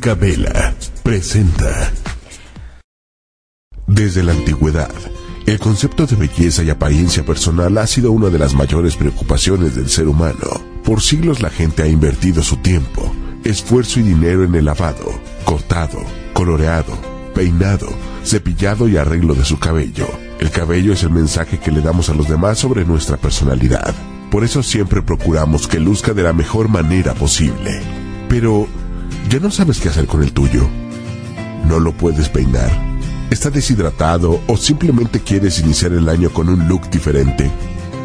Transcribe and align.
Luca 0.00 0.14
Vela 0.14 0.74
presenta. 1.02 1.92
Desde 3.86 4.22
la 4.22 4.32
antigüedad, 4.32 4.90
el 5.46 5.58
concepto 5.58 6.06
de 6.06 6.16
belleza 6.16 6.62
y 6.62 6.70
apariencia 6.70 7.22
personal 7.22 7.76
ha 7.76 7.86
sido 7.86 8.10
una 8.10 8.30
de 8.30 8.38
las 8.38 8.54
mayores 8.54 8.96
preocupaciones 8.96 9.76
del 9.76 9.90
ser 9.90 10.08
humano. 10.08 10.64
Por 10.84 11.02
siglos 11.02 11.42
la 11.42 11.50
gente 11.50 11.82
ha 11.82 11.86
invertido 11.86 12.42
su 12.42 12.56
tiempo, 12.56 13.14
esfuerzo 13.44 14.00
y 14.00 14.04
dinero 14.04 14.42
en 14.42 14.54
el 14.54 14.64
lavado, 14.64 15.20
cortado, 15.44 15.98
coloreado, 16.32 16.96
peinado, 17.34 17.88
cepillado 18.24 18.88
y 18.88 18.96
arreglo 18.96 19.34
de 19.34 19.44
su 19.44 19.58
cabello. 19.58 20.08
El 20.38 20.50
cabello 20.50 20.94
es 20.94 21.02
el 21.02 21.10
mensaje 21.10 21.58
que 21.58 21.72
le 21.72 21.82
damos 21.82 22.08
a 22.08 22.14
los 22.14 22.26
demás 22.26 22.58
sobre 22.58 22.86
nuestra 22.86 23.18
personalidad. 23.18 23.94
Por 24.30 24.44
eso 24.44 24.62
siempre 24.62 25.02
procuramos 25.02 25.68
que 25.68 25.78
luzca 25.78 26.14
de 26.14 26.22
la 26.22 26.32
mejor 26.32 26.68
manera 26.68 27.12
posible. 27.12 27.82
Pero, 28.30 28.66
¿Ya 29.28 29.38
no 29.38 29.50
sabes 29.50 29.80
qué 29.80 29.88
hacer 29.88 30.06
con 30.06 30.22
el 30.22 30.32
tuyo? 30.32 30.68
¿No 31.66 31.78
lo 31.78 31.92
puedes 31.92 32.28
peinar? 32.28 32.70
¿Está 33.30 33.50
deshidratado 33.50 34.40
o 34.46 34.56
simplemente 34.56 35.20
quieres 35.20 35.60
iniciar 35.60 35.92
el 35.92 36.08
año 36.08 36.30
con 36.30 36.48
un 36.48 36.66
look 36.66 36.90
diferente? 36.90 37.50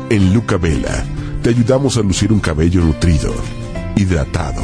En 0.10 0.34
Luca 0.34 0.58
Vela 0.58 1.04
te 1.42 1.50
ayudamos 1.50 1.98
a 1.98 2.02
lucir 2.02 2.32
un 2.32 2.40
cabello 2.40 2.82
nutrido, 2.82 3.34
hidratado 3.96 4.62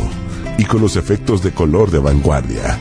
y 0.58 0.66
con 0.66 0.82
los 0.82 0.96
efectos 0.96 1.42
de 1.42 1.52
color 1.52 1.90
de 1.90 2.00
vanguardia. 2.00 2.78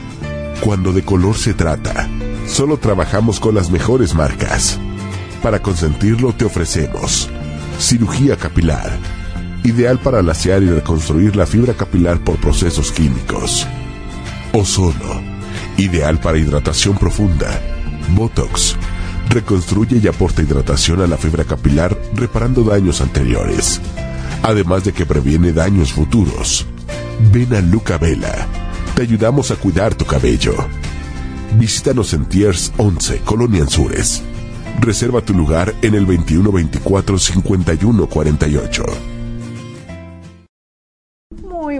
Cuando 0.60 0.92
de 0.92 1.02
color 1.02 1.36
se 1.36 1.54
trata, 1.54 2.08
solo 2.46 2.76
trabajamos 2.76 3.40
con 3.40 3.54
las 3.54 3.70
mejores 3.70 4.14
marcas. 4.14 4.78
Para 5.42 5.62
consentirlo 5.62 6.34
te 6.34 6.44
ofrecemos 6.44 7.30
cirugía 7.80 8.36
capilar 8.36 9.19
ideal 9.64 9.98
para 9.98 10.22
lasear 10.22 10.62
y 10.62 10.70
reconstruir 10.70 11.36
la 11.36 11.46
fibra 11.46 11.74
capilar 11.74 12.22
por 12.22 12.36
procesos 12.36 12.92
químicos. 12.92 13.66
Ozono, 14.52 15.22
ideal 15.76 16.18
para 16.18 16.38
hidratación 16.38 16.96
profunda. 16.96 17.60
Botox, 18.14 18.76
reconstruye 19.28 20.00
y 20.02 20.08
aporta 20.08 20.42
hidratación 20.42 21.02
a 21.02 21.06
la 21.06 21.16
fibra 21.16 21.44
capilar 21.44 21.96
reparando 22.14 22.64
daños 22.64 23.00
anteriores, 23.00 23.80
además 24.42 24.84
de 24.84 24.92
que 24.92 25.06
previene 25.06 25.52
daños 25.52 25.92
futuros. 25.92 26.66
Ven 27.32 27.54
a 27.54 27.60
Luca 27.60 27.98
Vela, 27.98 28.46
te 28.94 29.02
ayudamos 29.02 29.50
a 29.50 29.56
cuidar 29.56 29.94
tu 29.94 30.04
cabello. 30.04 30.54
Visítanos 31.58 32.14
en 32.14 32.26
Tiers 32.26 32.72
11, 32.76 33.20
Colonia 33.24 33.62
Anzures. 33.62 34.22
Reserva 34.80 35.20
tu 35.20 35.34
lugar 35.34 35.74
en 35.82 35.94
el 35.94 36.06
2124 36.06 37.18
5148 37.18 39.19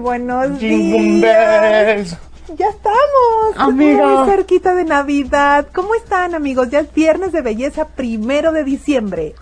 buenos 0.01 0.59
días. 0.59 2.17
Ya 2.57 2.69
estamos. 2.69 3.57
Amiga. 3.57 4.07
Muy 4.07 4.31
cerquita 4.31 4.75
de 4.75 4.85
Navidad. 4.85 5.69
¿Cómo 5.73 5.95
están, 5.95 6.35
amigos? 6.35 6.71
Ya 6.71 6.81
es 6.81 6.93
viernes 6.93 7.33
de 7.33 7.43
belleza, 7.43 7.87
primero 7.87 8.53
de 8.53 8.65
diciembre. 8.65 9.35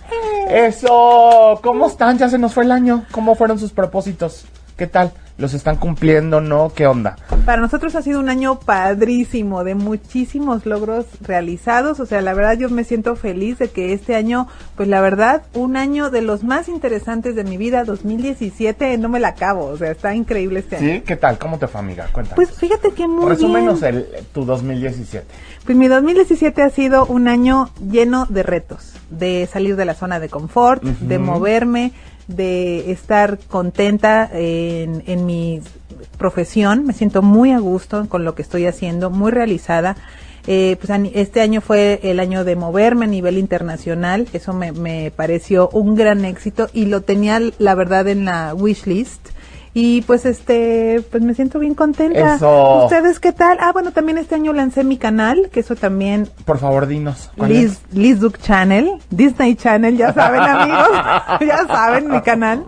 Eso. 0.51 1.59
¿Cómo 1.63 1.87
están? 1.87 2.19
Ya 2.19 2.29
se 2.29 2.39
nos 2.39 2.53
fue 2.53 2.65
el 2.65 2.73
año. 2.73 3.07
¿Cómo 3.13 3.35
fueron 3.35 3.59
sus 3.59 3.73
propósitos? 3.73 4.45
¿Qué 4.77 4.87
tal? 4.87 5.13
¿Los 5.39 5.55
están 5.55 5.77
cumpliendo? 5.77 6.41
¿No? 6.41 6.73
¿Qué 6.75 6.89
onda? 6.89 7.17
Para 7.47 7.63
nosotros 7.63 7.95
ha 7.95 8.03
sido 8.03 8.19
un 8.19 8.29
año 8.29 8.59
padrísimo, 8.59 9.63
de 9.63 9.77
muchísimos 9.77 10.67
logros 10.67 11.07
realizados. 11.21 12.01
O 12.01 12.07
sea, 12.07 12.21
la 12.23 12.35
verdad 12.35 12.59
yo 12.59 12.69
me 12.71 12.83
siento 12.83 13.15
feliz 13.15 13.57
de 13.59 13.69
que 13.69 13.93
este 13.93 14.17
año, 14.17 14.49
pues 14.77 14.89
la 14.89 15.01
verdad, 15.01 15.45
un 15.55 15.77
año 15.77 16.11
de 16.11 16.23
los 16.23 16.43
más 16.43 16.69
interesantes 16.69 17.37
de 17.37 17.45
mi 17.45 17.57
vida, 17.57 17.85
2017, 17.85 18.99
no 18.99 19.09
me 19.09 19.21
la 19.21 19.29
acabo. 19.29 19.67
O 19.67 19.77
sea, 19.77 19.93
está 19.93 20.13
increíble 20.13 20.59
este 20.59 20.77
año. 20.77 20.95
¿Sí? 20.95 21.01
¿Qué 21.03 21.15
tal? 21.15 21.39
¿Cómo 21.39 21.57
te 21.57 21.69
fue, 21.69 21.81
amiga? 21.83 22.09
Cuéntame. 22.13 22.35
Pues 22.35 22.51
fíjate 22.59 22.91
que 22.91 23.07
muy 23.07 23.29
Resúmenos 23.29 23.81
el, 23.85 24.09
tu 24.33 24.45
2017. 24.45 25.25
Pues 25.65 25.79
mi 25.79 25.87
2017 25.87 26.63
ha 26.63 26.71
sido 26.71 27.07
un 27.07 27.29
año 27.29 27.71
lleno 27.89 28.27
de 28.29 28.43
retos, 28.43 28.93
de 29.09 29.49
salir 29.53 29.77
de 29.77 29.85
la 29.85 29.95
zona 29.95 30.19
de 30.19 30.29
confort, 30.29 30.83
de 30.83 31.19
moverme, 31.21 31.93
de 32.29 32.93
estar 32.93 33.39
contenta 33.49 34.31
en, 34.33 35.27
mi 35.27 35.61
profesión, 36.17 36.87
me 36.87 36.93
siento 36.93 37.23
muy 37.23 37.51
a 37.53 37.59
gusto 37.59 38.09
con 38.09 38.25
lo 38.25 38.35
que 38.35 38.43
estoy 38.43 38.67
haciendo, 38.67 39.11
muy 39.11 39.33
realizada. 39.33 39.97
Eh, 40.47 40.77
pues 40.81 40.99
este 41.15 41.43
año 41.43 41.61
fue 41.61 42.01
el 42.05 42.21
año 42.21 42.45
de 42.45 42.57
moverme 42.57 43.05
a 43.05 43.09
nivel 43.09 43.37
internacional, 43.37 44.29
eso 44.33 44.55
me, 44.55 44.73
me 44.73 45.11
pareció 45.11 45.69
un 45.71 45.95
gran 45.95 46.25
éxito 46.25 46.69
y 46.73 46.87
lo 46.87 47.03
tenía 47.03 47.41
la 47.59 47.75
verdad 47.75 48.09
en 48.09 48.25
la 48.25 48.55
wish 48.55 48.87
list 48.87 49.29
y 49.81 50.03
pues 50.03 50.27
este, 50.27 51.05
pues 51.09 51.23
me 51.23 51.35
siento 51.35 51.61
bien 51.61 51.77
contenta. 51.77 52.35
Eso. 52.35 52.87
¿Ustedes 52.87 53.21
qué 53.21 53.33
tal? 53.33 53.59
Ah, 53.61 53.71
bueno, 53.73 53.93
también 53.93 54.19
este 54.19 54.35
año 54.35 54.53
lancé 54.53 54.83
mi 54.83 54.97
canal, 54.97 55.51
que 55.53 55.61
eso 55.61 55.77
también. 55.77 56.29
Por 56.45 56.59
favor, 56.59 56.89
dinos. 56.89 57.31
Liz, 57.37 57.81
Liz 57.93 58.19
Duke 58.19 58.41
Channel, 58.43 58.95
Disney 59.11 59.55
Channel, 59.55 59.97
ya 59.97 60.13
saben 60.13 60.41
amigos, 60.43 60.89
ya 61.47 61.65
saben 61.69 62.11
mi 62.11 62.21
canal 62.23 62.65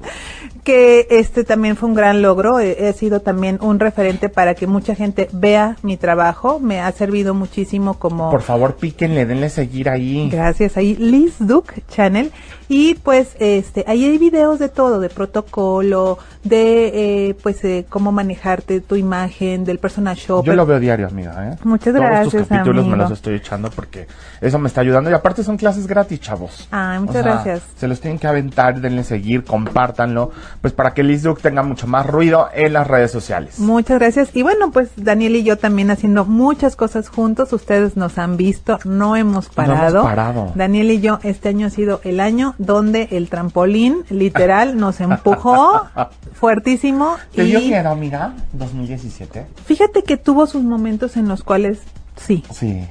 que 0.62 1.09
este 1.10 1.43
también 1.43 1.75
fue 1.75 1.88
un 1.88 1.97
gran 1.97 2.22
logro. 2.22 2.60
He, 2.60 2.93
sido 2.93 3.22
también 3.22 3.59
un 3.60 3.81
referente 3.81 4.28
para 4.28 4.54
que 4.54 4.69
mucha 4.69 4.94
gente 4.94 5.28
vea 5.32 5.78
mi 5.82 5.97
trabajo. 5.97 6.60
Me 6.60 6.81
ha 6.81 6.93
servido 6.93 7.34
muchísimo 7.34 7.94
como. 7.94 8.31
Por 8.31 8.43
favor, 8.43 8.76
píquenle, 8.76 9.26
denle 9.26 9.50
seguir 9.50 9.88
ahí. 9.88 10.28
Gracias, 10.31 10.76
ahí 10.76 10.94
Liz 10.94 11.34
Duke 11.41 11.82
Channel. 11.88 12.31
Y 12.72 12.94
pues 12.94 13.34
este 13.41 13.84
ahí 13.88 14.04
hay 14.04 14.16
videos 14.16 14.60
de 14.60 14.69
todo, 14.69 15.00
de 15.00 15.08
protocolo, 15.08 16.19
de 16.44 17.31
eh, 17.31 17.34
pues 17.42 17.64
eh, 17.64 17.84
cómo 17.88 18.12
manejarte 18.12 18.81
tu 18.81 18.94
imagen, 18.94 19.64
del 19.64 19.81
personal. 19.81 20.16
Yo 20.16 20.42
lo 20.54 20.66
veo 20.66 20.78
diario, 20.78 21.08
amiga. 21.08 21.50
¿eh? 21.50 21.56
Muchas 21.64 21.92
gracias. 21.94 22.31
Todos 22.31 22.47
tus 22.47 22.48
capítulos 22.48 22.86
me 22.86 22.97
los 22.97 23.10
estoy 23.10 23.34
echando 23.34 23.70
porque 23.70 24.06
eso 24.41 24.60
me 24.60 24.69
está 24.69 24.82
ayudando. 24.82 25.10
Y 25.10 25.12
aparte 25.14 25.42
son 25.42 25.56
clases 25.56 25.88
gratis, 25.88 26.20
chavos. 26.20 26.69
Ah, 26.70 26.97
muchas 27.00 27.25
gracias. 27.25 27.62
Se 27.76 27.88
los 27.88 28.00
tienen 28.00 28.20
que 28.20 28.28
aventar, 28.28 28.81
denle 28.81 29.02
seguir, 29.02 29.42
compártanlo, 29.42 30.31
pues 30.60 30.72
para 30.72 30.94
que 30.94 31.02
Liz 31.02 31.25
Duke 31.25 31.42
tenga 31.42 31.64
mucho 31.64 31.88
más 31.88 32.06
ruido 32.06 32.50
en 32.54 32.72
las 32.72 32.87
redes 32.87 33.10
sociales. 33.10 33.58
Muchas 33.58 33.98
gracias. 33.98 34.31
Y 34.37 34.44
bueno, 34.44 34.70
pues 34.70 34.91
Daniel 34.94 35.34
y 35.34 35.42
yo 35.42 35.58
también 35.58 35.91
haciendo 35.91 36.25
muchas 36.25 36.76
cosas 36.76 37.08
juntos. 37.08 37.52
Ustedes 37.52 37.97
nos 37.97 38.16
han 38.16 38.37
visto, 38.37 38.78
no 38.84 39.16
hemos 39.16 39.48
parado. 39.48 39.82
No 39.82 39.88
hemos 39.88 40.04
parado. 40.04 40.52
Daniel 40.54 40.92
y 40.92 41.00
yo, 41.00 41.19
este 41.25 41.48
año 41.48 41.66
ha 41.66 41.70
sido 41.70 42.00
el 42.04 42.20
año 42.20 42.54
donde 42.60 43.09
el 43.12 43.31
trampolín 43.31 44.04
literal 44.10 44.76
nos 44.76 45.00
empujó 45.00 45.88
fuertísimo. 46.34 47.16
¿Te 47.34 47.44
dio 47.44 47.59
miedo, 47.60 47.88
amiga, 47.88 48.34
2017? 48.53 49.47
Fíjate 49.65 50.03
que 50.03 50.19
tuvo 50.19 50.47
sus 50.47 50.62
momentos 50.62 51.16
en 51.16 51.26
los 51.26 51.43
cuales 51.43 51.81
sí. 52.16 52.44
Sí. 52.53 52.87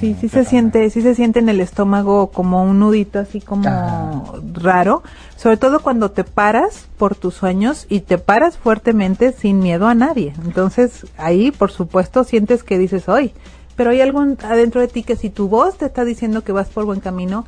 Sí, 0.00 0.16
sí, 0.20 0.28
se 0.28 0.44
siente, 0.44 0.90
sí 0.90 1.02
se 1.02 1.14
siente 1.14 1.38
en 1.38 1.48
el 1.48 1.60
estómago 1.60 2.32
como 2.32 2.64
un 2.64 2.80
nudito 2.80 3.20
así 3.20 3.40
como 3.40 4.34
raro, 4.54 5.04
sobre 5.36 5.56
todo 5.56 5.80
cuando 5.80 6.10
te 6.10 6.24
paras 6.24 6.88
por 6.98 7.14
tus 7.14 7.34
sueños 7.34 7.86
y 7.88 8.00
te 8.00 8.18
paras 8.18 8.58
fuertemente 8.58 9.30
sin 9.30 9.60
miedo 9.60 9.86
a 9.86 9.94
nadie. 9.94 10.34
Entonces, 10.44 11.06
ahí 11.16 11.52
por 11.52 11.70
supuesto 11.70 12.24
sientes 12.24 12.64
que 12.64 12.76
dices, 12.76 13.08
"Hoy, 13.08 13.34
pero 13.76 13.90
hay 13.90 14.00
algo 14.00 14.24
adentro 14.42 14.80
de 14.80 14.88
ti 14.88 15.02
que 15.02 15.16
si 15.16 15.30
tu 15.30 15.48
voz 15.48 15.78
te 15.78 15.86
está 15.86 16.04
diciendo 16.04 16.44
que 16.44 16.52
vas 16.52 16.68
por 16.68 16.84
buen 16.84 17.00
camino, 17.00 17.46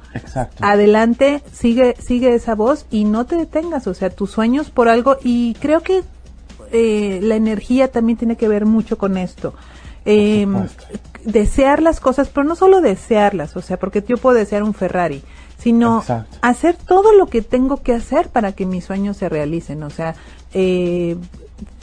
adelante, 0.60 1.42
sigue, 1.52 1.94
sigue 1.98 2.34
esa 2.34 2.54
voz 2.54 2.86
y 2.90 3.04
no 3.04 3.26
te 3.26 3.36
detengas, 3.36 3.86
o 3.86 3.94
sea, 3.94 4.10
tus 4.10 4.30
sueños 4.30 4.70
por 4.70 4.88
algo. 4.88 5.16
Y 5.22 5.54
creo 5.54 5.82
que 5.82 6.02
eh, 6.72 7.20
la 7.22 7.36
energía 7.36 7.90
también 7.90 8.18
tiene 8.18 8.36
que 8.36 8.48
ver 8.48 8.66
mucho 8.66 8.98
con 8.98 9.16
esto. 9.16 9.54
Eh, 10.04 10.46
desear 11.24 11.82
las 11.82 11.98
cosas, 11.98 12.28
pero 12.28 12.44
no 12.44 12.54
solo 12.54 12.80
desearlas, 12.80 13.56
o 13.56 13.62
sea, 13.62 13.76
porque 13.76 14.04
yo 14.06 14.16
puedo 14.16 14.36
desear 14.36 14.62
un 14.62 14.74
Ferrari, 14.74 15.22
sino 15.58 16.04
hacer 16.42 16.76
todo 16.76 17.12
lo 17.12 17.26
que 17.26 17.42
tengo 17.42 17.82
que 17.82 17.92
hacer 17.92 18.28
para 18.28 18.52
que 18.52 18.66
mis 18.66 18.84
sueños 18.84 19.16
se 19.16 19.28
realicen, 19.28 19.82
o 19.82 19.90
sea, 19.90 20.14
eh, 20.54 21.16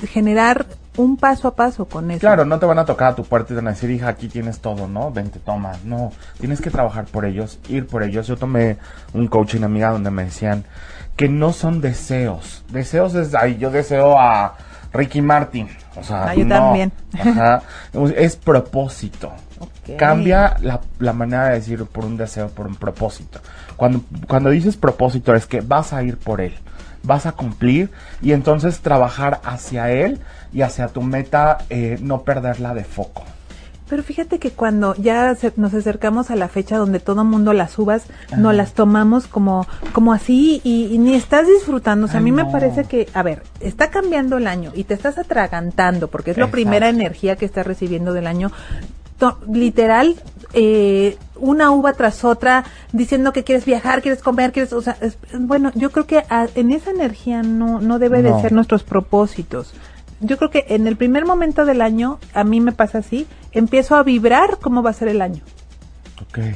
generar 0.08 0.66
un 0.98 1.18
paso 1.18 1.48
a 1.48 1.56
paso 1.56 1.86
con 1.86 2.12
eso. 2.12 2.20
Claro, 2.20 2.46
no 2.46 2.60
te 2.60 2.66
van 2.66 2.80
a 2.80 2.86
tocar 2.86 3.12
a 3.12 3.16
tu 3.16 3.24
puerta 3.24 3.48
y 3.54 3.56
te 3.56 3.62
van 3.62 3.68
a 3.68 3.72
decir, 3.72 3.90
hija, 3.90 4.08
aquí 4.10 4.28
tienes 4.28 4.60
todo, 4.60 4.88
¿no? 4.88 5.12
Vente, 5.12 5.40
toma. 5.40 5.74
No, 5.86 6.12
tienes 6.40 6.62
que 6.62 6.70
trabajar 6.70 7.06
por 7.06 7.26
ellos, 7.26 7.60
ir 7.68 7.88
por 7.88 8.04
ellos. 8.04 8.28
Yo 8.28 8.38
tomé 8.38 8.78
un 9.14 9.28
coaching 9.28 9.64
amiga 9.64 9.90
donde 9.92 10.12
me 10.12 10.26
decían 10.26 10.64
que 11.16 11.30
no 11.30 11.54
son 11.54 11.82
deseos. 11.82 12.64
Deseos 12.70 13.16
es, 13.16 13.34
ahí 13.36 13.58
yo 13.58 13.72
deseo 13.72 14.20
a 14.20 14.56
Ricky 14.94 15.22
Martin, 15.22 15.68
O 15.96 16.04
sea, 16.04 16.26
Ah, 16.30 16.36
yo 16.36 16.46
no. 16.46 16.56
también. 16.56 16.92
Ajá. 17.20 17.62
Es 18.16 18.36
propósito. 18.36 19.32
Cambia 19.98 20.56
la, 20.62 20.80
la 21.00 21.14
manera 21.14 21.46
de 21.50 21.56
decir 21.56 21.84
por 21.86 22.06
un 22.06 22.18
deseo, 22.18 22.50
por 22.50 22.68
un 22.68 22.76
propósito. 22.76 23.40
Cuando, 23.76 24.02
cuando 24.28 24.50
dices 24.50 24.78
propósito 24.78 25.34
es 25.36 25.46
que 25.46 25.62
vas 25.62 25.94
a 25.94 26.04
ir 26.04 26.18
por 26.18 26.42
él, 26.42 26.54
vas 27.04 27.26
a 27.26 27.34
cumplir 27.34 27.92
y 28.22 28.32
entonces 28.32 28.80
trabajar 28.80 29.42
hacia 29.44 29.92
él 29.92 30.20
y 30.54 30.62
hacia 30.62 30.88
tu 30.88 31.02
meta, 31.02 31.58
eh, 31.70 31.98
no 32.02 32.24
perderla 32.24 32.74
de 32.74 32.84
foco. 32.84 33.24
Pero 33.90 34.02
fíjate 34.02 34.40
que 34.40 34.52
cuando 34.52 34.96
ya 34.96 35.36
se- 35.36 35.52
nos 35.58 35.74
acercamos 35.74 36.32
a 36.32 36.36
la 36.36 36.48
fecha 36.48 36.78
donde 36.78 37.00
todo 37.00 37.24
mundo 37.26 37.54
las 37.54 37.78
uvas, 37.78 38.06
no 38.38 38.52
las 38.54 38.74
tomamos 38.74 39.28
como, 39.28 39.68
como 39.92 40.14
así 40.14 40.62
y, 40.64 40.86
y 40.92 40.98
ni 40.98 41.14
estás 41.14 41.46
disfrutando. 41.48 42.06
O 42.06 42.10
sea, 42.10 42.20
a 42.20 42.24
mí 42.24 42.32
me 42.32 42.46
parece 42.46 42.86
que, 42.86 43.08
a 43.14 43.22
ver, 43.22 43.44
está 43.60 43.92
cambiando 43.92 44.38
el 44.38 44.48
año 44.48 44.72
y 44.74 44.86
te 44.86 44.94
estás 44.96 45.18
atragantando 45.18 46.08
porque 46.08 46.32
es 46.32 46.38
la 46.38 46.48
primera 46.50 46.90
energía 46.90 47.36
que 47.36 47.46
estás 47.46 47.68
recibiendo 47.68 48.14
del 48.14 48.26
año. 48.26 48.52
To- 49.20 49.38
literal, 49.52 50.16
eh, 50.54 51.18
una 51.36 51.72
uva 51.72 51.94
tras 51.94 52.24
otra, 52.24 52.64
diciendo 52.92 53.32
que 53.34 53.44
quieres 53.44 53.66
viajar, 53.66 54.02
quieres 54.02 54.22
comer, 54.22 54.52
quieres, 54.52 54.74
o 54.74 54.82
sea, 54.82 54.98
es- 55.02 55.18
bueno, 55.38 55.72
yo 55.76 55.92
creo 55.92 56.06
que 56.08 56.20
a- 56.30 56.48
en 56.56 56.72
esa 56.72 56.92
energía 56.92 57.42
no, 57.44 57.80
no 57.80 58.00
debe 58.00 58.22
No. 58.22 58.36
de 58.36 58.42
ser 58.42 58.52
nuestros 58.52 58.84
propósitos. 58.84 59.74
Yo 60.20 60.38
creo 60.38 60.50
que 60.50 60.66
en 60.70 60.88
el 60.88 60.96
primer 60.96 61.26
momento 61.26 61.66
del 61.66 61.82
año, 61.82 62.20
a 62.34 62.44
mí 62.44 62.60
me 62.62 62.72
pasa 62.72 63.00
así, 63.00 63.28
empiezo 63.52 63.96
a 63.96 64.04
vibrar 64.04 64.58
cómo 64.62 64.82
va 64.82 64.92
a 64.92 64.94
ser 64.94 65.10
el 65.10 65.22
año. 65.22 65.42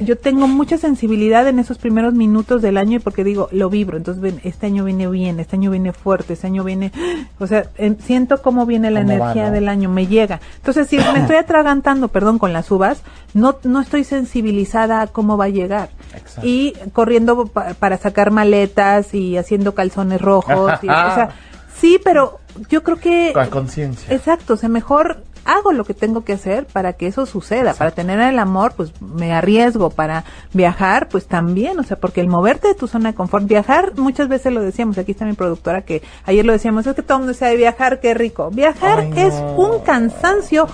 Yo 0.00 0.16
tengo 0.16 0.48
mucha 0.48 0.76
sensibilidad 0.78 1.46
en 1.48 1.58
esos 1.58 1.78
primeros 1.78 2.14
minutos 2.14 2.62
del 2.62 2.76
año 2.76 2.96
y 2.96 2.98
porque 3.00 3.24
digo, 3.24 3.48
lo 3.52 3.70
vibro. 3.70 3.96
Entonces, 3.96 4.20
ven, 4.22 4.40
este 4.44 4.66
año 4.66 4.84
viene 4.84 5.06
bien, 5.08 5.38
este 5.40 5.56
año 5.56 5.70
viene 5.70 5.92
fuerte, 5.92 6.32
este 6.32 6.46
año 6.46 6.64
viene, 6.64 6.92
o 7.38 7.46
sea, 7.46 7.64
siento 8.00 8.42
cómo 8.42 8.66
viene 8.66 8.90
la 8.90 9.00
¿Cómo 9.02 9.10
va, 9.18 9.24
energía 9.32 9.46
no? 9.46 9.52
del 9.52 9.68
año, 9.68 9.88
me 9.88 10.06
llega. 10.06 10.40
Entonces, 10.56 10.88
si 10.88 10.96
me 10.98 11.20
estoy 11.20 11.36
atragantando, 11.44 12.08
perdón, 12.08 12.38
con 12.38 12.52
las 12.52 12.70
uvas, 12.70 13.02
no, 13.34 13.56
no 13.64 13.80
estoy 13.80 14.04
sensibilizada 14.04 15.02
a 15.02 15.06
cómo 15.06 15.36
va 15.36 15.46
a 15.46 15.48
llegar. 15.50 15.90
Exacto. 16.14 16.42
Y 16.44 16.74
corriendo 16.92 17.46
pa- 17.46 17.74
para 17.74 17.96
sacar 17.98 18.30
maletas 18.30 19.14
y 19.14 19.36
haciendo 19.36 19.74
calzones 19.74 20.20
rojos. 20.20 20.72
y- 20.82 20.86
o 20.88 20.90
sea, 21.14 21.30
sí, 21.80 21.98
pero 22.02 22.40
yo 22.68 22.82
creo 22.82 22.96
que... 22.98 23.32
Con 23.32 23.46
conciencia. 23.48 24.12
Exacto, 24.14 24.54
o 24.54 24.56
sea, 24.56 24.68
mejor 24.68 25.22
hago 25.48 25.72
lo 25.72 25.84
que 25.84 25.94
tengo 25.94 26.24
que 26.24 26.34
hacer 26.34 26.66
para 26.66 26.92
que 26.92 27.06
eso 27.06 27.24
suceda. 27.24 27.72
Para 27.74 27.90
tener 27.90 28.20
el 28.20 28.38
amor, 28.38 28.74
pues 28.76 28.92
me 29.00 29.32
arriesgo. 29.32 29.90
Para 29.90 30.24
viajar, 30.52 31.08
pues 31.08 31.26
también, 31.26 31.78
o 31.78 31.82
sea, 31.82 31.98
porque 31.98 32.20
el 32.20 32.28
moverte 32.28 32.68
de 32.68 32.74
tu 32.74 32.86
zona 32.86 33.10
de 33.10 33.14
confort, 33.16 33.46
viajar, 33.46 33.94
muchas 33.96 34.28
veces 34.28 34.52
lo 34.52 34.60
decíamos, 34.60 34.98
aquí 34.98 35.12
está 35.12 35.24
mi 35.24 35.32
productora 35.32 35.82
que 35.82 36.02
ayer 36.24 36.44
lo 36.44 36.52
decíamos, 36.52 36.86
es 36.86 36.94
que 36.94 37.02
todo 37.02 37.18
el 37.18 37.24
mundo 37.24 37.38
de 37.38 37.56
viajar, 37.56 38.00
qué 38.00 38.12
rico. 38.12 38.50
Viajar 38.50 39.00
Ay, 39.00 39.12
es 39.16 39.34
un 39.56 39.80
cansancio 39.80 40.68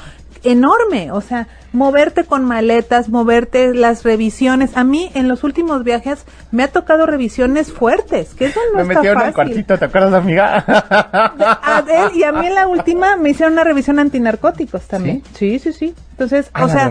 enorme, 0.44 1.10
o 1.12 1.20
sea, 1.20 1.48
moverte 1.72 2.24
con 2.24 2.44
maletas, 2.44 3.08
moverte 3.08 3.74
las 3.74 4.04
revisiones. 4.04 4.76
A 4.76 4.84
mí 4.84 5.10
en 5.14 5.26
los 5.28 5.42
últimos 5.44 5.82
viajes 5.84 6.24
me 6.52 6.62
ha 6.62 6.68
tocado 6.68 7.06
revisiones 7.06 7.72
fuertes, 7.72 8.34
que 8.34 8.46
eso 8.46 8.60
no 8.72 8.76
Me 8.76 8.82
está 8.82 8.94
metieron 8.94 9.16
fácil. 9.22 9.28
al 9.28 9.34
cuartito, 9.34 9.78
¿te 9.78 9.84
acuerdas, 9.86 10.14
amiga? 10.14 10.64
A 11.62 11.82
ver, 11.82 12.14
y 12.14 12.22
a 12.22 12.32
mí 12.32 12.46
en 12.46 12.54
la 12.54 12.68
última 12.68 13.16
me 13.16 13.30
hicieron 13.30 13.54
una 13.54 13.64
revisión 13.64 13.98
antinarcóticos 13.98 14.82
también. 14.86 15.22
Sí, 15.34 15.58
sí, 15.58 15.72
sí. 15.72 15.94
Entonces, 16.12 16.48
¿Ah, 16.54 16.64
o 16.64 16.66
la 16.68 16.72
sea, 16.72 16.82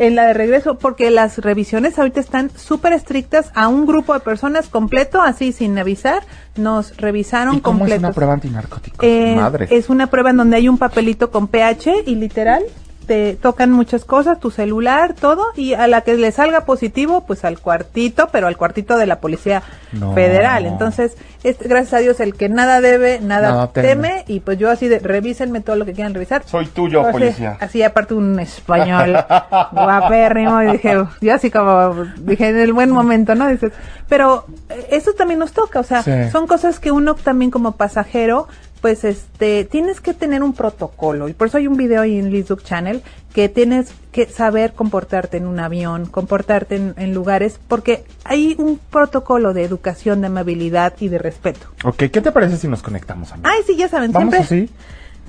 en 0.00 0.16
la 0.16 0.24
de 0.26 0.34
regreso, 0.34 0.76
porque 0.76 1.10
las 1.10 1.38
revisiones 1.38 1.96
ahorita 2.00 2.18
están 2.18 2.50
súper 2.56 2.92
estrictas 2.92 3.52
a 3.54 3.68
un 3.68 3.86
grupo 3.86 4.12
de 4.12 4.18
personas 4.18 4.68
completo, 4.68 5.22
así 5.22 5.52
sin 5.52 5.78
avisar, 5.78 6.24
nos 6.56 6.96
revisaron 6.96 7.54
¿Y 7.54 7.60
cómo 7.60 7.76
es 7.76 7.78
completos. 7.82 8.02
una 8.04 8.12
prueba 8.12 8.32
antinarcóticos? 8.32 8.98
Eh, 9.08 9.34
Madre. 9.36 9.68
Es 9.70 9.88
una 9.88 10.08
prueba 10.08 10.30
en 10.30 10.36
donde 10.38 10.56
hay 10.56 10.68
un 10.68 10.78
papelito 10.78 11.30
con 11.30 11.46
pH 11.46 12.02
y 12.06 12.16
literal 12.16 12.64
te 13.06 13.34
tocan 13.34 13.70
muchas 13.72 14.04
cosas, 14.04 14.38
tu 14.40 14.50
celular, 14.50 15.14
todo, 15.14 15.44
y 15.56 15.74
a 15.74 15.86
la 15.86 16.00
que 16.02 16.14
le 16.16 16.32
salga 16.32 16.64
positivo, 16.64 17.24
pues 17.26 17.44
al 17.44 17.58
cuartito, 17.58 18.28
pero 18.32 18.46
al 18.46 18.56
cuartito 18.56 18.96
de 18.96 19.06
la 19.06 19.20
Policía 19.20 19.62
No. 19.92 20.12
Federal. 20.14 20.66
Entonces, 20.66 21.16
es, 21.42 21.58
gracias 21.58 21.94
a 21.94 21.98
Dios, 21.98 22.20
el 22.20 22.34
que 22.34 22.48
nada 22.48 22.80
debe, 22.80 23.20
nada, 23.20 23.50
Nada 23.50 23.72
teme. 23.72 23.88
teme, 23.88 24.24
y 24.28 24.40
pues 24.40 24.58
yo 24.58 24.70
así 24.70 24.88
de, 24.88 24.98
revísenme 25.00 25.60
todo 25.60 25.76
lo 25.76 25.84
que 25.84 25.92
quieran 25.92 26.14
revisar. 26.14 26.42
Soy 26.46 26.66
tuyo, 26.66 27.00
Así- 27.02 27.12
policía. 27.12 27.56
Así, 27.60 27.82
aparte 27.82 28.14
un 28.14 28.38
español 28.40 29.16
guapérrimo, 29.72 30.62
y 30.62 30.72
dije, 30.72 31.04
yo 31.20 31.34
así 31.34 31.50
como, 31.50 31.94
dije, 32.18 32.48
en 32.48 32.58
el 32.58 32.72
buen 32.72 32.90
momento, 32.90 33.34
¿no? 33.34 33.48
Dices, 33.48 33.72
pero 34.08 34.46
eh, 34.68 34.88
eso 34.92 35.12
también 35.12 35.40
nos 35.40 35.52
toca, 35.52 35.80
o 35.80 35.84
sea, 35.84 36.02
Sí. 36.02 36.10
son 36.30 36.46
cosas 36.46 36.80
que 36.80 36.90
uno 36.90 37.14
también 37.14 37.50
como 37.50 37.72
pasajero, 37.72 38.48
pues 38.82 39.04
este, 39.04 39.64
tienes 39.64 40.00
que 40.02 40.12
tener 40.12 40.42
un 40.42 40.52
protocolo, 40.52 41.28
y 41.28 41.32
por 41.32 41.46
eso 41.46 41.56
hay 41.56 41.66
un 41.68 41.76
video 41.78 42.02
ahí 42.02 42.18
en 42.18 42.30
Lizuk 42.30 42.62
Channel, 42.62 43.00
que 43.32 43.48
tienes 43.48 43.94
que 44.10 44.26
saber 44.26 44.74
comportarte 44.74 45.38
en 45.38 45.46
un 45.46 45.58
avión, 45.60 46.04
comportarte 46.04 46.76
en, 46.76 46.94
en 46.98 47.14
lugares, 47.14 47.58
porque 47.68 48.04
hay 48.24 48.56
un 48.58 48.78
protocolo 48.90 49.54
de 49.54 49.62
educación, 49.62 50.20
de 50.20 50.26
amabilidad 50.26 50.92
y 51.00 51.08
de 51.08 51.18
respeto. 51.18 51.68
Ok, 51.84 51.96
¿qué 52.12 52.20
te 52.20 52.32
parece 52.32 52.58
si 52.58 52.68
nos 52.68 52.82
conectamos, 52.82 53.32
amiga? 53.32 53.48
Ay, 53.50 53.62
sí, 53.66 53.76
ya 53.76 53.88
saben, 53.88 54.12
Vamos 54.12 54.34
siempre, 54.34 54.64
así. 54.64 54.70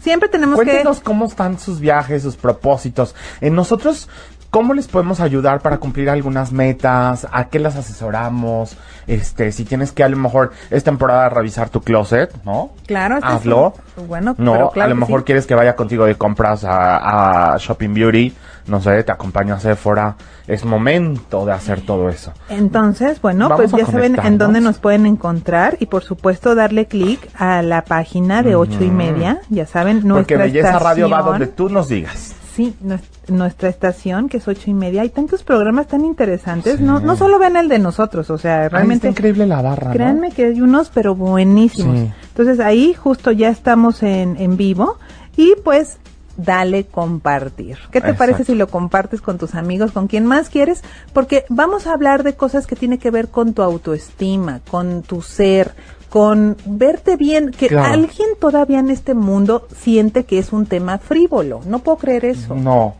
siempre 0.02 0.28
tenemos 0.28 0.60
que... 0.60 0.66
Cuéntenos 0.66 1.00
cómo 1.00 1.28
están 1.28 1.60
sus 1.60 1.80
viajes, 1.80 2.24
sus 2.24 2.36
propósitos. 2.36 3.16
En 3.40 3.56
nosotros, 3.56 4.10
¿cómo 4.54 4.76
les 4.76 4.88
podemos 4.88 5.20
ayudar 5.20 5.62
para 5.62 5.80
cumplir 5.80 6.12
algunas 6.12 6.52
metas? 6.52 7.28
¿A 7.32 7.46
qué 7.50 7.58
las 7.58 7.76
asesoramos? 7.76 8.78
Este, 9.08 9.52
si 9.52 9.66
tienes 9.66 9.92
que 9.92 10.04
a 10.04 10.10
lo 10.10 10.16
mejor 10.16 10.52
es 10.70 10.84
temporada 10.84 11.24
de 11.24 11.30
revisar 11.32 11.70
tu 11.70 11.82
closet, 11.82 12.32
¿no? 12.46 12.70
Claro, 12.86 13.16
este 13.16 13.28
es 13.28 13.34
Hazlo. 13.34 13.74
un- 13.98 14.08
bueno, 14.08 14.36
no, 14.38 14.52
pero 14.54 14.70
claro 14.70 14.86
a 14.86 14.94
lo 14.94 14.96
mejor 15.00 15.22
sí. 15.22 15.26
quieres 15.26 15.48
que 15.48 15.56
vaya 15.56 15.76
contigo 15.76 16.06
de 16.06 16.14
compras 16.16 16.64
a, 16.64 17.54
a 17.56 17.58
Shopping 17.58 17.94
Beauty, 17.96 18.32
no 18.68 18.80
sé, 18.80 19.04
te 19.04 19.12
acompaño 19.12 19.56
a 19.56 19.60
Sephora. 19.60 20.16
Es 20.48 20.64
momento 20.66 21.46
de 21.46 21.54
hacer 21.54 21.82
todo 21.82 22.10
eso. 22.10 22.32
Entonces, 22.50 23.20
bueno, 23.22 23.50
Vamos 23.50 23.72
pues 23.72 23.82
ya 23.86 23.92
saben 23.92 24.18
en 24.24 24.38
dónde 24.38 24.62
nos 24.62 24.78
pueden 24.78 25.06
encontrar 25.08 25.78
y 25.80 25.88
por 25.88 26.04
supuesto 26.04 26.54
darle 26.54 26.86
clic 26.86 27.28
a 27.40 27.62
la 27.64 27.84
página 27.86 28.44
de 28.44 28.56
ocho 28.56 28.84
y 28.84 28.92
media, 28.92 29.40
ya 29.50 29.66
saben, 29.66 30.02
Porque 30.02 30.36
nuestra 30.38 30.38
Belleza 30.38 30.80
Radio 30.80 31.10
va 31.10 31.22
donde 31.24 31.48
tú 31.48 31.70
nos 31.70 31.88
digas. 31.88 32.36
Sí, 32.56 32.76
nues- 32.84 33.02
nuestra 33.28 33.70
estación 33.70 34.30
que 34.30 34.38
es 34.38 34.48
ocho 34.48 34.70
y 34.70 34.74
media. 34.74 35.02
Hay 35.02 35.10
tantos 35.10 35.44
programas 35.44 35.88
tan 35.88 36.04
interesantes. 36.06 36.78
Sí. 36.78 36.84
No, 36.84 37.00
no 37.00 37.16
solo 37.16 37.40
ven 37.40 37.56
el 37.56 37.70
de 37.70 37.80
nosotros, 37.80 38.30
o 38.30 38.38
sea, 38.38 38.64
Ay, 38.64 38.68
realmente 38.70 39.08
está 39.08 39.20
increíble 39.20 39.48
la 39.48 39.62
barra, 39.62 39.88
¿no? 39.88 39.94
Créanme 39.94 40.32
que 40.32 40.46
hay 40.48 40.62
unos, 40.62 40.90
pero 40.94 41.16
buenísimos. 41.16 41.98
Sí. 42.00 42.12
Entonces 42.30 42.60
ahí 42.60 42.94
justo 42.94 43.32
ya 43.32 43.50
estamos 43.50 44.04
en, 44.04 44.36
en 44.38 44.58
vivo 44.58 44.98
y 45.38 45.54
pues 45.64 45.98
dale 46.36 46.86
compartir. 46.86 47.78
¿Qué 47.92 48.02
te 48.02 48.10
Exacto. 48.10 48.18
parece 48.18 48.44
si 48.44 48.56
lo 48.56 48.68
compartes 48.68 49.22
con 49.22 49.38
tus 49.38 49.54
amigos, 49.56 49.92
con 49.92 50.08
quien 50.08 50.26
más 50.26 50.50
quieres? 50.50 50.82
Porque 51.14 51.46
vamos 51.50 51.86
a 51.88 51.94
hablar 51.94 52.24
de 52.24 52.34
cosas 52.36 52.66
que 52.66 52.76
tienen 52.76 52.98
que 52.98 53.12
ver 53.12 53.30
con 53.30 53.54
tu 53.54 53.62
autoestima, 53.62 54.60
con 54.72 55.04
tu 55.04 55.22
ser, 55.22 55.76
con 56.10 56.58
verte 56.66 57.18
bien, 57.18 57.52
que 57.52 57.68
Claro. 57.68 57.94
alguien 57.94 58.28
todavía 58.40 58.80
en 58.80 58.90
este 58.90 59.14
mundo 59.14 59.68
siente 59.76 60.24
que 60.26 60.40
es 60.40 60.52
un 60.54 60.66
tema 60.66 60.98
frívolo. 60.98 61.62
No 61.68 61.80
puedo 61.80 61.98
creer 62.00 62.26
eso. 62.26 62.56
No, 62.56 62.96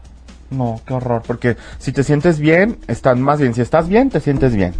no, 0.54 0.80
qué 0.86 0.94
horror. 0.94 1.24
Porque 1.26 1.58
si 1.80 1.92
te 1.92 2.04
sientes 2.04 2.40
bien, 2.40 2.78
estás 2.88 3.18
más 3.18 3.40
bien. 3.40 3.54
Si 3.54 3.62
estás 3.62 3.88
bien, 3.90 4.10
te 4.10 4.20
sientes 4.20 4.56
bien. 4.56 4.74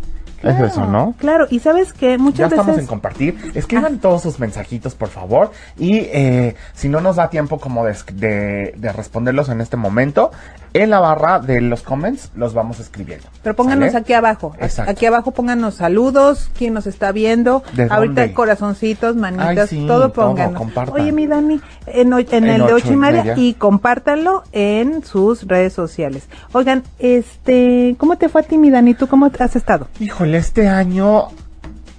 Es 0.44 0.60
eso, 0.60 0.86
¿no? 0.86 1.16
Claro, 1.20 1.48
y 1.50 1.60
sabes 1.60 1.94
que 1.94 2.12
Ya 2.12 2.18
muchas 2.18 2.52
estamos 2.52 2.68
veces... 2.68 2.82
en 2.82 2.88
compartir. 2.88 3.38
Escriban 3.56 4.00
todos 4.00 4.24
sus 4.24 4.40
mensajitos, 4.42 4.94
por 4.94 5.08
favor. 5.08 5.52
Y 5.78 6.00
eh, 6.00 6.56
si 6.74 6.90
no 6.90 7.00
nos 7.00 7.16
da 7.16 7.30
tiempo 7.30 7.60
como 7.62 7.86
de, 7.86 7.96
de- 8.14 8.74
de 8.76 8.92
responderlos 8.92 9.48
en 9.48 9.62
este 9.62 9.78
momento, 9.78 10.32
en 10.74 10.90
la 10.90 11.00
barra 11.00 11.40
de 11.40 11.62
los 11.62 11.82
comments 11.84 12.32
los 12.36 12.54
vamos 12.54 12.80
escribiendo. 12.80 13.28
Pero 13.44 13.56
pónganos 13.56 13.88
¿Sale? 13.92 14.00
aquí 14.00 14.14
abajo. 14.14 14.56
Exacto. 14.60 14.92
Aquí 14.92 15.06
abajo 15.06 15.32
pónganos 15.32 15.76
saludos, 15.76 16.50
quién 16.58 16.74
nos 16.74 16.88
está 16.88 17.12
viendo. 17.12 17.64
¿De 17.74 17.84
Ahorita 17.84 18.22
dónde? 18.22 18.34
corazoncitos, 18.34 19.16
manitas, 19.16 19.72
Ay, 19.72 19.80
sí, 19.80 19.86
todo 19.88 20.12
pónganos. 20.14 20.62
Oye, 20.92 21.12
mi 21.12 21.28
Dani, 21.28 21.62
en, 21.88 22.14
en 22.14 22.26
En 22.32 22.48
el 22.50 22.66
de 22.66 22.74
ocho 22.74 22.94
y 22.94 22.96
media, 22.96 23.24
media. 23.24 23.38
y 23.38 23.54
compártanlo 23.54 24.44
en 24.52 25.04
sus 25.06 25.44
redes 25.48 25.74
sociales. 25.74 26.28
Oigan, 26.54 26.84
este, 27.00 27.96
¿cómo 28.00 28.18
te 28.18 28.30
fue 28.30 28.42
a 28.42 28.44
ti, 28.44 28.58
mi 28.58 28.70
Dani? 28.70 28.94
¿Tú 28.94 29.08
cómo 29.08 29.30
has 29.40 29.56
estado? 29.56 29.88
Híjole, 30.00 30.38
este 30.38 30.68
año 30.68 31.28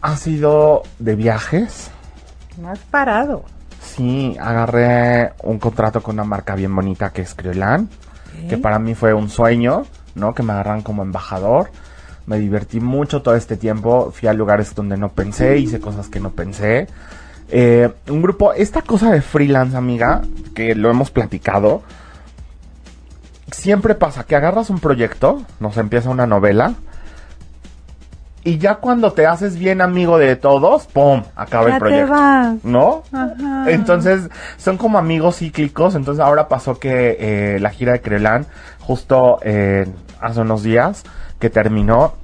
ha 0.00 0.16
sido 0.16 0.82
de 0.98 1.14
viajes. 1.14 1.90
No 2.60 2.70
has 2.70 2.78
parado. 2.80 3.44
Sí, 3.80 4.36
agarré 4.40 5.32
un 5.42 5.58
contrato 5.58 6.02
con 6.02 6.14
una 6.16 6.24
marca 6.24 6.54
bien 6.54 6.74
bonita 6.74 7.10
que 7.10 7.22
es 7.22 7.34
Que 8.48 8.58
para 8.58 8.78
mí 8.78 8.94
fue 8.94 9.14
un 9.14 9.28
sueño, 9.28 9.84
¿no? 10.14 10.34
Que 10.34 10.42
me 10.42 10.52
agarran 10.52 10.82
como 10.82 11.02
embajador. 11.02 11.70
Me 12.26 12.38
divertí 12.38 12.80
mucho 12.80 13.22
todo 13.22 13.34
este 13.34 13.56
tiempo, 13.56 14.10
fui 14.10 14.28
a 14.28 14.32
lugares 14.32 14.74
donde 14.74 14.96
no 14.96 15.10
pensé, 15.10 15.58
hice 15.58 15.80
cosas 15.80 16.08
que 16.08 16.20
no 16.20 16.30
pensé. 16.30 16.86
Eh, 17.50 17.90
un 18.08 18.22
grupo, 18.22 18.54
esta 18.54 18.80
cosa 18.80 19.10
de 19.10 19.20
freelance, 19.20 19.76
amiga, 19.76 20.22
que 20.54 20.74
lo 20.74 20.90
hemos 20.90 21.10
platicado, 21.10 21.82
siempre 23.52 23.94
pasa 23.94 24.24
que 24.24 24.36
agarras 24.36 24.70
un 24.70 24.80
proyecto, 24.80 25.42
nos 25.60 25.76
empieza 25.76 26.08
una 26.08 26.26
novela, 26.26 26.74
y 28.44 28.58
ya 28.58 28.74
cuando 28.76 29.12
te 29.12 29.26
haces 29.26 29.56
bien 29.58 29.80
amigo 29.80 30.18
de 30.18 30.36
todos, 30.36 30.86
¡pum! 30.86 31.22
acaba 31.34 31.68
Ya 31.68 31.68
el 31.68 31.74
te 31.74 31.80
proyecto. 31.80 32.12
vas. 32.12 32.64
¿No? 32.64 33.02
Ajá. 33.10 33.70
Entonces, 33.70 34.28
son 34.58 34.76
como 34.76 34.98
amigos 34.98 35.38
cíclicos. 35.38 35.94
Entonces, 35.94 36.22
ahora 36.22 36.46
pasó 36.48 36.78
que 36.78 37.16
eh, 37.18 37.58
la 37.60 37.70
gira 37.70 37.92
de 37.92 38.02
Creolán, 38.02 38.46
justo 38.80 39.38
eh, 39.42 39.86
hace 40.20 40.40
unos 40.40 40.62
días 40.62 41.04
que 41.38 41.48
terminó. 41.48 42.14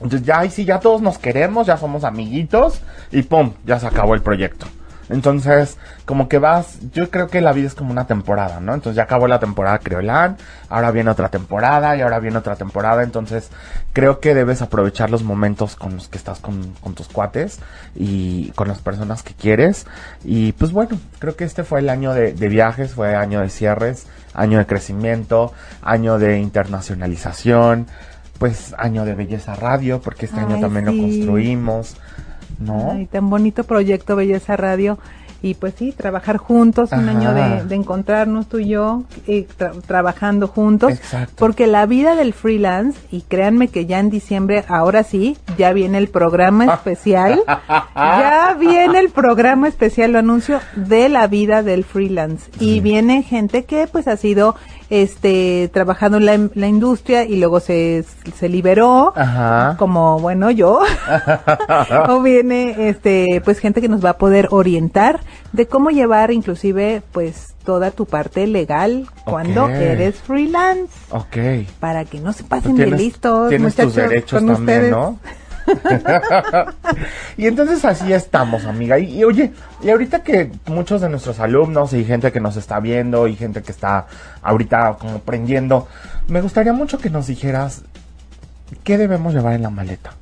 Entonces, 0.00 0.22
ya 0.22 0.38
ahí 0.40 0.50
sí, 0.50 0.64
ya 0.64 0.78
todos 0.80 1.02
nos 1.02 1.18
queremos, 1.18 1.66
ya 1.66 1.76
somos 1.76 2.04
amiguitos. 2.04 2.80
Y 3.10 3.22
¡pum! 3.22 3.52
Ya 3.66 3.80
se 3.80 3.86
acabó 3.88 4.14
el 4.14 4.22
proyecto. 4.22 4.66
Entonces, 5.08 5.76
como 6.06 6.28
que 6.28 6.38
vas, 6.38 6.78
yo 6.92 7.10
creo 7.10 7.28
que 7.28 7.40
la 7.40 7.52
vida 7.52 7.66
es 7.66 7.74
como 7.74 7.90
una 7.90 8.06
temporada, 8.06 8.60
¿no? 8.60 8.74
Entonces 8.74 8.96
ya 8.96 9.04
acabó 9.04 9.28
la 9.28 9.38
temporada 9.38 9.78
Creolán, 9.78 10.36
ahora 10.68 10.90
viene 10.90 11.10
otra 11.10 11.28
temporada 11.28 11.96
y 11.96 12.00
ahora 12.00 12.18
viene 12.20 12.38
otra 12.38 12.56
temporada, 12.56 13.02
entonces 13.02 13.50
creo 13.92 14.20
que 14.20 14.34
debes 14.34 14.62
aprovechar 14.62 15.10
los 15.10 15.22
momentos 15.22 15.76
con 15.76 15.94
los 15.94 16.08
que 16.08 16.18
estás 16.18 16.40
con, 16.40 16.74
con 16.80 16.94
tus 16.94 17.08
cuates 17.08 17.58
y 17.94 18.50
con 18.52 18.68
las 18.68 18.78
personas 18.78 19.22
que 19.22 19.34
quieres. 19.34 19.86
Y 20.24 20.52
pues 20.52 20.72
bueno, 20.72 20.98
creo 21.18 21.36
que 21.36 21.44
este 21.44 21.64
fue 21.64 21.80
el 21.80 21.90
año 21.90 22.14
de, 22.14 22.32
de 22.32 22.48
viajes, 22.48 22.92
fue 22.94 23.14
año 23.14 23.40
de 23.40 23.50
cierres, 23.50 24.06
año 24.32 24.58
de 24.58 24.66
crecimiento, 24.66 25.52
año 25.82 26.18
de 26.18 26.38
internacionalización, 26.38 27.86
pues 28.38 28.74
año 28.78 29.04
de 29.04 29.14
belleza 29.14 29.54
radio, 29.54 30.00
porque 30.00 30.26
este 30.26 30.40
año 30.40 30.60
también 30.60 30.86
lo 30.86 30.92
construimos, 30.92 31.96
¿no? 32.58 32.92
Ay, 32.92 33.06
tan 33.06 33.28
bonito 33.30 33.64
proyecto 33.64 34.16
Belleza 34.16 34.56
Radio. 34.56 34.98
Y 35.42 35.52
pues 35.52 35.74
sí, 35.76 35.92
trabajar 35.92 36.38
juntos, 36.38 36.90
un 36.92 37.06
año 37.06 37.34
de, 37.34 37.64
de 37.64 37.74
encontrarnos 37.74 38.46
tú 38.48 38.60
y 38.60 38.68
yo, 38.68 39.02
tra- 39.26 39.78
trabajando 39.82 40.48
juntos. 40.48 40.92
Exacto. 40.92 41.34
Porque 41.36 41.66
la 41.66 41.84
vida 41.84 42.16
del 42.16 42.32
freelance, 42.32 42.98
y 43.10 43.20
créanme 43.20 43.68
que 43.68 43.84
ya 43.84 44.00
en 44.00 44.08
diciembre, 44.08 44.64
ahora 44.68 45.02
sí, 45.02 45.36
ya 45.58 45.74
viene 45.74 45.98
el 45.98 46.08
programa 46.08 46.64
especial. 46.72 47.42
ya 47.94 48.56
viene 48.58 48.98
el 49.00 49.10
programa 49.10 49.68
especial, 49.68 50.12
lo 50.12 50.20
anuncio, 50.20 50.60
de 50.76 51.10
la 51.10 51.26
vida 51.26 51.62
del 51.62 51.84
freelance. 51.84 52.50
Y 52.58 52.80
viene 52.80 53.22
gente 53.22 53.64
que 53.66 53.86
pues 53.86 54.08
ha 54.08 54.16
sido 54.16 54.54
este 55.02 55.70
trabajando 55.72 56.18
en 56.18 56.26
la, 56.26 56.48
la 56.54 56.66
industria 56.68 57.24
y 57.24 57.36
luego 57.36 57.60
se, 57.60 58.04
se 58.36 58.48
liberó 58.48 59.12
Ajá. 59.16 59.76
como 59.78 60.18
bueno 60.20 60.50
yo 60.50 60.80
o 62.08 62.20
viene 62.22 62.88
este 62.88 63.40
pues 63.44 63.58
gente 63.58 63.80
que 63.80 63.88
nos 63.88 64.04
va 64.04 64.10
a 64.10 64.18
poder 64.18 64.48
orientar 64.50 65.20
de 65.52 65.66
cómo 65.66 65.90
llevar 65.90 66.30
inclusive 66.30 67.02
pues 67.12 67.54
toda 67.64 67.90
tu 67.90 68.06
parte 68.06 68.46
legal 68.46 69.06
cuando 69.24 69.68
eres 69.68 70.16
freelance 70.16 70.92
Ok. 71.10 71.66
para 71.80 72.04
que 72.04 72.20
no 72.20 72.32
se 72.32 72.42
Tú 72.42 72.48
pasen 72.50 72.76
de 72.76 72.86
listos 72.86 73.48
tienes 73.48 73.74
tus 73.74 73.86
muchachos 73.86 74.10
derechos 74.10 74.38
con 74.42 74.54
también, 74.54 74.78
ustedes. 74.78 74.90
¿no? 74.92 75.18
y 77.36 77.46
entonces 77.46 77.84
así 77.84 78.12
estamos, 78.12 78.64
amiga. 78.64 78.98
Y, 78.98 79.18
y 79.18 79.24
oye, 79.24 79.52
y 79.82 79.90
ahorita 79.90 80.22
que 80.22 80.50
muchos 80.66 81.00
de 81.00 81.08
nuestros 81.08 81.40
alumnos 81.40 81.92
y 81.92 82.04
gente 82.04 82.32
que 82.32 82.40
nos 82.40 82.56
está 82.56 82.80
viendo 82.80 83.26
y 83.28 83.36
gente 83.36 83.62
que 83.62 83.72
está 83.72 84.06
ahorita 84.42 84.96
como 84.98 85.16
aprendiendo, 85.16 85.88
me 86.28 86.40
gustaría 86.40 86.72
mucho 86.72 86.98
que 86.98 87.10
nos 87.10 87.26
dijeras 87.26 87.82
qué 88.82 88.98
debemos 88.98 89.34
llevar 89.34 89.54
en 89.54 89.62
la 89.62 89.70
maleta. 89.70 90.12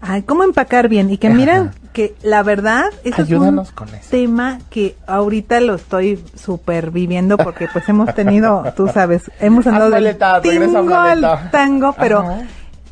Ay, 0.00 0.22
cómo 0.22 0.44
empacar 0.44 0.88
bien 0.88 1.10
y 1.10 1.18
que 1.18 1.30
miren 1.30 1.70
que 1.92 2.14
la 2.22 2.42
verdad 2.42 2.84
eso 3.02 3.22
Ayúdanos 3.22 3.68
es 3.68 3.74
con 3.74 3.88
un 3.88 3.94
eso. 3.94 4.10
tema 4.10 4.58
que 4.68 4.94
ahorita 5.06 5.58
lo 5.60 5.74
estoy 5.74 6.22
super 6.34 6.90
viviendo 6.90 7.38
porque 7.38 7.66
pues 7.72 7.88
hemos 7.88 8.14
tenido, 8.14 8.64
tú 8.76 8.88
sabes, 8.92 9.30
hemos 9.40 9.66
andado 9.66 9.86
del 9.90 10.04
maleta, 10.04 10.40
regresa 10.40 10.80
tingo 10.80 10.94
al 10.94 11.50
tango, 11.50 11.94
pero 11.98 12.20
Ajá. 12.20 12.42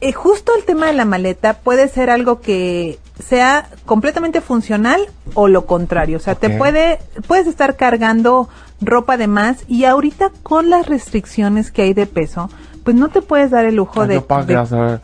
Eh, 0.05 0.13
justo 0.13 0.53
el 0.57 0.65
tema 0.65 0.87
de 0.87 0.93
la 0.93 1.05
maleta 1.05 1.55
puede 1.55 1.89
ser 1.89 2.11
algo 2.11 2.41
que 2.41 2.99
sea 3.19 3.69
completamente 3.87 4.41
funcional 4.41 5.01
o 5.33 5.49
lo 5.49 5.65
contrario, 5.65 6.19
o 6.19 6.21
sea, 6.21 6.35
te 6.35 6.51
puede 6.51 6.99
puedes 7.27 7.47
estar 7.47 7.77
cargando 7.77 8.49
ropa 8.83 9.17
de 9.17 9.29
más 9.29 9.65
y 9.67 9.87
ahorita 9.87 10.31
con 10.43 10.69
las 10.69 10.87
restricciones 10.87 11.71
que 11.71 11.83
hay 11.83 11.95
de 11.95 12.07
peso, 12.07 12.51
pues 12.85 12.95
no 12.97 13.09
te 13.09 13.23
puedes 13.23 13.51
dar 13.51 13.65
el 13.65 13.77
lujo 13.77 14.07
de, 14.07 14.17
Yo 14.17 14.27
pagué 14.27 14.55
de 14.55 14.57
hace 14.57 15.01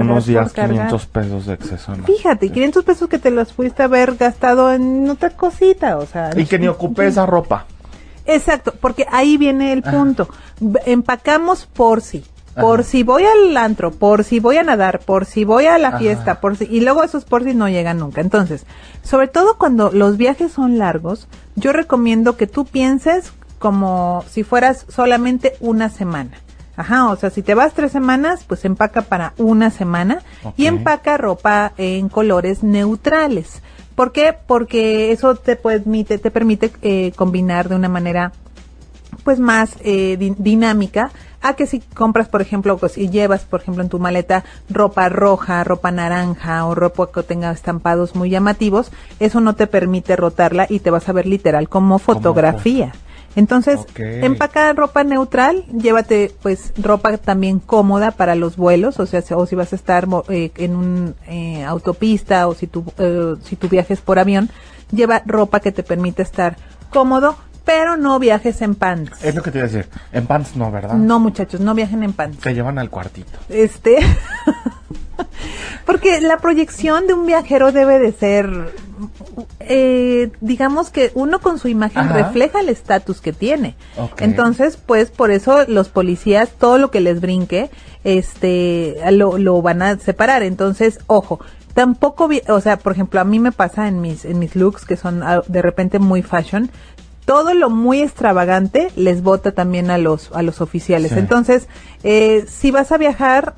unos 0.00 0.26
días 0.26 0.44
por 0.44 0.52
cargar. 0.52 0.76
500 0.76 1.06
pesos 1.06 1.46
de 1.46 1.54
exceso. 1.54 1.96
¿no? 1.96 2.04
Fíjate, 2.04 2.50
500 2.50 2.84
pesos 2.84 3.08
que 3.08 3.18
te 3.18 3.32
los 3.32 3.52
fuiste 3.52 3.82
a 3.82 3.86
haber 3.86 4.14
gastado 4.14 4.72
en 4.72 5.08
otra 5.10 5.30
cosita, 5.30 5.98
o 5.98 6.06
sea. 6.06 6.30
Y 6.36 6.46
que 6.46 6.58
ni 6.58 6.68
ocupé 6.68 7.08
esa 7.08 7.26
ropa. 7.26 7.66
Exacto, 8.26 8.74
porque 8.80 9.06
ahí 9.10 9.36
viene 9.36 9.72
el 9.72 9.82
punto. 9.82 10.28
Empacamos 10.84 11.66
por 11.66 12.00
si. 12.00 12.24
Por 12.58 12.80
Ajá. 12.80 12.88
si 12.88 13.02
voy 13.02 13.24
al 13.24 13.56
antro, 13.56 13.90
por 13.90 14.24
si 14.24 14.40
voy 14.40 14.56
a 14.56 14.62
nadar, 14.62 15.00
por 15.00 15.26
si 15.26 15.44
voy 15.44 15.66
a 15.66 15.76
la 15.78 15.88
Ajá. 15.88 15.98
fiesta, 15.98 16.40
por 16.40 16.56
si, 16.56 16.64
y 16.64 16.80
luego 16.80 17.02
esos 17.02 17.24
por 17.24 17.44
si 17.44 17.52
no 17.54 17.68
llegan 17.68 17.98
nunca. 17.98 18.20
Entonces, 18.22 18.64
sobre 19.02 19.28
todo 19.28 19.58
cuando 19.58 19.90
los 19.92 20.16
viajes 20.16 20.52
son 20.52 20.78
largos, 20.78 21.28
yo 21.54 21.72
recomiendo 21.72 22.36
que 22.36 22.46
tú 22.46 22.64
pienses 22.64 23.32
como 23.58 24.24
si 24.30 24.42
fueras 24.42 24.86
solamente 24.88 25.52
una 25.60 25.88
semana. 25.90 26.30
Ajá, 26.78 27.08
o 27.08 27.16
sea, 27.16 27.30
si 27.30 27.42
te 27.42 27.54
vas 27.54 27.72
tres 27.72 27.92
semanas, 27.92 28.44
pues 28.46 28.64
empaca 28.66 29.02
para 29.02 29.32
una 29.38 29.70
semana 29.70 30.18
y 30.58 30.66
empaca 30.66 31.16
ropa 31.16 31.72
en 31.78 32.08
colores 32.10 32.62
neutrales. 32.62 33.62
¿Por 33.94 34.12
qué? 34.12 34.34
Porque 34.46 35.10
eso 35.10 35.36
te 35.36 35.56
permite, 35.56 36.18
te 36.18 36.30
permite 36.30 36.70
eh, 36.82 37.12
combinar 37.16 37.68
de 37.70 37.76
una 37.76 37.88
manera 37.88 38.32
pues 39.24 39.40
más 39.40 39.70
eh, 39.80 40.16
di- 40.18 40.34
dinámica 40.38 41.10
a 41.42 41.54
que 41.54 41.66
si 41.66 41.80
compras 41.80 42.28
por 42.28 42.42
ejemplo 42.42 42.76
pues 42.78 42.96
y 42.98 43.08
llevas 43.10 43.44
por 43.44 43.60
ejemplo 43.60 43.82
en 43.82 43.88
tu 43.88 43.98
maleta 43.98 44.44
ropa 44.70 45.08
roja 45.08 45.62
ropa 45.64 45.90
naranja 45.90 46.64
o 46.66 46.74
ropa 46.74 47.10
que 47.12 47.22
tenga 47.22 47.50
estampados 47.52 48.14
muy 48.14 48.30
llamativos 48.30 48.90
eso 49.20 49.40
no 49.40 49.54
te 49.54 49.66
permite 49.66 50.16
rotarla 50.16 50.66
y 50.68 50.80
te 50.80 50.90
vas 50.90 51.08
a 51.08 51.12
ver 51.12 51.26
literal 51.26 51.68
como 51.68 51.98
fotografía. 51.98 52.92
Entonces 53.36 53.80
empaca 54.24 54.72
ropa 54.72 55.04
neutral 55.04 55.64
llévate 55.66 56.32
pues 56.42 56.72
ropa 56.78 57.18
también 57.18 57.58
cómoda 57.58 58.10
para 58.12 58.34
los 58.34 58.56
vuelos 58.56 58.98
o 58.98 59.04
sea 59.04 59.20
si- 59.20 59.34
o 59.34 59.44
si 59.44 59.54
vas 59.54 59.74
a 59.74 59.76
estar 59.76 60.08
eh, 60.30 60.50
en 60.56 60.74
un 60.74 61.14
eh, 61.28 61.62
autopista 61.64 62.48
o 62.48 62.54
si 62.54 62.66
tu 62.66 62.82
eh, 62.96 63.34
si 63.42 63.56
tu 63.56 63.68
viaje 63.68 63.92
es 63.92 64.00
por 64.00 64.18
avión 64.18 64.48
lleva 64.90 65.20
ropa 65.26 65.60
que 65.60 65.70
te 65.70 65.82
permite 65.82 66.22
estar 66.22 66.56
cómodo 66.90 67.36
pero 67.66 67.98
no 67.98 68.18
viajes 68.18 68.62
en 68.62 68.74
pants. 68.76 69.22
Es 69.22 69.34
lo 69.34 69.42
que 69.42 69.50
te 69.50 69.58
iba 69.58 69.66
a 69.66 69.70
decir. 69.70 69.86
En 70.12 70.26
pants 70.26 70.56
no, 70.56 70.70
¿verdad? 70.70 70.94
No, 70.94 71.18
muchachos, 71.20 71.60
no 71.60 71.74
viajen 71.74 72.02
en 72.04 72.14
pants. 72.14 72.38
Te 72.38 72.54
llevan 72.54 72.78
al 72.78 72.88
cuartito. 72.88 73.38
Este. 73.50 73.98
Porque 75.84 76.20
la 76.20 76.38
proyección 76.38 77.06
de 77.06 77.14
un 77.14 77.26
viajero 77.26 77.72
debe 77.72 77.98
de 77.98 78.12
ser. 78.12 78.72
eh, 79.60 80.30
digamos 80.40 80.90
que 80.90 81.10
uno 81.14 81.40
con 81.40 81.58
su 81.58 81.68
imagen 81.68 82.02
Ajá. 82.04 82.14
refleja 82.14 82.60
el 82.60 82.68
estatus 82.68 83.20
que 83.20 83.32
tiene. 83.32 83.74
Entonces, 84.18 84.76
pues 84.76 85.10
por 85.10 85.30
eso 85.30 85.64
los 85.68 85.88
policías, 85.88 86.50
todo 86.58 86.78
lo 86.78 86.90
que 86.90 87.00
les 87.00 87.20
brinque, 87.20 87.70
este, 88.04 88.96
lo, 89.12 89.38
lo 89.38 89.62
van 89.62 89.82
a 89.82 89.98
separar. 89.98 90.42
Entonces, 90.42 90.98
ojo, 91.06 91.40
tampoco, 91.74 92.28
o 92.48 92.60
sea, 92.60 92.78
por 92.78 92.92
ejemplo, 92.92 93.20
a 93.20 93.24
mí 93.24 93.38
me 93.38 93.52
pasa 93.52 93.88
en 93.88 94.00
mis, 94.00 94.24
en 94.24 94.38
mis 94.38 94.56
looks 94.56 94.84
que 94.84 94.96
son 94.96 95.22
ah, 95.22 95.42
de 95.46 95.62
repente 95.62 95.98
muy 95.98 96.22
fashion, 96.22 96.70
todo 97.26 97.52
lo 97.52 97.68
muy 97.68 98.00
extravagante 98.00 98.88
les 98.96 99.22
bota 99.22 99.52
también 99.52 99.90
a 99.90 99.98
los, 99.98 100.30
a 100.32 100.40
los 100.42 100.62
oficiales. 100.62 101.12
Sí. 101.12 101.18
Entonces, 101.18 101.68
eh, 102.04 102.46
si 102.48 102.70
vas 102.70 102.92
a 102.92 102.96
viajar, 102.96 103.54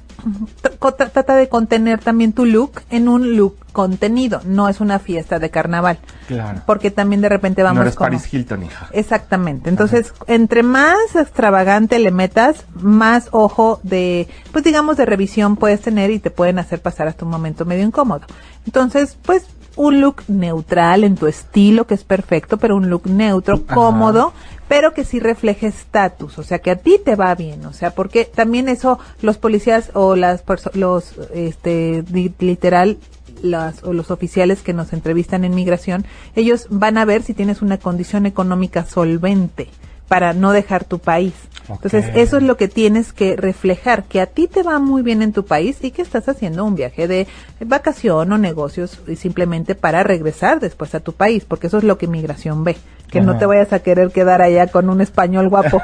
tra- 0.81 1.11
trata 1.13 1.37
de 1.37 1.49
contener 1.49 2.01
también 2.01 2.33
tu 2.33 2.45
look 2.45 2.81
en 2.91 3.09
un 3.09 3.37
look 3.37 3.57
contenido, 3.73 4.41
no 4.45 4.69
es 4.69 4.81
una 4.81 4.99
fiesta 4.99 5.39
de 5.39 5.51
carnaval. 5.51 5.99
Claro. 6.27 6.63
Porque 6.67 6.91
también 6.91 7.21
de 7.21 7.29
repente 7.29 7.63
vamos 7.63 7.77
no 7.77 7.83
eres 7.83 7.95
como- 7.95 8.07
Paris 8.09 8.33
Hilton, 8.35 8.65
hija. 8.65 8.89
Exactamente. 8.93 9.69
Entonces, 9.71 10.13
entre 10.27 10.63
más 10.63 10.97
extravagante 11.15 11.99
le 11.99 12.11
metas, 12.11 12.65
más 12.75 13.29
ojo 13.33 13.81
de, 13.83 14.29
pues 14.51 14.65
digamos, 14.65 14.97
de 14.97 15.05
revisión 15.07 15.57
puedes 15.57 15.81
tener 15.83 16.11
y 16.11 16.19
te 16.19 16.31
pueden 16.31 16.59
hacer 16.59 16.81
pasar 16.81 17.07
hasta 17.07 17.25
un 17.27 17.31
momento 17.31 17.65
medio 17.65 17.85
incómodo. 17.85 18.23
Entonces, 18.67 19.17
pues 19.23 19.45
un 19.79 20.01
look 20.01 20.25
neutral 20.27 21.05
en 21.05 21.15
tu 21.15 21.29
estilo, 21.29 21.87
que 21.87 21.95
es 21.95 22.03
perfecto, 22.05 22.59
pero 22.59 22.77
un 22.77 22.91
look 22.91 23.07
neutro, 23.07 23.63
Ajá. 23.65 23.75
cómodo, 23.75 24.33
pero 24.67 24.93
que 24.93 25.05
sí 25.05 25.21
refleje 25.21 25.69
estatus, 25.69 26.37
o 26.39 26.43
sea, 26.43 26.59
que 26.59 26.73
a 26.73 26.77
ti 26.77 27.01
te 27.03 27.15
va 27.15 27.35
bien, 27.37 27.65
o 27.65 27.73
sea, 27.73 27.93
porque 27.93 28.25
también 28.25 28.69
eso 28.69 28.99
los 29.23 29.39
policías 29.39 29.91
o 29.95 30.17
las 30.17 30.43
los 30.75 31.15
este 31.33 32.05
literal 32.41 32.99
las 33.41 33.85
o 33.85 33.93
los 33.93 34.11
oficiales 34.11 34.63
que 34.63 34.73
nos 34.73 34.93
entrevistan 34.93 35.45
en 35.45 35.55
migración, 35.55 36.05
ellos 36.35 36.67
van 36.71 36.99
a 36.99 37.05
ver 37.05 37.23
si 37.23 37.33
tienes 37.33 37.63
una 37.63 37.79
condición 37.79 38.27
económica 38.27 38.85
solvente 38.85 39.69
para 40.09 40.33
no 40.33 40.53
dejar 40.53 40.85
tu 40.85 40.99
país. 40.99 41.35
Entonces, 41.69 42.07
eso 42.15 42.39
es 42.39 42.43
lo 42.43 42.57
que 42.57 42.67
tienes 42.67 43.13
que 43.13 43.37
reflejar, 43.37 44.05
que 44.05 44.23
a 44.23 44.27
ti 44.27 44.49
te 44.49 44.63
va 44.63 44.79
muy 44.79 45.03
bien 45.03 45.21
en 45.21 45.35
tu 45.35 45.45
país 45.45 45.79
y 45.83 45.91
que 45.91 46.01
estás 46.01 46.27
haciendo 46.27 46.65
un 46.65 46.75
viaje 46.75 47.07
de 47.07 47.27
vacación 47.61 48.33
o 48.33 48.39
negocios 48.39 49.01
y 49.07 49.17
simplemente 49.17 49.75
para 49.75 50.03
regresar 50.03 50.61
después 50.61 50.95
a 50.95 51.01
tu 51.01 51.13
país, 51.13 51.45
porque 51.45 51.67
eso 51.67 51.77
es 51.77 51.85
lo 51.85 51.99
que 51.99 52.07
migración 52.07 52.65
ve. 52.65 52.79
que 53.11 53.21
no 53.21 53.37
te 53.37 53.45
vayas 53.47 53.73
a 53.73 53.81
querer 53.81 54.11
quedar 54.11 54.41
allá 54.41 54.67
con 54.69 54.89
un 54.89 55.01
español 55.03 55.49
guapo. 55.51 55.81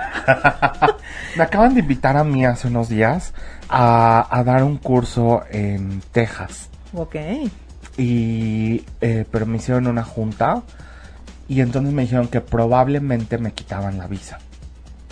Me 1.36 1.42
acaban 1.42 1.74
de 1.74 1.80
invitar 1.80 2.16
a 2.16 2.24
mí 2.24 2.46
hace 2.46 2.68
unos 2.68 2.88
días 2.88 3.34
a, 3.68 4.26
a 4.30 4.42
dar 4.44 4.62
un 4.64 4.78
curso 4.78 5.42
en 5.50 6.02
Texas. 6.12 6.70
ok. 6.94 7.16
Y, 7.96 8.84
eh, 9.00 9.24
pero 9.30 9.46
me 9.46 9.58
hicieron 9.58 9.86
una 9.86 10.02
junta 10.02 10.62
y 11.48 11.60
entonces 11.60 11.92
me 11.92 12.02
dijeron 12.02 12.28
que 12.28 12.40
probablemente 12.40 13.38
me 13.38 13.52
quitaban 13.52 13.98
la 13.98 14.06
visa. 14.06 14.38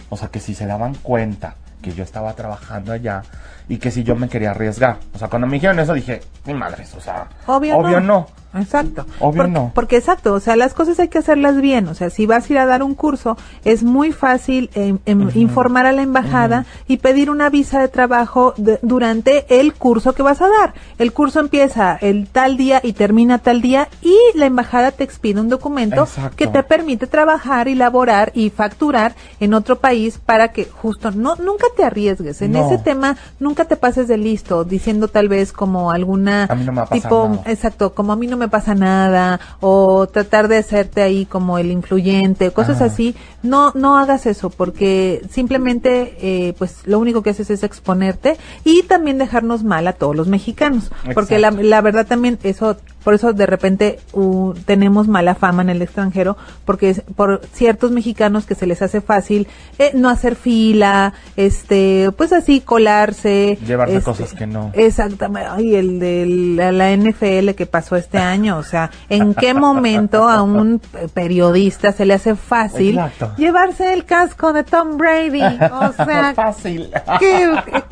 O 0.09 0.17
sea, 0.17 0.29
que 0.29 0.41
si 0.41 0.55
se 0.55 0.67
daban 0.67 0.95
cuenta 0.95 1.57
que 1.81 1.93
yo 1.93 2.05
estaba 2.05 2.35
trabajando 2.35 2.93
allá 2.93 3.23
y 3.69 3.79
que 3.79 3.91
si 3.91 4.03
yo 4.05 4.17
me 4.17 4.29
quería 4.29 4.51
arriesgar. 4.53 4.99
O 5.15 5.19
sea, 5.19 5.29
cuando 5.29 5.47
me 5.47 5.55
dijeron 5.55 5.79
eso 5.79 5.95
dije, 5.95 6.21
mi 6.47 6.55
madre, 6.55 6.85
o 6.97 7.01
sea, 7.01 7.29
Obvio, 7.47 8.01
no. 8.01 8.27
Exacto. 8.55 9.07
Obvio 9.19 9.37
porque, 9.45 9.51
no. 9.51 9.73
Porque 9.75 9.97
exacto, 9.97 10.35
o 10.35 10.41
sea, 10.41 10.57
las 10.57 10.75
cosas 10.75 11.01
hay 11.01 11.09
que 11.09 11.17
hacerlas 11.17 11.57
bien. 11.63 11.89
O 11.89 11.95
sea, 11.95 12.11
si 12.11 12.27
vas 12.27 12.45
a 12.51 12.53
ir 12.53 12.59
a 12.59 12.67
dar 12.67 12.83
un 12.83 12.95
curso, 12.95 13.39
es 13.65 13.83
muy 13.83 14.13
fácil 14.13 14.69
em, 14.75 14.99
em, 15.07 15.31
informar 15.37 15.87
a 15.87 15.93
la 15.93 16.03
embajada 16.03 16.67
y 16.87 16.99
pedir 16.99 17.31
una 17.31 17.49
visa 17.49 17.81
de 17.81 17.89
trabajo 17.89 18.53
de- 18.59 18.79
durante 18.83 19.59
el 19.59 19.73
curso 19.73 20.13
que 20.13 20.23
vas 20.23 20.43
a 20.43 20.49
dar. 20.51 20.75
El 20.99 21.15
curso 21.15 21.41
empieza 21.41 21.97
el 21.99 22.29
tal 22.29 22.59
día 22.59 22.81
y 22.85 22.93
termina 22.93 23.39
tal 23.39 23.63
día 23.63 23.89
y 24.03 24.15
la 24.35 24.45
embajada 24.45 24.91
te 24.91 25.03
expide 25.05 25.41
un 25.41 25.49
documento 25.49 26.03
Exacto. 26.03 26.37
que 26.37 26.47
te 26.47 26.63
permite 26.63 27.07
trabajar 27.07 27.69
y 27.69 27.75
laborar 27.75 28.33
y 28.35 28.51
facturar 28.51 29.15
en 29.41 29.55
otro 29.55 29.79
país 29.79 30.19
para 30.19 30.49
que 30.49 30.67
justo 30.67 31.11
no 31.11 31.37
nunca 31.37 31.69
te 31.75 31.85
arriesgues 31.85 32.43
en 32.43 32.53
No. 32.53 32.67
ese 32.67 32.77
tema, 32.77 33.17
nunca 33.41 33.52
te 33.55 33.77
pases 33.77 34.09
de 34.09 34.17
listo 34.17 34.65
diciendo 34.65 35.09
tal 35.09 35.29
vez 35.29 35.53
como 35.53 35.91
alguna 35.91 36.45
A 36.45 36.55
mí 36.55 36.65
no 36.65 36.73
me 36.73 36.83
tipo 36.87 37.29
nada. 37.29 37.43
exacto, 37.51 37.95
como 37.95 38.13
a 38.13 38.17
mí 38.17 38.27
no 38.27 38.37
me 38.37 38.49
pasa 38.49 38.75
nada 38.75 39.41
o 39.61 40.07
tratar 40.07 40.49
de 40.49 40.59
hacerte 40.59 41.03
ahí 41.03 41.27
como 41.27 41.59
el 41.59 41.71
influyente, 41.71 42.51
cosas 42.51 42.77
Ajá. 42.77 42.87
así, 42.87 43.15
no 43.43 43.73
no 43.75 43.97
hagas 43.99 44.27
eso 44.27 44.51
porque 44.51 45.23
simplemente 45.31 46.17
eh, 46.21 46.55
pues 46.59 46.79
lo 46.85 46.99
único 46.99 47.23
que 47.23 47.31
haces 47.31 47.51
es 47.51 47.63
exponerte 47.63 48.37
y 48.65 48.83
también 48.85 49.19
dejarnos 49.19 49.63
mal 49.65 49.87
a 49.87 49.93
todos 49.93 50.17
los 50.17 50.29
mexicanos, 50.29 50.91
porque 51.15 51.39
la, 51.39 51.51
la 51.51 51.81
verdad 51.81 52.07
también 52.07 52.39
eso 52.43 52.77
por 53.05 53.15
eso 53.15 53.33
de 53.33 53.47
repente 53.47 53.99
uh, 54.13 54.55
tenemos 54.65 55.09
mala 55.09 55.35
fama 55.35 55.63
en 55.63 55.71
el 55.71 55.83
extranjero 55.83 56.37
porque 56.65 56.91
es 56.91 57.03
por 57.17 57.41
ciertos 57.53 57.91
mexicanos 57.91 58.47
que 58.47 58.55
se 58.55 58.67
les 58.67 58.83
hace 58.83 59.01
fácil 59.01 59.47
eh, 59.79 59.93
no 59.95 60.09
hacer 60.09 60.37
fila, 60.37 61.15
este, 61.37 62.11
pues 62.17 62.33
así 62.33 62.61
colarse, 62.61 63.59
Llevarse 63.67 63.97
este, 63.97 64.05
cosas 64.05 64.35
que 64.35 64.47
no. 64.47 64.71
Exactamente. 64.75 65.49
Ay, 65.51 65.75
el 65.75 65.99
de 65.99 66.27
la, 66.57 66.73
la 66.73 66.97
NFL 66.97 67.51
que 67.57 67.67
pasó 67.67 67.97
este 67.97 68.19
año. 68.19 68.59
O 68.59 68.63
sea, 68.63 68.91
¿en 69.09 69.35
qué 69.35 69.55
momento 69.55 70.29
a 70.29 70.43
un 70.43 70.81
periodista 71.15 71.93
se 71.93 72.05
le 72.07 72.15
hace 72.15 72.37
fácil 72.37 72.99
Exacto. 72.99 73.33
llevarse 73.37 73.93
el 73.93 74.05
casco 74.05 74.53
de 74.53 74.65
Tom 74.65 74.97
Brady? 74.97 75.43
O 75.43 75.93
sea, 76.05 76.33
fácil. 76.35 76.91
qué, 77.19 77.51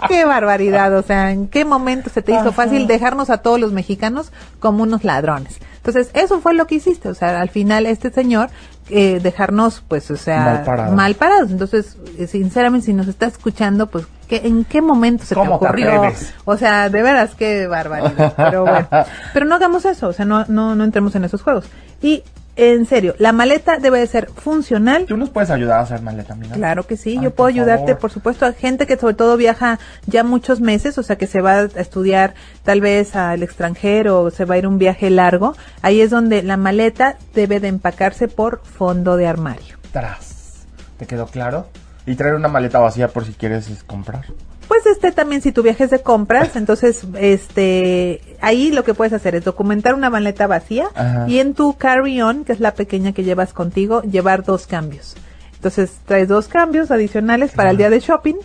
qué 0.09 0.25
barbaridad. 0.25 0.97
O 0.97 1.03
sea, 1.03 1.33
¿en 1.33 1.49
qué 1.49 1.65
momento 1.65 2.11
se 2.11 2.23
te 2.23 2.33
hizo 2.33 2.41
Ajá. 2.41 2.53
fácil 2.53 2.87
dejarnos 2.87 3.31
a 3.31 3.39
todos 3.39 3.61
los 3.61 3.73
mexicanos 3.73 4.33
como 4.59 4.83
unos 4.83 5.00
ladrones? 5.05 5.59
Entonces, 5.77 6.11
eso 6.15 6.41
fue 6.41 6.55
lo 6.55 6.67
que 6.67 6.77
hiciste. 6.77 7.09
O 7.09 7.15
sea, 7.15 7.41
al 7.41 7.49
final 7.49 7.87
este 7.87 8.11
señor 8.11 8.51
eh, 8.91 9.21
dejarnos, 9.23 9.83
pues, 9.87 10.11
o 10.11 10.17
sea, 10.17 10.45
Mal 10.45 10.65
parados. 10.65 10.95
mal 10.95 11.15
parados. 11.15 11.51
Entonces, 11.51 11.97
eh, 12.19 12.27
sinceramente, 12.27 12.87
si 12.87 12.93
nos 12.93 13.09
está 13.09 13.27
escuchando, 13.27 13.87
pues, 13.87 14.05
¿qué, 14.29 14.43
¿en 14.45 14.65
qué 14.65 14.83
momento 14.83 15.25
se 15.25 15.35
te 15.35 15.41
¿Cómo 15.41 15.59
te 15.59 15.67
ocurrió? 15.67 16.03
o 16.45 16.57
sea, 16.57 16.89
de 16.91 17.03
veras, 17.03 17.35
qué 17.35 17.67
barbaridad. 17.67 18.35
Pero 18.37 18.63
bueno, 18.63 18.89
pero 19.33 19.47
no 19.47 19.55
hagamos 19.55 19.85
eso, 19.85 20.09
o 20.09 20.13
sea, 20.13 20.25
no, 20.25 20.45
no, 20.49 20.75
no 20.75 20.85
entremos 20.85 21.15
en 21.15 21.25
esos 21.25 21.43
juegos. 21.43 21.67
Y, 22.03 22.25
en 22.57 22.87
serio, 22.87 23.15
la 23.19 23.33
maleta 23.33 23.79
debe 23.79 24.01
de 24.01 24.07
ser 24.07 24.29
funcional. 24.31 25.07
¿Tú 25.07 25.17
nos 25.17 25.31
puedes 25.31 25.51
ayudar 25.51 25.79
a 25.79 25.83
hacer 25.83 26.03
maleta, 26.03 26.35
amiga? 26.35 26.55
Claro 26.55 26.87
que 26.87 26.97
sí, 26.97 27.11
Ay, 27.11 27.25
yo 27.25 27.31
por 27.31 27.37
puedo 27.37 27.49
ayudarte, 27.49 27.87
favor. 27.87 27.99
por 27.99 28.11
supuesto, 28.11 28.47
a 28.47 28.53
gente 28.53 28.87
que 28.87 28.97
sobre 28.97 29.15
todo 29.15 29.37
viaja 29.37 29.79
ya 30.07 30.25
muchos 30.25 30.61
meses, 30.61 30.99
o 30.99 31.03
sea, 31.03 31.17
que 31.17 31.27
se 31.27 31.41
va 31.41 31.53
a 31.61 31.65
estudiar 31.65 32.35
tal 32.65 32.81
vez 32.81 33.17
al 33.17 33.43
extranjero 33.43 34.23
o 34.23 34.31
se 34.31 34.45
va 34.45 34.57
a 34.57 34.59
ir 34.59 34.67
un 34.67 34.79
viaje 34.79 35.11
largo. 35.11 35.55
Ahí 35.83 36.01
es 36.01 36.11
donde 36.11 36.43
la 36.43 36.57
maleta 36.57 37.17
debe 37.35 37.61
de 37.61 37.69
empacarse 37.69 38.29
por 38.29 38.63
fondo 38.63 39.17
de 39.17 39.27
armario. 39.27 39.79
Tras. 39.93 40.67
¿Te 40.99 41.07
quedó 41.07 41.27
claro? 41.27 41.69
Y 42.07 42.15
traer 42.15 42.35
una 42.35 42.49
maleta 42.49 42.79
vacía 42.79 43.09
por 43.09 43.25
si 43.25 43.33
quieres 43.33 43.69
es, 43.69 43.85
comprar. 43.85 44.27
Pues 44.71 44.87
este 44.87 45.11
también 45.11 45.43
si 45.43 45.51
tu 45.51 45.65
viaje 45.65 45.83
es 45.83 45.91
de 45.91 46.01
compras, 46.01 46.55
entonces 46.55 47.03
este 47.19 48.21
ahí 48.41 48.71
lo 48.71 48.85
que 48.85 48.95
puedes 48.95 49.13
hacer 49.13 49.35
es 49.35 49.45
documentar 49.45 49.95
una 49.95 50.11
maleta 50.11 50.47
vacía 50.47 50.87
Ajá. 50.95 51.29
y 51.29 51.41
en 51.41 51.55
tu 51.55 51.77
carry-on, 51.77 52.45
que 52.45 52.53
es 52.53 52.61
la 52.61 52.75
pequeña 52.75 53.11
que 53.11 53.25
llevas 53.25 53.53
contigo, 53.53 54.01
llevar 54.03 54.45
dos 54.45 54.69
cambios. 54.69 55.17
Entonces 55.55 55.95
traes 56.07 56.29
dos 56.29 56.47
cambios 56.47 56.93
adicionales 56.93 57.51
para 57.51 57.71
el 57.71 57.79
día 57.79 57.91
de 57.91 57.99
shopping 57.99 58.37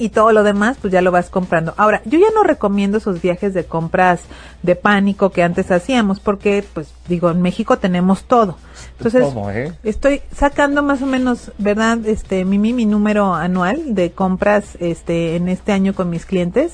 y 0.00 0.08
todo 0.08 0.32
lo 0.32 0.42
demás 0.42 0.78
pues 0.80 0.92
ya 0.92 1.02
lo 1.02 1.12
vas 1.12 1.28
comprando. 1.28 1.74
Ahora, 1.76 2.00
yo 2.06 2.18
ya 2.18 2.28
no 2.34 2.42
recomiendo 2.42 2.98
esos 2.98 3.20
viajes 3.20 3.52
de 3.52 3.64
compras 3.64 4.22
de 4.62 4.74
pánico 4.74 5.30
que 5.30 5.42
antes 5.42 5.70
hacíamos 5.70 6.20
porque 6.20 6.64
pues 6.72 6.92
digo, 7.06 7.30
en 7.30 7.42
México 7.42 7.78
tenemos 7.78 8.24
todo. 8.24 8.56
Entonces, 8.96 9.22
Todo, 9.22 9.50
¿eh? 9.50 9.74
Estoy 9.84 10.22
sacando 10.34 10.82
más 10.82 11.02
o 11.02 11.06
menos, 11.06 11.52
¿verdad? 11.58 11.98
Este, 12.06 12.46
mi, 12.46 12.58
mi, 12.58 12.72
mi 12.72 12.86
número 12.86 13.34
anual 13.34 13.94
de 13.94 14.12
compras, 14.12 14.76
este, 14.80 15.36
en 15.36 15.48
este 15.48 15.72
año 15.72 15.94
con 15.94 16.08
mis 16.08 16.24
clientes. 16.24 16.72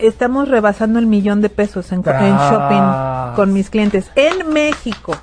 Estamos 0.00 0.48
rebasando 0.48 0.98
el 0.98 1.06
millón 1.06 1.40
de 1.40 1.50
pesos 1.50 1.92
en, 1.92 2.02
shopping 2.02 3.36
con 3.36 3.52
mis 3.52 3.70
clientes 3.70 4.10
en 4.16 4.52
México. 4.52 5.14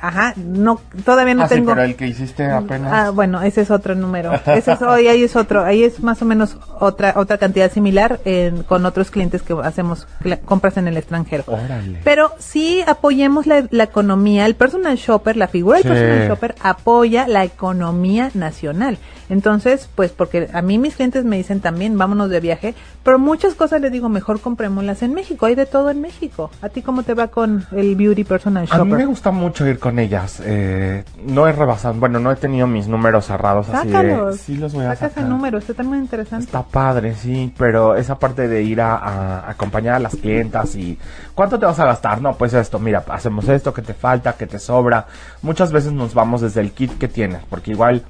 Ajá, 0.00 0.32
no, 0.36 0.80
todavía 1.04 1.34
no 1.34 1.42
ah, 1.42 1.48
sí, 1.48 1.56
tengo. 1.56 1.70
pero 1.70 1.82
el 1.82 1.96
que 1.96 2.06
hiciste 2.06 2.48
apenas. 2.50 2.92
Ah, 2.92 3.10
bueno, 3.10 3.42
ese 3.42 3.62
es 3.62 3.70
otro 3.70 3.94
número. 3.94 4.32
Ese 4.46 4.72
es, 4.72 4.82
hoy 4.82 5.08
ahí 5.08 5.24
es 5.24 5.34
otro, 5.34 5.64
ahí 5.64 5.82
es 5.82 6.00
más 6.02 6.22
o 6.22 6.24
menos 6.24 6.56
otra 6.78 7.14
otra 7.16 7.38
cantidad 7.38 7.70
similar 7.72 8.20
en- 8.24 8.62
con 8.62 8.86
otros 8.86 9.10
clientes 9.10 9.42
que 9.42 9.54
hacemos 9.62 10.06
compras 10.44 10.76
en 10.76 10.86
el 10.88 10.96
extranjero. 10.96 11.44
Órale. 11.48 12.00
Pero 12.04 12.32
sí 12.38 12.82
apoyemos 12.86 13.46
la, 13.46 13.64
la 13.70 13.84
economía, 13.84 14.46
el 14.46 14.54
personal 14.54 14.96
shopper, 14.96 15.36
la 15.36 15.48
figura 15.48 15.78
Sí. 15.78 15.88
del 15.88 15.92
personal 15.98 16.28
shopper 16.28 16.54
apoya 16.62 17.26
la 17.26 17.44
economía 17.44 18.30
nacional. 18.34 18.98
Entonces, 19.30 19.88
pues 19.94 20.10
porque 20.10 20.48
a 20.54 20.62
mí 20.62 20.78
mis 20.78 20.94
clientes 20.96 21.24
me 21.24 21.36
dicen 21.36 21.60
también, 21.60 21.98
vámonos 21.98 22.30
de 22.30 22.40
viaje, 22.40 22.74
pero 23.02 23.18
muchas 23.18 23.54
cosas 23.54 23.80
les 23.82 23.92
digo, 23.92 24.08
mejor 24.08 24.40
comprémoslas 24.40 25.02
en 25.02 25.12
México, 25.12 25.44
hay 25.46 25.54
de 25.54 25.66
todo 25.66 25.90
en 25.90 26.00
México. 26.00 26.50
¿A 26.62 26.68
ti 26.70 26.80
cómo 26.82 27.02
te 27.02 27.12
va 27.14 27.28
con 27.28 27.66
el 27.72 27.94
beauty 27.94 28.24
personal 28.24 28.66
A 28.70 28.78
mí 28.78 28.84
me 28.84 28.90
shopper? 28.90 29.06
gusta 29.06 29.30
mucho 29.30 29.66
ir 29.66 29.78
con 29.78 29.87
ellas. 29.96 30.42
Eh, 30.44 31.04
no 31.24 31.46
he 31.46 31.52
rebasado, 31.52 31.94
bueno, 31.94 32.18
no 32.18 32.32
he 32.32 32.36
tenido 32.36 32.66
mis 32.66 32.88
números 32.88 33.26
cerrados 33.26 33.68
así 33.68 33.86
de. 33.86 33.92
Sácalos. 33.92 34.36
Sí, 34.38 34.56
los 34.56 34.72
voy 34.74 34.84
a 34.84 34.94
Saca 34.94 35.08
sacar. 35.08 35.22
ese 35.24 35.30
número, 35.30 35.58
está 35.58 35.74
también 35.74 36.02
interesante. 36.02 36.46
Está 36.46 36.62
padre, 36.64 37.14
sí, 37.14 37.54
pero 37.56 37.94
esa 37.94 38.18
parte 38.18 38.48
de 38.48 38.62
ir 38.62 38.80
a, 38.80 38.96
a 38.96 39.50
acompañar 39.50 39.94
a 39.94 39.98
las 40.00 40.16
clientas 40.16 40.74
y 40.74 40.98
¿cuánto 41.34 41.58
te 41.58 41.66
vas 41.66 41.78
a 41.78 41.84
gastar? 41.84 42.20
No, 42.20 42.34
pues 42.34 42.52
esto, 42.54 42.78
mira, 42.80 43.04
hacemos 43.08 43.48
esto, 43.48 43.72
que 43.72 43.82
te 43.82 43.94
falta, 43.94 44.32
que 44.32 44.46
te 44.48 44.58
sobra. 44.58 45.06
Muchas 45.42 45.70
veces 45.70 45.92
nos 45.92 46.12
vamos 46.14 46.40
desde 46.40 46.60
el 46.60 46.72
kit 46.72 46.98
que 46.98 47.06
tienes, 47.06 47.42
porque 47.48 47.70
igual 47.70 48.02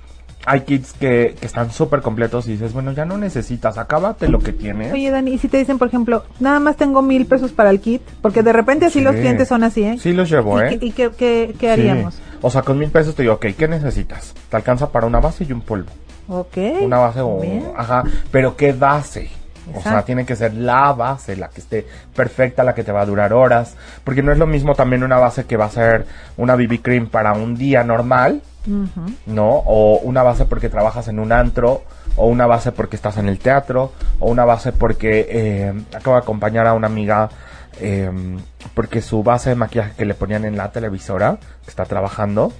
hay 0.48 0.62
kits 0.62 0.92
que, 0.94 1.36
que 1.38 1.46
están 1.46 1.70
súper 1.70 2.00
completos 2.00 2.48
y 2.48 2.52
dices, 2.52 2.72
bueno, 2.72 2.92
ya 2.92 3.04
no 3.04 3.18
necesitas, 3.18 3.76
acábate 3.78 4.28
lo 4.28 4.38
que 4.40 4.52
tienes. 4.52 4.92
Oye, 4.92 5.10
Dani, 5.10 5.32
y 5.34 5.38
si 5.38 5.48
te 5.48 5.58
dicen, 5.58 5.78
por 5.78 5.88
ejemplo, 5.88 6.24
nada 6.40 6.58
más 6.58 6.76
tengo 6.76 7.02
mil 7.02 7.26
pesos 7.26 7.52
para 7.52 7.70
el 7.70 7.80
kit, 7.80 8.02
porque 8.22 8.42
de 8.42 8.52
repente 8.52 8.86
así 8.86 8.98
Sí. 9.00 9.04
los 9.04 9.14
clientes 9.14 9.48
son 9.48 9.62
así, 9.64 9.82
¿eh? 9.84 9.96
Sí 10.00 10.12
los 10.12 10.28
llevo, 10.30 10.58
¿Y, 10.60 10.64
¿eh? 10.64 10.78
qué- 10.78 10.86
¿Y 10.86 10.92
qué, 10.92 11.10
qué- 11.10 11.54
qué 11.58 11.66
Sí. 11.74 11.80
haríamos? 11.88 12.18
O 12.40 12.50
sea, 12.50 12.62
con 12.62 12.78
mil 12.78 12.90
pesos 12.90 13.14
te 13.14 13.22
digo, 13.22 13.34
ok, 13.34 13.46
¿qué 13.56 13.68
necesitas? 13.68 14.34
Te 14.48 14.56
alcanza 14.56 14.90
para 14.90 15.06
una 15.06 15.20
base 15.20 15.44
y 15.44 15.52
un 15.52 15.60
polvo. 15.60 15.90
Ok. 16.28 16.56
Una 16.82 16.98
base 16.98 17.20
o... 17.20 17.40
Bien. 17.40 17.64
Ajá, 17.76 18.02
pero 18.30 18.56
¿qué 18.56 18.72
base? 18.72 19.30
O 19.74 19.82
sea, 19.82 20.02
tiene 20.02 20.24
que 20.24 20.34
ser 20.34 20.54
la 20.54 20.94
base, 20.94 21.36
la 21.36 21.48
que 21.48 21.60
esté 21.60 21.86
perfecta, 22.16 22.64
la 22.64 22.74
que 22.74 22.84
te 22.84 22.90
va 22.92 23.02
a 23.02 23.06
durar 23.06 23.34
horas. 23.34 23.74
Porque 24.02 24.22
no 24.22 24.32
es 24.32 24.38
lo 24.38 24.46
mismo 24.46 24.74
también 24.74 25.02
una 25.02 25.18
base 25.18 25.44
que 25.44 25.58
va 25.58 25.66
a 25.66 25.70
ser 25.70 26.06
una 26.38 26.54
BB 26.56 26.80
cream 26.80 27.08
para 27.08 27.32
un 27.34 27.54
día 27.54 27.84
normal, 27.84 28.40
¿no? 29.26 29.48
O 29.48 29.98
una 30.00 30.22
base 30.22 30.44
porque 30.44 30.68
trabajas 30.68 31.08
en 31.08 31.18
un 31.18 31.32
antro, 31.32 31.82
o 32.16 32.26
una 32.26 32.46
base 32.46 32.72
porque 32.72 32.96
estás 32.96 33.16
en 33.16 33.28
el 33.28 33.38
teatro, 33.38 33.92
o 34.18 34.30
una 34.30 34.44
base 34.44 34.72
porque 34.72 35.26
eh, 35.30 35.72
acabo 35.94 36.16
de 36.16 36.22
acompañar 36.22 36.66
a 36.66 36.74
una 36.74 36.86
amiga 36.86 37.28
eh, 37.80 38.10
porque 38.74 39.00
su 39.02 39.22
base 39.22 39.50
de 39.50 39.56
maquillaje 39.56 39.92
que 39.96 40.04
le 40.04 40.14
ponían 40.14 40.44
en 40.44 40.56
la 40.56 40.70
televisora, 40.72 41.38
que 41.64 41.70
está 41.70 41.84
trabajando, 41.84 42.52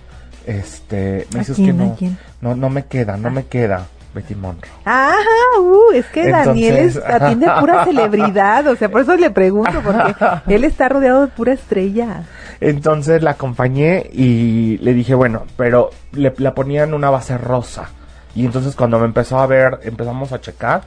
este, 0.47 1.27
me 1.33 1.39
¿A 1.39 1.41
dices 1.41 1.57
quién, 1.57 1.95
que 1.97 2.07
no, 2.07 2.17
no, 2.41 2.57
no 2.57 2.71
me 2.71 2.87
queda, 2.87 3.17
no 3.17 3.31
me 3.31 3.47
queda, 3.47 3.87
Betty 4.15 4.35
Monroe. 4.35 4.71
Ajá, 4.85 5.19
uh, 5.61 5.93
es 5.93 6.07
que 6.07 6.31
Daniel 6.31 6.77
es, 6.77 6.97
atiende 7.07 7.47
a 7.47 7.61
pura 7.61 7.85
celebridad, 7.85 8.67
o 8.69 8.77
sea, 8.77 8.89
por 8.91 9.03
eso 9.03 9.17
le 9.17 9.31
pregunto, 9.31 9.81
porque 9.85 10.15
él 10.55 10.65
está 10.65 10.89
rodeado 10.89 11.23
de 11.23 11.27
pura 11.29 11.53
estrella. 11.53 12.23
Entonces 12.61 13.23
la 13.23 13.33
acompañé 13.33 14.09
y 14.13 14.79
le 14.79 14.95
dije, 14.95 15.15
bueno, 15.15 15.45
pero 15.57 15.91
le, 16.13 16.35
la 16.39 16.55
ponían 16.55 16.95
una 16.95 17.11
base 17.11 17.39
rosa. 17.39 17.91
Y 18.35 18.45
entonces 18.45 18.77
cuando 18.77 18.99
me 18.99 19.07
empezó 19.07 19.39
a 19.41 19.47
ver, 19.47 19.81
empezamos 19.83 20.33
a 20.33 20.41
checar 20.41 20.83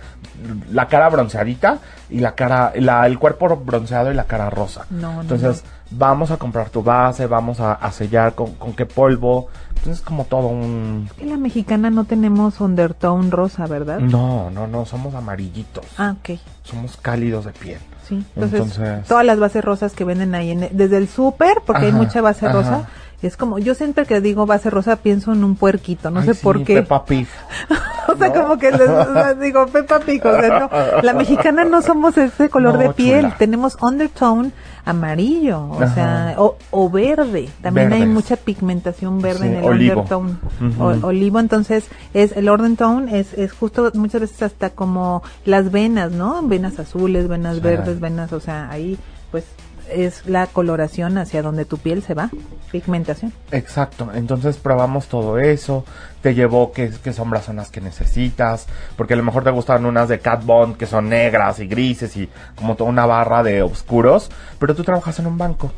la 0.71 0.88
cara 0.88 1.10
bronceadita 1.10 1.79
y 2.10 2.19
la 2.19 2.34
cara, 2.34 2.71
la, 2.75 3.05
el 3.07 3.19
cuerpo 3.19 3.55
bronceado 3.57 4.12
y 4.12 4.15
la 4.15 4.25
cara 4.25 4.49
rosa. 4.49 4.86
No, 4.89 5.15
no, 5.15 5.21
entonces 5.21 5.63
vamos 5.89 6.31
a 6.31 6.38
comprar 6.38 6.69
tu 6.69 6.81
base, 6.84 7.25
vamos 7.25 7.60
a, 7.60 7.73
a 7.73 7.91
sellar 7.91 8.36
con, 8.36 8.53
con 8.55 8.73
qué 8.73 8.86
polvo. 8.86 9.47
Entonces 9.69 9.97
es 9.97 10.01
como 10.01 10.25
todo 10.25 10.47
un... 10.47 11.10
En 11.19 11.29
la 11.29 11.38
mexicana 11.38 11.89
no 11.89 12.05
tenemos 12.05 12.62
undertone 12.62 13.31
rosa, 13.31 13.65
¿verdad? 13.65 13.99
No, 13.99 14.49
no, 14.51 14.67
no, 14.67 14.86
somos 14.86 15.15
amarillitos. 15.15 15.86
Ah, 15.97 16.15
ok. 16.19 16.39
Somos 16.63 16.97
cálidos 16.97 17.45
de 17.45 17.51
piel. 17.51 17.79
Sí, 18.07 18.23
entonces, 18.35 18.59
Entonces- 18.77 19.07
todas 19.07 19.25
las 19.25 19.39
bases 19.39 19.63
rosas 19.63 19.93
que 19.93 20.03
venden 20.03 20.35
ahí, 20.35 20.51
en- 20.51 20.69
desde 20.71 20.97
el 20.97 21.07
súper, 21.07 21.59
porque 21.65 21.85
hay 21.87 21.91
mucha 21.91 22.21
base 22.21 22.45
ajá. 22.45 22.53
rosa, 22.53 22.89
es 23.21 23.37
como, 23.37 23.59
yo 23.59 23.75
siempre 23.75 24.05
que 24.05 24.19
digo 24.19 24.45
base 24.47 24.69
rosa 24.71 24.95
pienso 24.95 25.31
en 25.31 25.43
un 25.43 25.55
puerquito, 25.55 26.09
no 26.09 26.21
Ay, 26.21 26.25
sé 26.27 26.33
sí, 26.33 26.39
por 26.43 26.63
qué. 26.63 26.75
Peppa 26.81 27.05
Pig. 27.05 27.27
o 28.07 28.15
sea, 28.17 28.27
¿no? 28.29 28.33
como 28.33 28.57
que 28.57 28.71
les, 28.71 29.39
digo, 29.39 29.67
Peppa 29.67 29.99
Pig, 29.99 30.25
o 30.25 30.39
sea, 30.39 30.59
no, 30.59 31.01
la 31.03 31.13
mexicana 31.13 31.63
no 31.63 31.81
somos 31.83 32.17
ese 32.17 32.49
color 32.49 32.73
No, 32.77 32.79
de 32.79 32.89
piel, 32.89 33.21
chula. 33.25 33.35
tenemos 33.37 33.77
undertone 33.81 34.51
amarillo, 34.85 35.65
o 35.69 35.81
Ajá. 35.81 35.93
sea, 35.93 36.35
o, 36.37 36.57
o 36.71 36.89
verde, 36.89 37.49
también 37.61 37.93
hay 37.93 38.05
mucha 38.05 38.35
pigmentación 38.35 39.21
verde 39.21 39.39
Sí, 39.39 39.47
en 39.47 39.55
el 39.57 39.63
olivo. 39.63 39.93
undertone. 40.01 40.33
O- 40.79 41.07
olivo, 41.07 41.39
entonces 41.39 41.85
es 42.13 42.31
el 42.35 42.49
undertone 42.49 43.19
es, 43.19 43.33
es 43.33 43.51
justo 43.53 43.91
muchas 43.95 44.21
veces 44.21 44.41
hasta 44.43 44.71
como 44.71 45.23
las 45.45 45.71
venas, 45.71 46.11
¿no? 46.11 46.41
Venas 46.43 46.79
azules, 46.79 47.27
venas 47.27 47.55
Sí. 47.55 47.61
verdes, 47.61 47.99
venas, 47.99 48.33
o 48.33 48.39
sea, 48.39 48.69
ahí 48.69 48.97
pues 49.31 49.45
es 49.91 50.25
la 50.25 50.47
coloración 50.47 51.17
hacia 51.17 51.41
donde 51.41 51.65
tu 51.65 51.77
piel 51.77 52.01
se 52.04 52.13
va, 52.13 52.30
pigmentación. 52.71 53.34
Exacto, 53.51 54.10
entonces 54.13 54.58
probamos 54.58 55.08
todo 55.08 55.38
eso, 55.38 55.86
te 56.21 56.34
llevó 56.34 56.71
qué, 56.71 56.91
qué 57.04 57.13
sombras 57.13 57.45
son 57.45 57.58
las 57.58 57.69
que 57.69 57.82
necesitas, 57.82 58.67
porque 58.95 59.13
a 59.13 59.17
lo 59.17 59.23
mejor 59.23 59.43
te 59.43 59.51
gustan 59.51 59.86
unas 59.86 60.10
de 60.10 60.19
Cat 60.19 60.45
Bond 60.45 60.77
que 60.77 60.86
son 60.86 61.10
negras 61.10 61.60
y 61.60 61.67
grises 61.67 62.15
y 62.17 62.30
como 62.56 62.75
toda 62.75 62.89
una 62.89 63.06
barra 63.06 63.43
de 63.43 63.62
oscuros, 63.62 64.32
pero 64.60 64.75
tú 64.75 64.84
trabajas 64.84 65.19
en 65.19 65.27
un 65.27 65.38
banco. 65.38 65.71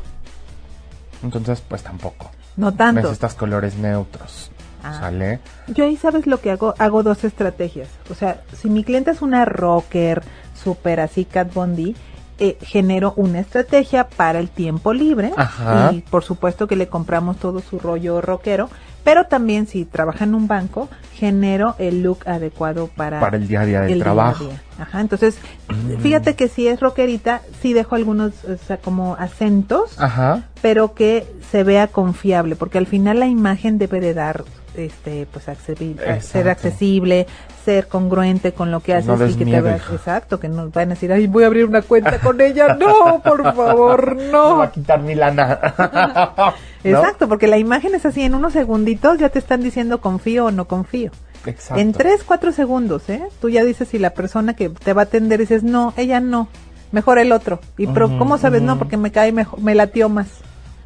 Entonces, 1.22 1.62
pues 1.66 1.82
tampoco. 1.82 2.30
No 2.56 2.72
tanto. 2.72 3.00
Necesitas 3.00 3.34
colores 3.34 3.76
neutros. 3.76 4.50
Ah. 4.82 4.98
¿Sale? 5.00 5.40
Yo 5.68 5.84
ahí 5.84 5.96
sabes 5.96 6.26
lo 6.26 6.40
que 6.40 6.50
hago, 6.50 6.74
hago 6.78 7.02
dos 7.02 7.24
estrategias. 7.24 7.88
O 8.10 8.14
sea, 8.14 8.42
si 8.52 8.68
mi 8.68 8.84
cliente 8.84 9.10
es 9.10 9.22
una 9.22 9.46
rocker, 9.46 10.22
super 10.62 11.00
así 11.00 11.24
Cat 11.24 11.52
Bondi, 11.54 11.96
eh, 12.38 12.56
genero 12.62 13.12
una 13.16 13.40
estrategia 13.40 14.08
para 14.08 14.38
el 14.40 14.48
tiempo 14.50 14.92
libre 14.92 15.32
Ajá. 15.36 15.90
y 15.92 16.00
por 16.00 16.24
supuesto 16.24 16.66
que 16.66 16.76
le 16.76 16.88
compramos 16.88 17.36
todo 17.38 17.60
su 17.60 17.78
rollo 17.78 18.20
rockero, 18.20 18.68
pero 19.04 19.26
también 19.26 19.66
si 19.66 19.84
trabaja 19.84 20.24
en 20.24 20.34
un 20.34 20.48
banco, 20.48 20.88
genero 21.14 21.74
el 21.78 22.02
look 22.02 22.20
adecuado 22.26 22.88
para, 22.88 23.20
Para 23.20 23.36
el 23.36 23.46
día 23.46 23.60
a 23.60 23.66
día 23.66 23.80
del 23.82 23.92
el 23.92 23.98
trabajo. 24.00 24.44
día. 24.44 24.62
Ajá, 24.78 25.00
entonces, 25.00 25.36
Mm. 25.68 25.98
fíjate 26.00 26.34
que 26.34 26.48
si 26.48 26.66
es 26.68 26.80
rockerita, 26.80 27.42
sí 27.62 27.72
dejo 27.72 27.94
algunos, 27.94 28.32
o 28.44 28.56
sea, 28.56 28.78
como 28.78 29.14
acentos, 29.18 30.00
Ajá. 30.00 30.44
pero 30.62 30.94
que 30.94 31.26
se 31.50 31.62
vea 31.64 31.86
confiable, 31.88 32.56
porque 32.56 32.78
al 32.78 32.86
final 32.86 33.20
la 33.20 33.26
imagen 33.26 33.78
debe 33.78 34.00
de 34.00 34.14
dar, 34.14 34.44
este, 34.74 35.26
pues, 35.32 35.46
accesi- 35.48 36.20
ser 36.20 36.48
accesible, 36.48 37.26
ser 37.64 37.88
congruente 37.88 38.52
con 38.52 38.70
lo 38.70 38.80
que 38.80 38.94
haces 38.94 39.06
no 39.06 39.26
y 39.26 39.34
que 39.34 39.44
te 39.44 39.50
hija. 39.50 39.76
exacto, 39.92 40.38
que 40.40 40.48
no 40.48 40.68
van 40.70 40.88
a 40.90 40.94
decir, 40.94 41.12
ay, 41.12 41.26
voy 41.26 41.44
a 41.44 41.46
abrir 41.46 41.64
una 41.64 41.82
cuenta 41.82 42.18
con 42.18 42.40
ella, 42.40 42.74
no, 42.74 43.20
por 43.24 43.42
favor, 43.42 44.16
Me 44.16 44.26
va 44.26 44.30
no. 44.32 44.62
a 44.62 44.70
quitar 44.72 45.00
mi 45.00 45.14
lana. 45.14 45.58
¿No? 46.84 46.90
Exacto, 46.90 47.28
porque 47.28 47.46
la 47.46 47.56
imagen 47.58 47.94
es 47.94 48.04
así, 48.04 48.22
en 48.22 48.34
unos 48.34 48.52
segunditos 48.52 49.18
ya 49.18 49.28
te 49.30 49.38
están 49.38 49.62
diciendo 49.62 50.00
confío 50.00 50.46
o 50.46 50.50
no 50.50 50.66
confío. 50.66 51.10
Exacto. 51.46 51.80
En 51.80 51.92
tres, 51.92 52.22
cuatro 52.24 52.52
segundos, 52.52 53.08
¿eh? 53.08 53.22
Tú 53.40 53.48
ya 53.50 53.64
dices 53.64 53.88
si 53.88 53.98
la 53.98 54.10
persona 54.10 54.54
que 54.54 54.68
te 54.70 54.92
va 54.92 55.02
a 55.02 55.04
atender 55.04 55.38
dices, 55.40 55.62
no, 55.62 55.92
ella 55.96 56.20
no, 56.20 56.48
mejor 56.92 57.18
el 57.18 57.32
otro. 57.32 57.60
Y 57.78 57.86
pero, 57.86 58.18
¿cómo 58.18 58.36
sabes? 58.38 58.62
No, 58.62 58.78
porque 58.78 58.96
me 58.96 59.12
cae 59.12 59.32
mejor, 59.32 59.60
me 59.60 59.74
latió 59.74 60.08
más. 60.08 60.28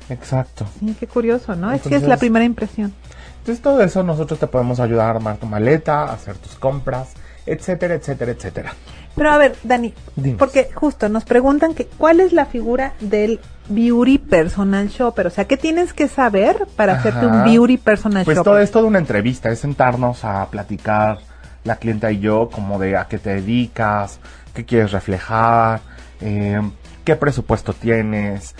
Exacto. 0.09 0.66
Sí, 0.81 0.96
qué 0.98 1.07
curioso, 1.07 1.55
¿no? 1.55 1.70
es 1.72 1.83
que 1.83 1.88
es 1.88 1.92
la 1.92 1.96
Entonces- 1.98 2.18
primera 2.20 2.44
impresión. 2.44 2.92
Entonces 3.38 3.62
todo 3.62 3.83
eso 3.83 4.03
nosotros 4.03 4.38
te 4.38 4.46
podemos 4.46 4.81
ayudar 4.81 5.07
a 5.07 5.11
armar 5.11 5.37
tu 5.38 5.46
maleta, 5.46 6.03
a 6.03 6.12
hacer 6.12 6.37
tus 6.37 6.55
compras, 6.57 7.14
etcétera, 7.46 7.94
etcétera, 7.94 8.33
etcétera. 8.33 8.74
Pero 9.14 9.31
a 9.31 9.38
ver, 9.38 9.57
Dani, 9.64 9.94
porque 10.38 10.70
justo 10.72 11.09
nos 11.09 11.24
preguntan 11.24 11.74
que 11.74 11.87
cuál 11.87 12.20
es 12.20 12.33
la 12.33 12.46
figura 12.46 12.92
del 13.01 13.40
beauty 13.68 14.18
personal 14.18 14.88
shopper, 14.88 15.27
o 15.27 15.31
sea, 15.31 15.46
¿qué 15.46 15.57
tienes 15.57 15.92
que 15.92 16.09
saber 16.09 16.66
para 16.77 16.94
hacerte 16.94 17.27
un 17.27 17.44
beauty 17.44 17.79
personal 17.79 18.24
Pues 18.24 18.37
shopper? 18.37 18.53
todo 18.53 18.61
es 18.61 18.70
toda 18.70 18.85
una 18.87 18.98
entrevista, 18.98 19.51
es 19.51 19.59
sentarnos 19.59 20.24
a 20.24 20.46
platicar 20.51 21.18
la 21.64 21.77
clienta 21.77 22.12
y 22.12 22.20
yo 22.20 22.48
como 22.51 22.79
de 22.79 22.96
a 22.96 23.07
qué 23.09 23.18
te 23.18 23.31
dedicas, 23.31 24.20
qué 24.55 24.64
quieres 24.64 24.92
reflejar, 24.92 25.81
eh, 26.20 26.61
qué 27.05 27.16
presupuesto 27.16 27.72
tienes, 27.72 28.55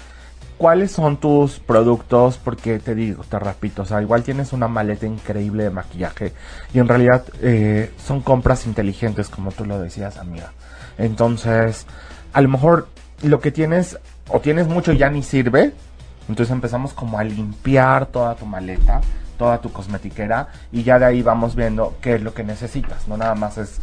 cuáles 0.59 0.91
son 0.91 1.17
tus 1.17 1.61
productos, 1.61 2.37
porque 2.37 2.81
te 2.81 2.95
digo, 2.95 3.25
te 3.25 3.39
repito, 3.39 3.83
o 3.83 3.85
sea, 3.87 4.03
igual 4.03 4.25
tienes 4.25 4.53
una 4.53 4.69
maleta 4.69 5.07
increíble 5.07 5.63
de 5.63 5.71
maquillaje 5.71 6.33
y 6.75 6.81
en 6.81 6.89
realidad 6.89 7.25
eh, 7.41 7.93
son 8.05 8.21
compras 8.21 8.67
inteligentes, 8.67 9.29
como 9.29 9.53
tú 9.53 9.65
lo 9.65 9.81
decías, 9.81 10.19
amiga. 10.19 10.53
Entonces, 10.99 11.87
a 12.33 12.41
lo 12.41 12.49
mejor 12.49 12.89
lo 13.23 13.41
que 13.41 13.53
tienes, 13.53 13.99
o 14.29 14.41
tienes 14.41 14.67
mucho 14.67 14.93
ya 14.93 15.09
ni 15.09 15.23
sirve, 15.23 15.73
entonces 16.29 16.53
empezamos 16.53 16.93
como 16.93 17.19
a 17.19 17.25
limpiar 17.25 18.07
toda 18.07 18.35
tu 18.35 18.45
maleta, 18.45 19.01
toda 19.39 19.59
tu 19.61 19.73
cosmetiquera 19.73 20.49
y 20.73 20.83
ya 20.83 20.99
de 20.99 21.07
ahí 21.07 21.23
vamos 21.23 21.55
viendo 21.57 21.95
qué 22.03 22.17
es 22.17 22.23
lo 22.23 22.35
que 22.35 22.45
necesitas. 22.45 23.09
No 23.09 23.17
nada 23.17 23.35
más 23.35 23.57
es 23.57 23.79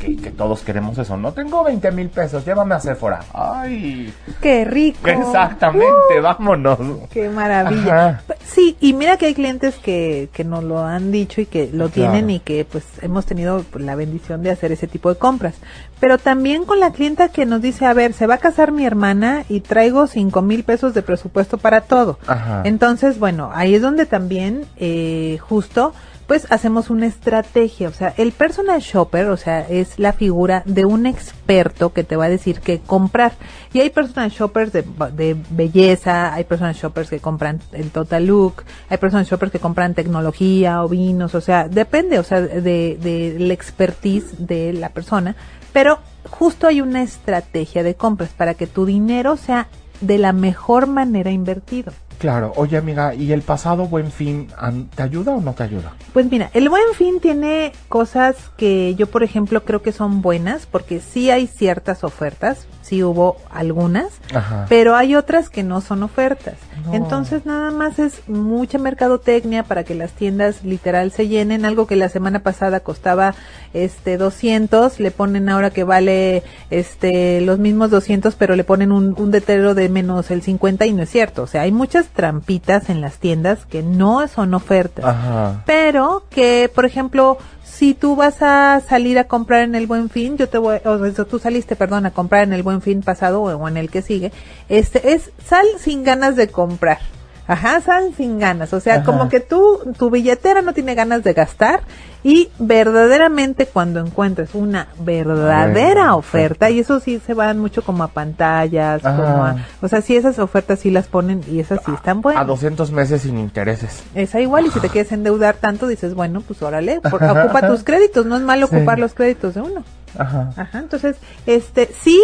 que, 0.00 0.16
que 0.16 0.30
todos 0.30 0.60
queremos 0.62 0.98
eso. 0.98 1.16
No 1.16 1.32
tengo 1.32 1.64
20 1.64 1.90
mil 1.92 2.08
pesos, 2.10 2.44
llévame 2.44 2.74
a 2.74 2.80
Sephora. 2.80 3.20
Ay, 3.32 4.12
¡Qué 4.42 4.64
rico! 4.64 5.08
exactamente, 5.08 6.20
vámonos. 6.22 6.78
¡Qué 7.10 7.28
maravilla! 7.28 8.08
Ajá. 8.08 8.22
Sí, 8.44 8.76
y 8.80 8.92
mira 8.94 9.16
que 9.16 9.26
hay 9.26 9.34
clientes 9.34 9.76
que, 9.76 10.28
que 10.32 10.42
nos 10.44 10.64
lo 10.64 10.80
han 10.84 11.12
dicho 11.12 11.40
y 11.40 11.46
que 11.46 11.66
lo 11.72 11.88
Claro. 11.90 12.12
tienen 12.12 12.30
y 12.30 12.40
que 12.40 12.64
pues 12.64 12.84
hemos 13.00 13.24
tenido 13.26 13.62
pues, 13.70 13.84
la 13.84 13.94
bendición 13.94 14.42
de 14.42 14.50
hacer 14.50 14.72
ese 14.72 14.86
tipo 14.88 15.08
de 15.08 15.18
compras. 15.18 15.54
Pero 16.00 16.18
también 16.18 16.64
con 16.64 16.80
la 16.80 16.92
clienta 16.92 17.28
que 17.28 17.46
nos 17.46 17.60
dice, 17.62 17.84
a 17.86 17.92
ver, 17.92 18.12
se 18.12 18.26
va 18.26 18.34
a 18.34 18.38
casar 18.38 18.72
mi 18.72 18.84
hermana 18.86 19.44
y 19.48 19.60
traigo 19.60 20.06
cinco 20.06 20.40
mil 20.42 20.64
pesos 20.64 20.94
de 20.94 21.02
presupuesto 21.02 21.58
para 21.58 21.82
todo. 21.82 22.18
Ajá. 22.26 22.62
Entonces, 22.64 23.18
bueno, 23.18 23.50
ahí 23.54 23.74
es 23.74 23.82
donde 23.82 24.06
también 24.06 24.64
eh, 24.80 25.38
justo 25.40 25.92
pues 26.30 26.46
hacemos 26.52 26.90
una 26.90 27.06
estrategia, 27.06 27.88
o 27.88 27.92
sea, 27.92 28.14
el 28.16 28.30
personal 28.30 28.80
shopper, 28.80 29.30
o 29.30 29.36
sea, 29.36 29.66
es 29.68 29.98
la 29.98 30.12
figura 30.12 30.62
de 30.64 30.84
un 30.84 31.06
experto 31.06 31.92
que 31.92 32.04
te 32.04 32.14
va 32.14 32.26
a 32.26 32.28
decir 32.28 32.60
qué 32.60 32.78
comprar. 32.78 33.32
Y 33.72 33.80
hay 33.80 33.90
personal 33.90 34.30
shoppers 34.30 34.72
de, 34.72 35.36
belleza, 35.50 36.32
hay 36.32 36.44
personal 36.44 36.76
shoppers 36.76 37.10
que 37.10 37.18
compran 37.18 37.58
el 37.72 37.90
total 37.90 38.26
look, 38.26 38.62
hay 38.88 38.98
personal 38.98 39.26
shoppers 39.26 39.50
que 39.50 39.58
compran 39.58 39.94
tecnología 39.94 40.84
o 40.84 40.88
vinos, 40.88 41.34
o 41.34 41.40
sea, 41.40 41.66
depende, 41.66 42.20
o 42.20 42.22
sea, 42.22 42.40
de, 42.40 42.96
de 43.00 43.34
la 43.36 43.52
expertise 43.52 44.46
de 44.46 44.72
la 44.72 44.90
persona, 44.90 45.34
pero 45.72 45.98
justo 46.30 46.68
hay 46.68 46.80
una 46.80 47.02
estrategia 47.02 47.82
de 47.82 47.96
compras 47.96 48.30
para 48.36 48.54
que 48.54 48.68
tu 48.68 48.86
dinero 48.86 49.36
sea 49.36 49.66
de 50.00 50.18
la 50.18 50.32
mejor 50.32 50.86
manera 50.86 51.32
invertido. 51.32 51.92
Claro, 52.20 52.52
oye 52.56 52.76
amiga, 52.76 53.14
¿y 53.14 53.32
el 53.32 53.40
pasado 53.40 53.86
buen 53.86 54.12
fin 54.12 54.48
te 54.94 55.02
ayuda 55.02 55.32
o 55.32 55.40
no 55.40 55.54
te 55.54 55.62
ayuda? 55.62 55.94
Pues 56.12 56.30
mira, 56.30 56.50
el 56.52 56.68
buen 56.68 56.92
fin 56.94 57.18
tiene 57.18 57.72
cosas 57.88 58.36
que 58.58 58.94
yo, 58.94 59.06
por 59.06 59.22
ejemplo, 59.22 59.64
creo 59.64 59.80
que 59.80 59.90
son 59.90 60.20
buenas, 60.20 60.66
porque 60.66 61.00
sí 61.00 61.30
hay 61.30 61.46
ciertas 61.46 62.04
ofertas, 62.04 62.66
sí 62.82 63.02
hubo 63.02 63.38
algunas, 63.50 64.08
Ajá. 64.34 64.66
pero 64.68 64.96
hay 64.96 65.14
otras 65.14 65.48
que 65.48 65.62
no 65.62 65.80
son 65.80 66.02
ofertas. 66.02 66.56
No. 66.84 66.92
Entonces 66.92 67.46
nada 67.46 67.70
más 67.70 67.98
es 67.98 68.28
mucha 68.28 68.76
mercadotecnia 68.76 69.62
para 69.62 69.84
que 69.84 69.94
las 69.94 70.12
tiendas 70.12 70.62
literal 70.62 71.12
se 71.12 71.26
llenen, 71.26 71.64
algo 71.64 71.86
que 71.86 71.96
la 71.96 72.10
semana 72.10 72.40
pasada 72.40 72.80
costaba 72.80 73.34
este 73.72 74.18
200, 74.18 75.00
le 75.00 75.10
ponen 75.10 75.48
ahora 75.48 75.70
que 75.70 75.84
vale 75.84 76.42
este 76.70 77.40
los 77.40 77.58
mismos 77.58 77.90
200, 77.90 78.34
pero 78.34 78.56
le 78.56 78.64
ponen 78.64 78.92
un, 78.92 79.14
un 79.16 79.30
letrero 79.30 79.74
de 79.74 79.88
menos 79.88 80.30
el 80.30 80.42
50 80.42 80.84
y 80.84 80.92
no 80.92 81.02
es 81.02 81.10
cierto, 81.10 81.44
o 81.44 81.46
sea, 81.46 81.62
hay 81.62 81.72
muchas 81.72 82.09
trampitas 82.10 82.90
en 82.90 83.00
las 83.00 83.18
tiendas 83.18 83.66
que 83.66 83.82
no 83.82 84.26
son 84.28 84.54
ofertas 84.54 85.04
Ajá. 85.04 85.62
pero 85.66 86.24
que 86.30 86.70
por 86.74 86.84
ejemplo 86.84 87.38
si 87.64 87.94
tú 87.94 88.16
vas 88.16 88.42
a 88.42 88.80
salir 88.86 89.18
a 89.18 89.24
comprar 89.24 89.62
en 89.62 89.74
el 89.74 89.86
buen 89.86 90.10
fin 90.10 90.36
yo 90.36 90.48
te 90.48 90.58
voy 90.58 90.78
o 90.84 91.10
sea, 91.10 91.24
tú 91.24 91.38
saliste 91.38 91.76
perdón 91.76 92.06
a 92.06 92.10
comprar 92.10 92.42
en 92.42 92.52
el 92.52 92.62
buen 92.62 92.82
fin 92.82 93.02
pasado 93.02 93.42
o 93.42 93.68
en 93.68 93.76
el 93.76 93.90
que 93.90 94.02
sigue 94.02 94.32
este 94.68 95.12
es 95.14 95.30
sal 95.44 95.66
sin 95.78 96.04
ganas 96.04 96.36
de 96.36 96.48
comprar 96.48 96.98
Ajá, 97.46 97.80
sal 97.80 98.14
sin 98.16 98.38
ganas, 98.38 98.72
o 98.72 98.78
sea, 98.78 98.96
Ajá. 98.96 99.04
como 99.04 99.28
que 99.28 99.40
tú, 99.40 99.80
tu 99.98 100.08
billetera 100.08 100.62
no 100.62 100.72
tiene 100.72 100.94
ganas 100.94 101.24
de 101.24 101.32
gastar 101.32 101.80
Y 102.22 102.50
verdaderamente 102.58 103.66
cuando 103.66 104.00
encuentres 104.00 104.54
una 104.54 104.88
verdadera 104.98 106.14
oferta, 106.14 106.68
y 106.70 106.80
eso 106.80 107.00
sí 107.00 107.20
se 107.24 107.32
van 107.34 107.58
mucho 107.58 107.82
como 107.82 108.02
a 108.04 108.08
pantallas, 108.08 109.04
Ajá. 109.04 109.16
como 109.16 109.44
a, 109.44 109.56
o 109.80 109.88
sea, 109.88 110.02
sí 110.02 110.16
esas 110.16 110.38
ofertas 110.38 110.80
sí 110.80 110.90
las 110.90 111.06
ponen 111.06 111.40
y 111.50 111.60
esas 111.60 111.80
sí 111.84 111.92
están 111.94 112.20
buenas. 112.20 112.42
A 112.42 112.44
200 112.46 112.90
meses 112.92 113.22
sin 113.22 113.38
intereses. 113.38 114.02
Esa 114.14 114.40
igual, 114.40 114.66
y 114.66 114.70
si 114.70 114.80
te 114.80 114.88
quieres 114.90 115.12
endeudar 115.12 115.56
tanto, 115.56 115.86
dices, 115.86 116.14
bueno, 116.14 116.42
pues 116.42 116.60
órale, 116.62 117.00
por- 117.00 117.22
ocupa 117.24 117.66
tus 117.66 117.84
créditos, 117.84 118.26
no 118.26 118.36
es 118.36 118.42
malo 118.42 118.66
Sí. 118.66 118.76
ocupar 118.76 118.98
los 118.98 119.14
créditos 119.14 119.54
de 119.54 119.62
uno. 119.62 119.84
Ajá. 120.18 120.50
Ajá, 120.56 120.78
entonces, 120.78 121.16
este, 121.46 121.88
sí, 122.02 122.20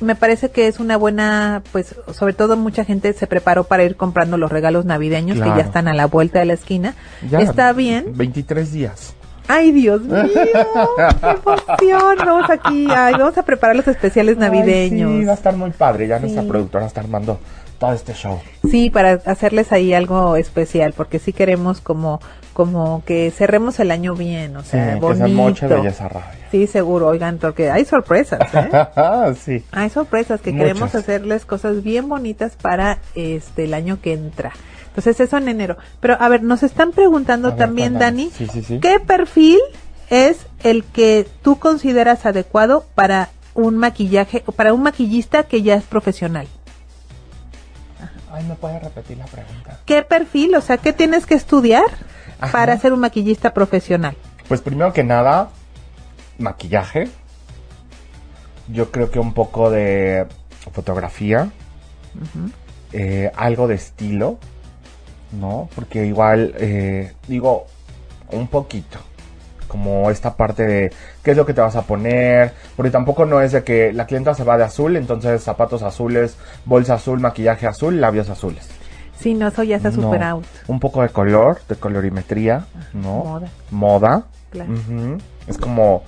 me 0.00 0.14
parece 0.14 0.50
que 0.50 0.68
es 0.68 0.80
una 0.80 0.96
buena, 0.96 1.62
pues, 1.72 1.94
sobre 2.14 2.32
todo 2.32 2.56
mucha 2.56 2.84
gente 2.84 3.12
se 3.12 3.26
preparó 3.26 3.64
para 3.64 3.84
ir 3.84 3.96
comprando 3.96 4.36
los 4.38 4.50
regalos 4.50 4.84
navideños 4.84 5.38
que 5.38 5.48
ya 5.48 5.60
están 5.60 5.86
a 5.88 5.94
la 5.94 6.06
vuelta 6.06 6.38
de 6.40 6.46
la 6.46 6.54
esquina. 6.54 6.94
Ya, 7.30 7.40
Está 7.40 7.72
bien. 7.72 8.06
23 8.14 8.72
días. 8.72 9.14
Ay, 9.46 9.72
Dios 9.72 10.00
mío, 10.02 10.24
qué 10.32 11.90
emoción. 11.90 12.16
Vamos 12.24 12.50
aquí, 12.50 12.86
ay, 12.90 13.14
vamos 13.14 13.36
a 13.36 13.42
preparar 13.42 13.76
los 13.76 13.86
especiales 13.88 14.36
navideños. 14.38 15.10
Ay, 15.12 15.18
sí, 15.20 15.24
va 15.26 15.32
a 15.32 15.36
estar 15.36 15.56
muy 15.56 15.70
padre. 15.70 16.06
Ya 16.08 16.18
nuestra 16.18 16.42
Sí. 16.42 16.48
productora 16.48 16.86
está 16.86 17.00
armando 17.00 17.38
todo 17.78 17.92
este 17.92 18.14
show. 18.14 18.40
Sí, 18.70 18.88
para 18.90 19.12
hacerles 19.26 19.70
ahí 19.72 19.92
algo 19.92 20.36
especial, 20.36 20.94
porque 20.96 21.18
sí 21.18 21.32
queremos 21.32 21.80
como, 21.80 22.20
como 22.54 23.02
que 23.04 23.30
cerremos 23.32 23.78
el 23.80 23.90
año 23.90 24.14
bien, 24.14 24.56
o 24.56 24.62
Sí, 24.62 24.70
sea, 24.70 24.94
que 24.94 25.00
bonito. 25.00 25.68
belleza, 25.68 26.08
rabia. 26.08 26.30
Sí, 26.50 26.66
seguro, 26.66 27.08
oigan, 27.08 27.38
porque 27.38 27.70
hay 27.70 27.84
sorpresas, 27.84 28.40
¿eh? 28.54 28.70
sí. 29.44 29.64
Hay 29.72 29.90
sorpresas 29.90 30.40
que 30.40 30.52
Muchas. 30.52 30.66
queremos 30.68 30.94
hacerles 30.94 31.44
cosas 31.44 31.82
bien 31.82 32.08
bonitas 32.08 32.56
para 32.56 32.98
este 33.14 33.64
el 33.64 33.74
año 33.74 33.98
que 34.00 34.12
entra. 34.14 34.52
Entonces 34.94 35.18
eso 35.18 35.36
en 35.38 35.48
enero. 35.48 35.76
Pero 35.98 36.16
a 36.20 36.28
ver, 36.28 36.44
nos 36.44 36.62
están 36.62 36.92
preguntando 36.92 37.48
ver, 37.48 37.58
también. 37.58 37.98
Dani, 37.98 38.30
Sí, 38.30 38.46
sí, 38.46 38.62
sí. 38.62 38.78
¿qué 38.78 39.00
perfil 39.00 39.58
es 40.08 40.46
el 40.62 40.84
que 40.84 41.26
tú 41.42 41.58
consideras 41.58 42.26
adecuado 42.26 42.84
para 42.94 43.30
un 43.54 43.76
maquillaje 43.76 44.44
o 44.46 44.52
para 44.52 44.72
un 44.72 44.84
maquillista 44.84 45.42
que 45.42 45.62
ya 45.62 45.74
es 45.74 45.82
profesional? 45.82 46.46
Ay, 48.32 48.44
¿me 48.44 48.54
puedes 48.54 48.80
repetir 48.82 49.18
la 49.18 49.24
pregunta? 49.26 49.80
¿Qué 49.84 50.02
perfil, 50.02 50.54
o 50.54 50.60
sea, 50.60 50.76
qué 50.76 50.92
tienes 50.92 51.26
que 51.26 51.34
estudiar 51.34 51.84
Ajá. 52.40 52.52
para 52.52 52.78
ser 52.78 52.92
un 52.92 53.00
maquillista 53.00 53.52
profesional? 53.52 54.16
Pues 54.46 54.60
primero 54.60 54.92
que 54.92 55.02
nada, 55.02 55.50
maquillaje. 56.38 57.08
Yo 58.68 58.90
creo 58.92 59.10
que 59.10 59.18
un 59.18 59.34
poco 59.34 59.70
de 59.70 60.26
fotografía. 60.72 61.50
eh, 62.92 63.32
algo 63.36 63.66
de 63.66 63.74
estilo. 63.74 64.38
¿No? 65.38 65.68
Porque 65.74 66.06
igual, 66.06 66.54
eh, 66.58 67.12
digo, 67.28 67.66
un 68.32 68.46
poquito. 68.48 68.98
Como 69.68 70.10
esta 70.10 70.36
parte 70.36 70.64
de 70.66 70.92
qué 71.22 71.32
es 71.32 71.36
lo 71.36 71.44
que 71.44 71.52
te 71.54 71.60
vas 71.60 71.74
a 71.74 71.82
poner. 71.82 72.52
Porque 72.76 72.90
tampoco 72.90 73.24
no 73.26 73.40
es 73.40 73.52
de 73.52 73.64
que 73.64 73.92
la 73.92 74.06
clienta 74.06 74.34
se 74.34 74.44
va 74.44 74.56
de 74.56 74.64
azul, 74.64 74.96
entonces 74.96 75.42
zapatos 75.42 75.82
azules, 75.82 76.36
bolsa 76.64 76.94
azul, 76.94 77.18
maquillaje 77.20 77.66
azul, 77.66 78.00
labios 78.00 78.30
azules. 78.30 78.68
Sí, 79.18 79.34
no, 79.34 79.48
eso 79.48 79.62
ya 79.62 79.76
está 79.76 79.90
No. 79.90 80.02
super 80.02 80.22
out. 80.22 80.44
Un 80.68 80.78
poco 80.80 81.02
de 81.02 81.08
color, 81.08 81.60
de 81.68 81.76
colorimetría, 81.76 82.66
¿no? 82.92 83.24
Moda. 83.24 83.48
Moda. 83.70 84.22
Claro. 84.50 84.72
Es 85.48 85.58
como, 85.58 86.02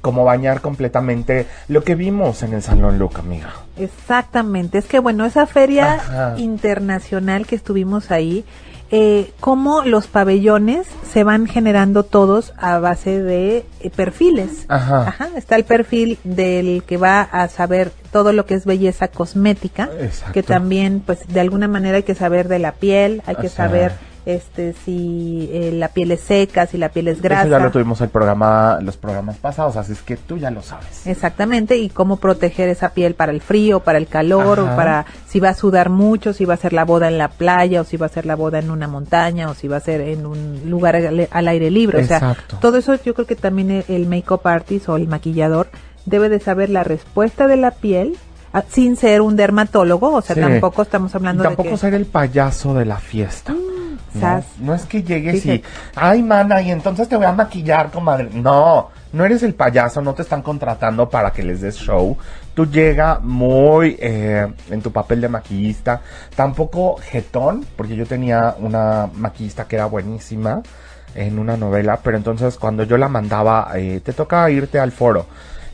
como 0.00 0.24
bañar 0.24 0.60
completamente 0.60 1.46
lo 1.68 1.82
que 1.84 1.94
vimos 1.94 2.42
en 2.42 2.54
el 2.54 2.62
Salón 2.62 2.98
Look, 2.98 3.18
amiga. 3.18 3.52
Exactamente, 3.76 4.78
es 4.78 4.86
que 4.86 4.98
bueno, 4.98 5.24
esa 5.24 5.46
feria 5.46 5.94
Ajá. 5.94 6.34
internacional 6.38 7.46
que 7.46 7.56
estuvimos 7.56 8.10
ahí, 8.10 8.44
eh, 8.92 9.32
cómo 9.38 9.82
los 9.84 10.08
pabellones 10.08 10.88
se 11.08 11.22
van 11.22 11.46
generando 11.46 12.02
todos 12.02 12.52
a 12.58 12.80
base 12.80 13.22
de 13.22 13.64
eh, 13.80 13.90
perfiles. 13.90 14.64
Ajá. 14.68 15.28
está 15.36 15.54
el 15.54 15.64
perfil 15.64 16.18
del 16.24 16.82
que 16.82 16.96
va 16.96 17.20
a 17.20 17.46
saber 17.48 17.92
todo 18.10 18.32
lo 18.32 18.46
que 18.46 18.54
es 18.54 18.64
belleza 18.64 19.06
cosmética, 19.08 19.88
Exacto. 20.00 20.32
que 20.32 20.42
también 20.42 21.02
pues 21.06 21.20
de 21.28 21.38
alguna 21.38 21.68
manera 21.68 21.98
hay 21.98 22.02
que 22.02 22.16
saber 22.16 22.48
de 22.48 22.58
la 22.58 22.72
piel, 22.72 23.22
hay 23.26 23.36
que 23.36 23.48
sea, 23.48 23.66
saber 23.66 23.92
este 24.26 24.74
si 24.84 25.48
eh, 25.52 25.72
la 25.72 25.88
piel 25.88 26.10
es 26.12 26.20
seca, 26.20 26.66
si 26.66 26.76
la 26.78 26.90
piel 26.90 27.08
es 27.08 27.22
grasa. 27.22 27.42
Eso 27.42 27.50
ya 27.50 27.58
lo 27.58 27.70
tuvimos 27.70 28.00
el 28.00 28.08
programa, 28.10 28.78
los 28.82 28.96
programas 28.96 29.36
pasados, 29.38 29.76
así 29.76 29.92
es 29.92 30.02
que 30.02 30.16
tú 30.16 30.36
ya 30.38 30.50
lo 30.50 30.62
sabes. 30.62 31.06
Exactamente, 31.06 31.76
y 31.78 31.88
cómo 31.88 32.16
proteger 32.18 32.68
esa 32.68 32.90
piel 32.90 33.14
para 33.14 33.32
el 33.32 33.40
frío, 33.40 33.80
para 33.80 33.98
el 33.98 34.06
calor, 34.06 34.60
Ajá. 34.60 34.72
o 34.72 34.76
para 34.76 35.06
si 35.28 35.40
va 35.40 35.50
a 35.50 35.54
sudar 35.54 35.88
mucho, 35.90 36.32
si 36.32 36.44
va 36.44 36.54
a 36.54 36.58
ser 36.58 36.72
la 36.72 36.84
boda 36.84 37.08
en 37.08 37.18
la 37.18 37.28
playa, 37.28 37.80
o 37.80 37.84
si 37.84 37.96
va 37.96 38.06
a 38.06 38.10
ser 38.10 38.26
la 38.26 38.36
boda 38.36 38.58
en 38.58 38.70
una 38.70 38.88
montaña, 38.88 39.48
o 39.50 39.54
si 39.54 39.68
va 39.68 39.78
a 39.78 39.80
ser 39.80 40.00
en 40.02 40.26
un 40.26 40.62
lugar 40.66 40.96
al, 40.96 41.28
al 41.30 41.48
aire 41.48 41.70
libre. 41.70 42.02
O 42.02 42.06
sea, 42.06 42.18
Exacto. 42.18 42.58
todo 42.60 42.76
eso 42.78 42.94
yo 43.02 43.14
creo 43.14 43.26
que 43.26 43.36
también 43.36 43.70
el, 43.70 43.84
el 43.88 44.06
make-up 44.06 44.40
artist 44.46 44.88
o 44.88 44.96
el 44.96 45.08
maquillador 45.08 45.68
debe 46.06 46.28
de 46.28 46.40
saber 46.40 46.70
la 46.70 46.84
respuesta 46.84 47.46
de 47.46 47.56
la 47.56 47.70
piel 47.72 48.16
sin 48.68 48.96
ser 48.96 49.20
un 49.20 49.36
dermatólogo, 49.36 50.12
o 50.14 50.20
sea, 50.22 50.34
Sí. 50.34 50.40
tampoco 50.40 50.82
estamos 50.82 51.12
Y 51.12 51.16
hablando 51.16 51.44
tampoco 51.44 51.68
de 51.68 51.74
que... 51.74 51.78
ser 51.78 51.94
el 51.94 52.04
payaso 52.06 52.74
de 52.74 52.84
la 52.84 52.96
fiesta. 52.96 53.54
¿No? 54.58 54.74
es 54.74 54.84
que 54.86 55.02
llegues 55.02 55.44
y, 55.46 55.62
ay, 55.94 56.22
mana, 56.22 56.60
y 56.62 56.70
entonces 56.70 57.08
te 57.08 57.16
voy 57.16 57.26
a 57.26 57.32
maquillar, 57.32 57.90
comadre. 57.90 58.28
No, 58.32 58.90
no 59.12 59.24
eres 59.24 59.42
el 59.42 59.54
payaso, 59.54 60.00
no 60.00 60.14
te 60.14 60.22
están 60.22 60.42
contratando 60.42 61.08
para 61.08 61.32
que 61.32 61.42
les 61.42 61.60
des 61.60 61.76
show. 61.76 62.16
Tú 62.54 62.66
llega 62.66 63.18
muy 63.20 63.96
eh, 64.00 64.46
en 64.70 64.82
tu 64.82 64.92
papel 64.92 65.20
de 65.20 65.28
maquillista. 65.28 66.00
Tampoco 66.34 66.96
jetón, 66.96 67.64
porque 67.76 67.96
yo 67.96 68.06
tenía 68.06 68.54
una 68.58 69.08
maquillista 69.14 69.66
que 69.66 69.76
era 69.76 69.86
buenísima 69.86 70.62
en 71.14 71.38
una 71.38 71.56
novela, 71.56 71.98
pero 72.02 72.16
entonces 72.16 72.56
cuando 72.56 72.84
yo 72.84 72.96
la 72.96 73.08
mandaba, 73.08 73.70
eh, 73.74 74.00
te 74.04 74.12
toca 74.12 74.48
irte 74.50 74.78
al 74.78 74.92
foro. 74.92 75.26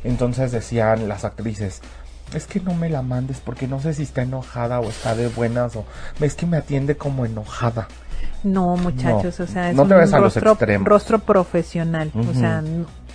Entonces 0.05 0.53
decían 0.53 1.09
las 1.09 1.25
actrices, 1.25 1.83
es 2.35 2.47
que 2.47 2.61
no 2.61 2.75
me 2.75 2.89
la 2.89 3.03
mandes 3.03 3.41
porque 3.41 3.67
no 3.69 3.81
sé 3.81 3.95
si 3.95 4.03
está 4.03 4.23
enojada 4.23 4.81
o 4.81 4.89
está 4.89 5.15
de 5.15 5.29
buenas 5.29 5.77
o 5.77 5.85
es 6.21 6.35
que 6.35 6.47
me 6.47 6.57
atiende 6.57 6.97
como 6.97 7.27
enojada. 7.27 7.89
No, 8.45 8.77
muchachos, 8.77 9.39
No, 9.39 9.45
o 9.45 9.49
sea, 9.49 9.71
es 9.71 9.77
no 9.77 9.87
te 9.87 9.95
un 9.95 10.01
ves 10.01 10.13
a 10.13 10.19
los 10.19 10.35
rostro, 10.35 10.53
extremos. 10.53 10.89
rostro 10.89 11.19
profesional, 11.21 12.11
o 12.15 12.35
sea, 12.35 12.63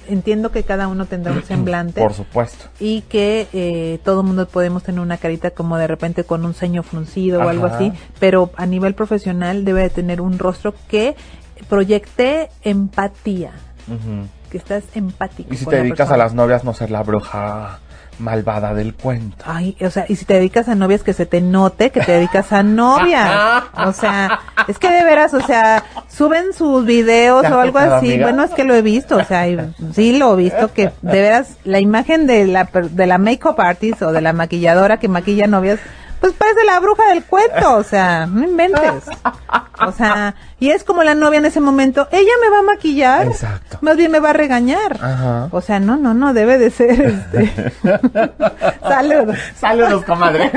entiendo 0.08 0.52
que 0.52 0.64
cada 0.64 0.88
uno 0.88 1.06
tendrá 1.06 1.32
un 1.34 1.44
semblante. 1.48 2.02
Por 2.02 2.14
supuesto. 2.14 2.66
y 2.80 3.02
que 3.02 3.48
eh, 3.54 4.00
todo 4.04 4.24
mundo 4.24 4.48
podemos 4.48 4.84
tener 4.84 5.00
una 5.02 5.18
carita 5.18 5.52
como 5.52 5.78
de 5.78 5.88
repente 5.88 6.24
con 6.24 6.46
un 6.46 6.54
ceño 6.54 6.84
fruncido 6.84 7.40
o 7.42 7.48
algo 7.50 7.68
así, 7.68 7.94
pero 8.20 8.52
a 8.58 8.66
nivel 8.66 8.94
profesional 8.96 9.64
debe 9.66 9.82
de 9.84 9.90
tener 9.90 10.22
un 10.22 10.38
rostro 10.40 10.74
que 10.88 11.16
proyecte 11.70 12.50
empatía, 12.64 13.52
que 14.50 14.58
estás 14.58 14.84
empático. 14.96 15.54
Y 15.54 15.58
si 15.58 15.66
te 15.66 15.78
dedicas 15.78 16.10
a 16.12 16.18
las 16.18 16.34
novias, 16.34 16.64
no 16.64 16.74
ser 16.74 16.92
la 16.92 17.04
bruja 17.04 17.80
malvada 18.22 18.74
del 18.74 18.94
cuento. 18.94 19.44
Ay, 19.46 19.76
o 19.82 19.90
sea, 19.90 20.06
y 20.08 20.16
si 20.16 20.26
te 20.26 20.36
dedicas 20.36 20.70
a 20.70 20.76
novias, 20.76 21.04
que 21.04 21.14
se 21.14 21.26
te 21.26 21.42
note 21.42 21.90
que 21.90 22.02
te 22.02 22.14
dedicas 22.14 22.52
a 22.54 22.64
novias. 22.64 23.32
O 23.86 23.94
sea, 23.94 24.40
es 24.68 24.78
que 24.78 24.92
de 24.92 25.04
veras, 25.04 25.34
o 25.34 25.42
sea, 25.42 25.84
suben 26.08 26.54
sus 26.54 26.86
videos 26.86 27.42
¿Te 27.42 27.48
ha 27.48 27.58
o 27.58 27.60
algo 27.60 27.80
así. 27.80 28.08
amiga? 28.14 28.28
Bueno, 28.28 28.44
es 28.44 28.52
que 28.52 28.64
lo 28.64 28.76
he 28.76 28.82
visto, 28.82 29.18
o 29.18 29.24
sea, 29.24 29.48
y 29.48 29.58
sí 29.94 30.18
lo 30.18 30.34
he 30.34 30.38
visto 30.38 30.72
que 30.72 30.92
de 31.02 31.22
veras 31.22 31.58
la 31.64 31.80
imagen 31.80 32.28
de 32.28 32.46
la, 32.46 32.70
de 32.72 33.08
la 33.08 33.18
make-up 33.18 33.60
artist 33.60 34.02
o 34.02 34.12
de 34.12 34.22
la 34.22 34.34
maquilladora 34.34 34.98
que 34.98 35.08
maquilla 35.08 35.48
novias, 35.48 35.80
pues 36.22 36.34
parece 36.34 36.64
la 36.66 36.80
bruja 36.80 37.10
del 37.10 37.24
cuento, 37.26 37.78
o 37.78 37.84
sea, 37.84 38.28
no 38.28 38.44
inventes. 38.44 39.10
O 39.86 39.92
sea, 39.92 40.36
y 40.60 40.70
es 40.70 40.84
como 40.84 41.04
la 41.04 41.16
novia 41.16 41.40
en 41.40 41.46
ese 41.46 41.60
momento, 41.60 42.08
ella 42.12 42.32
me 42.40 42.50
va 42.50 42.60
a 42.60 42.62
maquillar. 42.62 43.26
Exacto. 43.26 43.80
Más 43.82 43.98
bien 43.98 44.12
me 44.12 44.20
va 44.20 44.30
a 44.30 44.34
regañar. 44.34 45.00
Ajá. 45.02 45.50
O 45.52 45.62
sea, 45.62 45.80
no, 45.80 45.98
no, 45.98 46.14
no, 46.14 46.36
debe 46.36 46.60
de 46.60 46.70
ser 46.70 47.02
este. 47.02 47.52
Saludos. 48.88 49.36
Saludos, 49.56 50.06
comadre. 50.06 50.52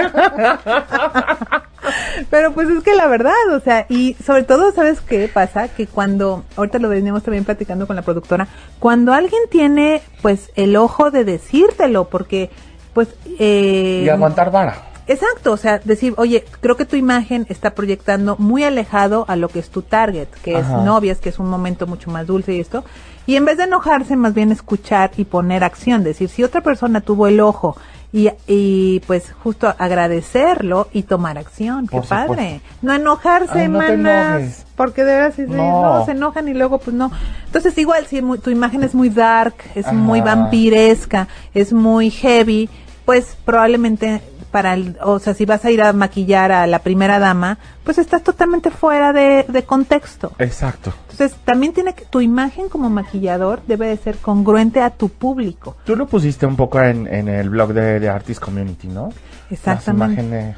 Pero 2.29 2.53
pues 2.53 2.69
es 2.69 2.83
que 2.83 2.95
la 2.95 3.07
verdad, 3.07 3.33
o 3.53 3.61
sea, 3.61 3.87
y 3.89 4.17
sobre 4.25 4.43
todo, 4.43 4.71
¿sabes 4.73 5.01
qué 5.01 5.31
pasa? 5.33 5.69
Que 5.69 5.87
cuando, 5.87 6.45
ahorita 6.57 6.79
lo 6.79 6.91
veníamos 6.91 7.23
también 7.23 7.45
platicando 7.45 7.87
con 7.87 7.97
la 7.97 8.03
productora, 8.03 8.49
cuando 8.79 9.15
alguien 9.15 9.43
tiene 9.51 10.03
pues 10.21 10.51
el 10.57 10.77
ojo 10.77 11.11
de 11.11 11.25
decírtelo, 11.25 12.09
porque 12.11 12.51
pues... 12.93 13.09
Eh, 13.39 14.03
y 14.05 14.09
aguantar 14.11 14.51
vara. 14.51 14.94
Exacto, 15.07 15.53
o 15.53 15.57
sea, 15.57 15.81
decir, 15.85 16.15
oye, 16.17 16.45
creo 16.61 16.77
que 16.77 16.87
tu 16.87 16.97
imagen 16.97 17.47
está 17.51 17.75
proyectando 17.75 18.37
muy 18.39 18.65
alejado 18.65 19.25
a 19.29 19.37
lo 19.37 19.49
que 19.49 19.59
es 19.59 19.69
tu 19.71 19.83
target, 19.83 20.29
que 20.43 20.57
Ajá. 20.57 20.79
es 20.79 20.85
novias, 20.85 21.19
que 21.19 21.29
es 21.29 21.39
un 21.39 21.51
momento 21.51 21.87
mucho 21.87 22.11
más 22.11 22.27
dulce 22.27 22.55
y 22.55 22.61
esto. 22.61 22.85
Y 23.27 23.37
en 23.37 23.45
vez 23.45 23.59
de 23.59 23.65
enojarse, 23.65 24.17
más 24.17 24.33
bien 24.35 24.51
escuchar 24.53 25.11
y 25.17 25.25
poner 25.25 25.63
acción, 25.65 26.05
decir, 26.05 26.29
si 26.29 26.43
otra 26.43 26.61
persona 26.63 27.01
tuvo 27.03 27.27
el 27.27 27.41
ojo 27.41 27.77
y, 28.13 28.31
y 28.47 29.01
pues 29.07 29.33
justo 29.43 29.75
agradecerlo 29.79 30.89
y 30.93 31.03
tomar 31.03 31.37
acción, 31.37 31.87
qué 31.87 31.97
Por 31.97 32.05
supuesto. 32.05 32.29
padre. 32.35 32.61
No 32.81 32.93
enojarse, 32.95 33.61
Ay, 33.61 33.69
no 33.69 33.81
te 33.81 33.97
manas, 33.97 34.41
enojes. 34.41 34.67
porque 34.77 35.05
de 35.05 35.33
sí, 35.33 35.45
sí, 35.47 35.51
No. 35.53 35.99
no, 35.99 36.05
se 36.05 36.13
enojan 36.13 36.49
y 36.49 36.55
luego 36.55 36.79
pues 36.79 36.95
no. 36.97 37.11
Entonces 37.47 37.77
igual 37.79 38.07
si 38.07 38.23
tu 38.39 38.51
imagen 38.51 38.83
es 38.85 38.95
muy 38.95 39.09
dark, 39.11 39.55
es 39.75 39.93
muy 39.93 40.21
vampiresca, 40.21 41.29
es 41.55 41.73
muy 41.73 42.11
heavy, 42.11 42.69
pues 43.05 43.37
probablemente 43.45 44.23
para 44.55 44.75
el, 44.75 44.97
o 45.03 45.19
sea, 45.19 45.35
si 45.35 45.47
vas 45.47 45.65
a 45.65 45.73
ir 45.73 45.83
a 45.83 45.93
maquillar 45.93 46.53
a 46.53 46.69
la 46.69 46.79
primera 46.79 47.19
dama, 47.19 47.59
pues 47.83 47.99
estás 47.99 48.23
totalmente 48.23 48.71
fuera 48.71 49.13
de, 49.13 49.45
de 49.49 49.65
contexto. 49.65 50.31
Exacto. 50.39 50.93
Entonces, 51.11 51.37
también 51.45 51.73
tiene 51.73 51.93
que, 51.93 52.05
tu 52.05 52.21
imagen 52.21 52.69
como 52.69 52.89
maquillador 52.89 53.63
debe 53.67 53.89
de 53.89 53.97
ser 53.97 54.17
congruente 54.19 54.81
a 54.81 54.91
tu 54.91 55.09
público. 55.09 55.75
Tú 55.85 55.97
lo 55.97 56.07
pusiste 56.07 56.47
un 56.47 56.55
poco 56.55 56.81
en, 56.81 57.09
en 57.09 57.27
el 57.27 57.51
blog 57.51 57.73
de, 57.73 57.99
de 57.99 58.09
Artist 58.09 58.41
Community, 58.41 58.87
¿no? 58.87 59.09
Exactamente. 59.51 60.23
Las 60.23 60.25
imágenes. 60.25 60.57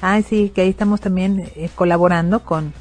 Ay, 0.00 0.22
sí, 0.22 0.52
que 0.54 0.60
ahí 0.60 0.68
estamos 0.68 1.00
también 1.00 1.50
eh, 1.56 1.68
colaborando 1.74 2.44
con, 2.44 2.72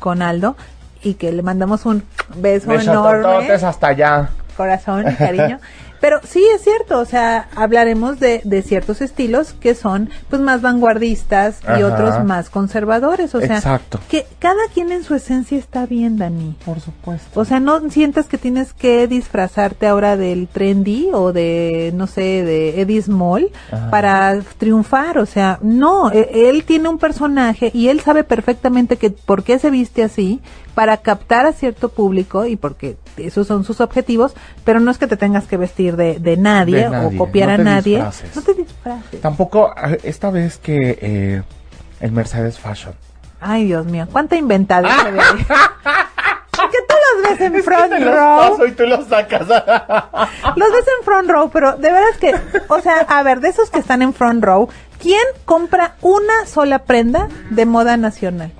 con 0.00 0.20
Aldo 0.20 0.56
y 1.00 1.14
que 1.14 1.30
le 1.30 1.44
mandamos 1.44 1.86
un 1.86 2.02
beso 2.38 2.72
enorme. 2.72 3.18
Besotototes 3.18 3.62
hasta 3.62 3.86
allá. 3.86 4.30
corazón 4.56 5.04
y 5.08 5.14
cariño. 5.14 5.60
Pero 6.00 6.20
sí 6.24 6.42
es 6.54 6.62
cierto, 6.62 6.98
o 7.00 7.04
sea, 7.04 7.48
hablaremos 7.56 8.20
de, 8.20 8.40
de 8.44 8.62
ciertos 8.62 9.00
estilos 9.00 9.52
que 9.52 9.74
son 9.74 10.10
pues 10.30 10.40
más 10.40 10.62
vanguardistas 10.62 11.60
y 11.64 11.66
Ajá. 11.82 11.86
otros 11.86 12.24
más 12.24 12.50
conservadores, 12.50 13.34
o 13.34 13.40
sea, 13.40 13.56
Exacto. 13.56 13.98
que 14.08 14.26
cada 14.38 14.68
quien 14.72 14.92
en 14.92 15.02
su 15.04 15.14
esencia 15.14 15.58
está 15.58 15.86
bien, 15.86 16.16
Dani. 16.18 16.54
Por 16.64 16.80
supuesto. 16.80 17.40
O 17.40 17.44
sea, 17.44 17.60
no 17.60 17.80
sientas 17.90 18.26
que 18.26 18.38
tienes 18.38 18.72
que 18.72 19.06
disfrazarte 19.08 19.86
ahora 19.86 20.16
del 20.16 20.48
trendy 20.48 21.08
o 21.12 21.32
de, 21.32 21.92
no 21.94 22.06
sé, 22.06 22.44
de 22.44 22.80
Eddie 22.80 23.02
Small 23.02 23.50
Ajá. 23.72 23.90
para 23.90 24.40
triunfar. 24.58 25.18
O 25.18 25.26
sea, 25.26 25.58
no, 25.62 26.10
e- 26.12 26.48
él 26.48 26.64
tiene 26.64 26.88
un 26.88 26.98
personaje 26.98 27.70
y 27.74 27.88
él 27.88 28.00
sabe 28.00 28.24
perfectamente 28.24 28.96
que 28.96 29.10
por 29.10 29.42
qué 29.42 29.58
se 29.58 29.70
viste 29.70 30.02
así 30.02 30.40
para 30.78 30.96
captar 30.98 31.44
a 31.44 31.52
cierto 31.52 31.88
público 31.88 32.46
y 32.46 32.54
porque 32.54 32.96
esos 33.16 33.48
son 33.48 33.64
sus 33.64 33.80
objetivos, 33.80 34.32
pero 34.64 34.78
no 34.78 34.92
es 34.92 34.98
que 34.98 35.08
te 35.08 35.16
tengas 35.16 35.44
que 35.48 35.56
vestir 35.56 35.96
de, 35.96 36.20
de 36.20 36.36
nadie, 36.36 36.84
De 36.84 36.88
nadie, 36.88 37.16
o 37.16 37.18
copiar 37.18 37.48
no 37.48 37.54
a 37.54 37.58
nadie. 37.58 37.96
disfraces. 37.96 38.36
No 38.36 38.42
te 38.42 38.54
disfraces. 38.54 39.20
Tampoco, 39.20 39.74
esta 40.04 40.30
vez 40.30 40.58
que 40.58 40.96
eh, 41.02 41.42
el 41.98 42.12
Mercedes 42.12 42.60
Fashion. 42.60 42.94
Ay, 43.40 43.64
Dios 43.64 43.86
mío, 43.86 44.06
cuánta 44.12 44.36
inventada 44.36 44.88
se 45.02 45.10
ve 45.10 45.18
ahí. 45.20 45.46
¿Por 46.52 46.70
qué 46.70 46.78
tú 46.88 46.94
los 47.24 47.28
ves 47.28 47.40
en 47.40 47.62
front 47.64 47.90
Te 47.90 47.98
los 48.00 48.14
row? 48.14 48.50
paso 48.50 48.66
y 48.66 48.72
tú 48.72 48.86
los 48.86 49.06
sacas. 49.08 49.48
Los 49.48 50.72
ves 50.72 50.84
en 51.00 51.04
front 51.04 51.28
row, 51.28 51.50
pero 51.50 51.72
de 51.76 51.90
veras 51.92 52.16
que, 52.20 52.34
o 52.68 52.80
sea, 52.80 52.98
a 53.08 53.22
ver, 53.24 53.40
de 53.40 53.48
esos 53.48 53.68
que 53.70 53.80
están 53.80 54.02
en 54.02 54.14
front 54.14 54.44
row, 54.44 54.68
¿quién 55.00 55.22
compra 55.44 55.94
una 56.02 56.46
sola 56.46 56.80
prenda 56.80 57.26
de 57.50 57.66
moda 57.66 57.96
nacional? 57.96 58.52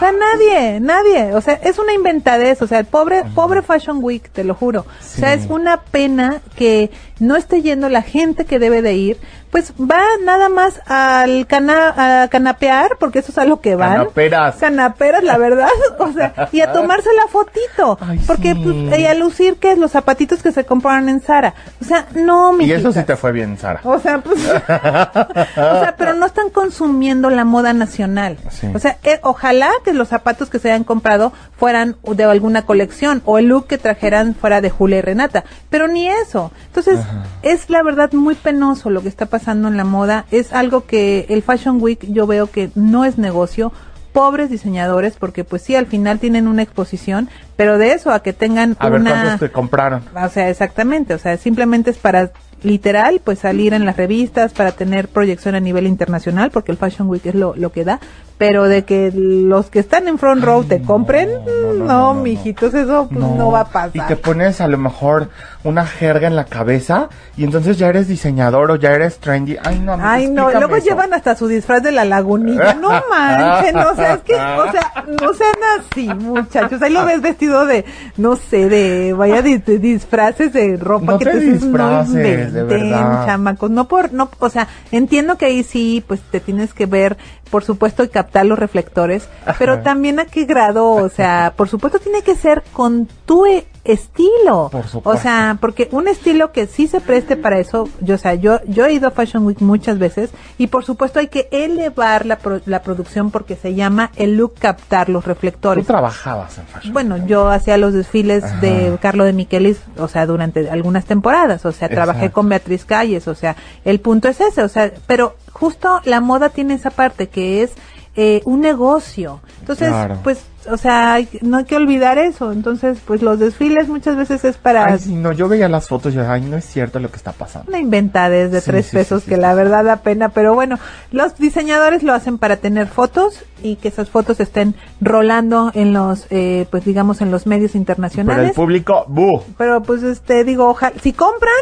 O 0.00 0.02
sea, 0.02 0.12
nadie, 0.12 0.80
nadie. 0.80 1.34
O 1.34 1.42
sea, 1.42 1.60
es 1.62 1.78
una 1.78 1.92
inventadez. 1.92 2.62
O 2.62 2.66
sea, 2.66 2.78
el 2.78 2.86
pobre, 2.86 3.22
pobre 3.34 3.60
Fashion 3.60 3.98
Week, 4.02 4.30
te 4.30 4.44
lo 4.44 4.54
juro. 4.54 4.80
O 4.80 5.02
sea, 5.02 5.34
es 5.34 5.44
una 5.50 5.82
pena 5.82 6.40
que 6.56 6.90
no 7.18 7.36
esté 7.36 7.60
yendo 7.60 7.90
la 7.90 8.00
gente 8.00 8.46
que 8.46 8.58
debe 8.58 8.80
de 8.80 8.94
ir. 8.94 9.18
Pues 9.50 9.72
va 9.72 10.02
nada 10.24 10.48
más 10.48 10.80
al 10.86 11.46
cana 11.48 12.22
a 12.22 12.28
canapear, 12.28 12.96
porque 13.00 13.18
eso 13.18 13.32
es 13.32 13.38
a 13.38 13.44
lo 13.44 13.60
que 13.60 13.74
van. 13.74 13.98
Canaperas. 13.98 14.56
Canaperas, 14.56 15.24
la 15.24 15.38
verdad. 15.38 15.68
O 15.98 16.12
sea, 16.12 16.48
y 16.50 16.60
a 16.60 16.72
tomarse 16.72 17.10
la 17.14 17.26
fotito. 17.28 17.98
Ay, 18.00 18.18
porque, 18.26 18.54
sí. 18.54 18.60
pues, 18.88 18.98
y 18.98 19.06
a 19.06 19.14
lucir 19.14 19.56
que 19.56 19.72
es 19.72 19.78
los 19.78 19.90
zapatitos 19.90 20.42
que 20.42 20.50
se 20.50 20.64
compraron 20.64 21.08
en 21.08 21.20
Zara. 21.20 21.54
O 21.80 21.84
sea, 21.84 22.06
no, 22.14 22.52
mi 22.52 22.64
Y 22.64 22.72
eso 22.72 22.90
sí 22.90 23.02
te 23.02 23.16
fue 23.16 23.32
bien, 23.32 23.58
Sara. 23.58 23.80
o 23.84 23.98
sea, 23.98 24.18
pues, 24.18 24.38
o 24.40 24.66
sea, 24.66 25.94
pero 25.98 26.14
no 26.14 26.24
están 26.24 26.48
consumiendo 26.48 27.28
la 27.28 27.44
moda 27.44 27.74
nacional. 27.74 28.38
Sí. 28.50 28.68
O 28.72 28.78
sea, 28.78 28.96
eh, 29.02 29.20
ojalá 29.22 29.70
que 29.84 29.92
los 29.92 30.08
zapatos 30.08 30.48
que 30.48 30.58
se 30.58 30.70
hayan 30.70 30.84
comprado 30.84 31.32
fueran 31.58 31.96
de 32.02 32.24
alguna 32.24 32.62
colección 32.62 33.20
o 33.26 33.38
el 33.38 33.46
look 33.46 33.66
que 33.66 33.78
trajeran 33.78 34.34
fuera 34.34 34.62
de 34.62 34.70
Julia 34.70 34.98
y 34.98 35.02
Renata, 35.02 35.44
pero 35.68 35.86
ni 35.86 36.08
eso. 36.08 36.50
Entonces, 36.66 36.98
es 37.42 37.68
la 37.68 37.82
verdad 37.82 38.12
muy 38.12 38.36
penoso 38.36 38.88
lo 38.88 39.02
que 39.02 39.08
está 39.08 39.26
pasando 39.26 39.39
en 39.48 39.76
la 39.76 39.84
moda. 39.84 40.26
Es 40.30 40.52
algo 40.52 40.86
que 40.86 41.26
el 41.28 41.42
Fashion 41.42 41.80
Week 41.80 42.00
yo 42.08 42.26
veo 42.26 42.46
que 42.48 42.70
no 42.74 43.04
es 43.04 43.18
negocio. 43.18 43.72
Pobres 44.12 44.50
diseñadores, 44.50 45.14
porque 45.16 45.44
pues 45.44 45.62
sí, 45.62 45.76
al 45.76 45.86
final 45.86 46.18
tienen 46.18 46.48
una 46.48 46.62
exposición, 46.62 47.28
pero 47.60 47.76
de 47.76 47.92
eso 47.92 48.10
a 48.10 48.22
que 48.22 48.32
tengan 48.32 48.74
A 48.78 48.88
ver 48.88 49.02
una... 49.02 49.10
cuántos 49.10 49.40
te 49.40 49.52
compraron. 49.52 50.02
O 50.14 50.28
sea, 50.30 50.48
exactamente, 50.48 51.12
o 51.12 51.18
sea, 51.18 51.36
simplemente 51.36 51.90
es 51.90 51.98
para 51.98 52.30
literal, 52.62 53.20
pues 53.22 53.40
salir 53.40 53.74
en 53.74 53.84
las 53.84 53.98
revistas, 53.98 54.52
para 54.52 54.72
tener 54.72 55.08
proyección 55.08 55.54
a 55.54 55.60
nivel 55.60 55.86
internacional, 55.86 56.50
porque 56.50 56.72
el 56.72 56.78
Fashion 56.78 57.08
Week 57.08 57.24
es 57.26 57.34
lo, 57.34 57.54
lo 57.56 57.72
que 57.72 57.84
da, 57.84 58.00
pero 58.38 58.64
de 58.64 58.84
que 58.84 59.12
los 59.14 59.68
que 59.68 59.80
están 59.80 60.08
en 60.08 60.18
front 60.18 60.42
row 60.42 60.64
te 60.64 60.80
compren, 60.80 61.28
no, 61.44 61.74
no, 61.74 61.84
no, 61.84 61.84
no, 61.84 62.22
mijitos, 62.22 62.72
eso 62.72 63.06
pues, 63.10 63.20
no. 63.20 63.50
va 63.50 63.60
a 63.60 63.64
pasar. 63.66 63.90
Y 63.92 64.00
te 64.00 64.16
pones 64.16 64.60
a 64.60 64.68
lo 64.68 64.78
mejor 64.78 65.28
una 65.62 65.84
jerga 65.84 66.26
en 66.26 66.36
la 66.36 66.44
cabeza 66.44 67.10
y 67.36 67.44
entonces 67.44 67.76
ya 67.76 67.88
eres 67.88 68.08
diseñador 68.08 68.70
o 68.70 68.76
ya 68.76 68.92
eres 68.92 69.18
trendy. 69.18 69.58
Ay, 69.62 69.78
no, 69.78 69.92
amigo, 69.92 70.08
Ay, 70.08 70.30
no, 70.30 70.50
luego 70.52 70.76
eso. 70.76 70.86
llevan 70.86 71.12
hasta 71.12 71.34
su 71.34 71.48
disfraz 71.48 71.82
de 71.82 71.92
la 71.92 72.06
lagunilla. 72.06 72.74
No 72.74 72.88
manchen, 73.10 73.76
o 73.76 73.94
sea, 73.94 74.14
es 74.14 74.20
que, 74.22 74.34
o 74.34 74.72
sea, 74.72 75.04
no 75.06 75.34
sean 75.34 75.56
así, 75.78 76.08
muchachos. 76.08 76.80
Ahí 76.80 76.92
lo 76.92 77.04
ves 77.04 77.20
vestido 77.20 77.49
de, 77.66 77.84
no 78.16 78.36
sé, 78.36 78.68
de, 78.68 79.12
vaya, 79.12 79.42
de, 79.42 79.58
de 79.58 79.78
disfraces 79.78 80.52
de 80.52 80.76
ropa 80.76 81.12
No 81.12 81.18
que 81.18 81.24
te 81.26 81.40
disfraces, 81.40 82.12
de 82.14 82.30
inventen, 82.40 82.66
verdad. 82.68 83.26
chamacos. 83.26 83.70
No 83.70 83.88
por, 83.88 84.12
no, 84.12 84.30
o 84.38 84.48
sea, 84.48 84.68
entiendo 84.92 85.36
que 85.36 85.46
ahí 85.46 85.62
sí, 85.62 86.02
pues 86.06 86.20
te 86.30 86.40
tienes 86.40 86.72
que 86.74 86.86
ver, 86.86 87.16
por 87.50 87.64
supuesto, 87.64 88.04
y 88.04 88.08
captar 88.08 88.46
los 88.46 88.58
reflectores, 88.58 89.28
pero 89.58 89.80
también 89.80 90.20
a 90.20 90.24
qué 90.26 90.44
grado, 90.44 90.86
o 90.90 91.08
sea, 91.08 91.52
por 91.56 91.68
supuesto 91.68 91.98
tiene 91.98 92.22
que 92.22 92.36
ser 92.36 92.62
con 92.72 93.08
tu 93.26 93.46
e- 93.46 93.66
estilo. 93.92 94.68
Por 94.70 94.86
supuesto. 94.86 95.10
O 95.10 95.22
sea, 95.22 95.58
porque 95.60 95.88
un 95.92 96.08
estilo 96.08 96.52
que 96.52 96.66
sí 96.66 96.86
se 96.88 97.00
preste 97.00 97.36
para 97.36 97.58
eso, 97.58 97.88
yo, 98.00 98.14
o 98.14 98.18
sea, 98.18 98.34
yo, 98.34 98.60
yo 98.66 98.86
he 98.86 98.92
ido 98.92 99.08
a 99.08 99.10
Fashion 99.10 99.44
Week 99.46 99.60
muchas 99.60 99.98
veces 99.98 100.30
y 100.58 100.66
por 100.68 100.84
supuesto 100.84 101.18
hay 101.18 101.28
que 101.28 101.48
elevar 101.50 102.26
la, 102.26 102.38
pro- 102.38 102.60
la 102.66 102.82
producción 102.82 103.30
porque 103.30 103.56
se 103.56 103.74
llama 103.74 104.10
el 104.16 104.36
look 104.36 104.54
captar 104.58 105.08
los 105.08 105.24
Tú 105.24 105.28
reflectores. 105.30 105.86
trabajabas 105.86 106.58
en 106.58 106.66
fashion. 106.66 106.92
Bueno, 106.92 107.16
yo 107.26 107.48
hacía 107.48 107.76
los 107.76 107.92
desfiles 107.92 108.44
Ajá. 108.44 108.60
de 108.60 108.98
Carlo 109.00 109.24
de 109.24 109.32
Michelis, 109.32 109.80
o 109.98 110.08
sea, 110.08 110.26
durante 110.26 110.68
algunas 110.70 111.04
temporadas, 111.04 111.64
o 111.66 111.72
sea, 111.72 111.88
trabajé 111.88 112.30
con 112.30 112.48
Beatriz 112.48 112.84
Calles, 112.84 113.28
o 113.28 113.34
sea, 113.34 113.56
el 113.84 114.00
punto 114.00 114.28
es 114.28 114.40
ese, 114.40 114.62
o 114.62 114.68
sea, 114.68 114.92
pero 115.06 115.36
justo 115.52 116.00
la 116.04 116.20
moda 116.20 116.48
tiene 116.50 116.74
esa 116.74 116.90
parte 116.90 117.28
que 117.28 117.62
es 117.62 117.72
eh, 118.16 118.42
un 118.44 118.60
negocio. 118.60 119.40
Entonces, 119.60 119.88
Claro. 119.88 120.18
pues, 120.24 120.40
o 120.68 120.76
sea, 120.76 121.18
no 121.42 121.58
hay 121.58 121.64
que 121.64 121.76
olvidar 121.76 122.18
eso. 122.18 122.52
Entonces, 122.52 122.98
pues 123.06 123.22
los 123.22 123.38
desfiles 123.38 123.88
muchas 123.88 124.16
veces 124.16 124.44
es 124.44 124.56
para 124.56 124.84
Ay, 124.86 124.98
sí, 124.98 125.14
no, 125.14 125.32
yo 125.32 125.48
veía 125.48 125.68
las 125.68 125.88
fotos 125.88 126.14
y 126.14 126.18
ay, 126.18 126.42
no 126.42 126.56
es 126.56 126.64
cierto 126.64 126.98
lo 127.00 127.10
que 127.10 127.16
está 127.16 127.32
pasando. 127.32 127.68
una 127.68 127.78
inventadez 127.78 128.50
de 128.50 128.60
Sí, 128.60 128.70
tres 128.70 128.86
sí, 128.86 128.96
pesos 128.96 129.24
que 129.24 129.36
la 129.36 129.54
verdad 129.54 129.84
da 129.84 129.96
pena, 129.96 130.28
pero 130.30 130.54
bueno, 130.54 130.78
los 131.12 131.36
diseñadores 131.36 132.02
lo 132.02 132.12
hacen 132.12 132.38
para 132.38 132.56
tener 132.56 132.86
fotos 132.88 133.44
y 133.62 133.76
que 133.76 133.88
esas 133.88 134.10
fotos 134.10 134.40
estén 134.40 134.74
rolando 135.00 135.70
en 135.74 135.92
los, 135.92 136.26
eh, 136.30 136.66
pues 136.70 136.84
digamos, 136.84 137.20
en 137.20 137.30
los 137.30 137.46
medios 137.46 137.70
Pero 137.72 137.76
el 137.78 137.80
internacionales. 137.80 138.52
público, 138.54 139.04
¡bu! 139.08 139.42
Pero 139.58 139.82
pues 139.82 140.02
este 140.02 140.44
digo, 140.44 140.68
ojalá, 140.68 140.94
si 141.02 141.12
compran, 141.12 141.52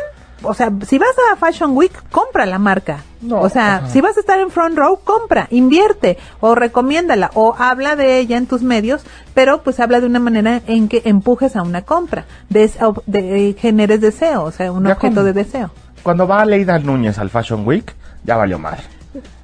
o 0.42 0.54
sea, 0.54 0.72
si 0.86 0.98
vas 0.98 1.14
a 1.32 1.36
Fashion 1.36 1.76
Week, 1.76 1.92
compra 2.10 2.46
la 2.46 2.58
marca. 2.58 3.02
No, 3.20 3.40
o 3.40 3.48
sea, 3.48 3.76
ajá. 3.76 3.88
si 3.88 4.00
vas 4.00 4.16
a 4.16 4.20
estar 4.20 4.38
en 4.38 4.50
front 4.50 4.78
row, 4.78 5.00
compra, 5.02 5.48
invierte 5.50 6.18
o 6.40 6.54
recomiéndala 6.54 7.30
o 7.34 7.54
habla 7.58 7.96
de 7.96 8.18
ella 8.18 8.36
en 8.36 8.46
tus 8.46 8.62
medios, 8.62 9.02
pero 9.34 9.62
pues 9.62 9.80
habla 9.80 10.00
de 10.00 10.06
una 10.06 10.20
manera 10.20 10.62
en 10.66 10.88
que 10.88 11.02
empujes 11.04 11.56
a 11.56 11.62
una 11.62 11.82
compra, 11.82 12.26
de, 12.48 12.70
de, 13.06 13.56
generes 13.58 14.00
deseo, 14.00 14.44
o 14.44 14.52
sea, 14.52 14.70
un 14.70 14.84
Ya 14.84 14.92
objeto 14.92 15.24
de 15.24 15.32
deseo. 15.32 15.70
Cuando 16.02 16.28
va 16.28 16.44
Leida 16.44 16.78
Núñez 16.78 17.18
al 17.18 17.30
Fashion 17.30 17.66
Week, 17.66 17.92
ya 18.24 18.36
valió 18.36 18.58
madre. 18.58 18.82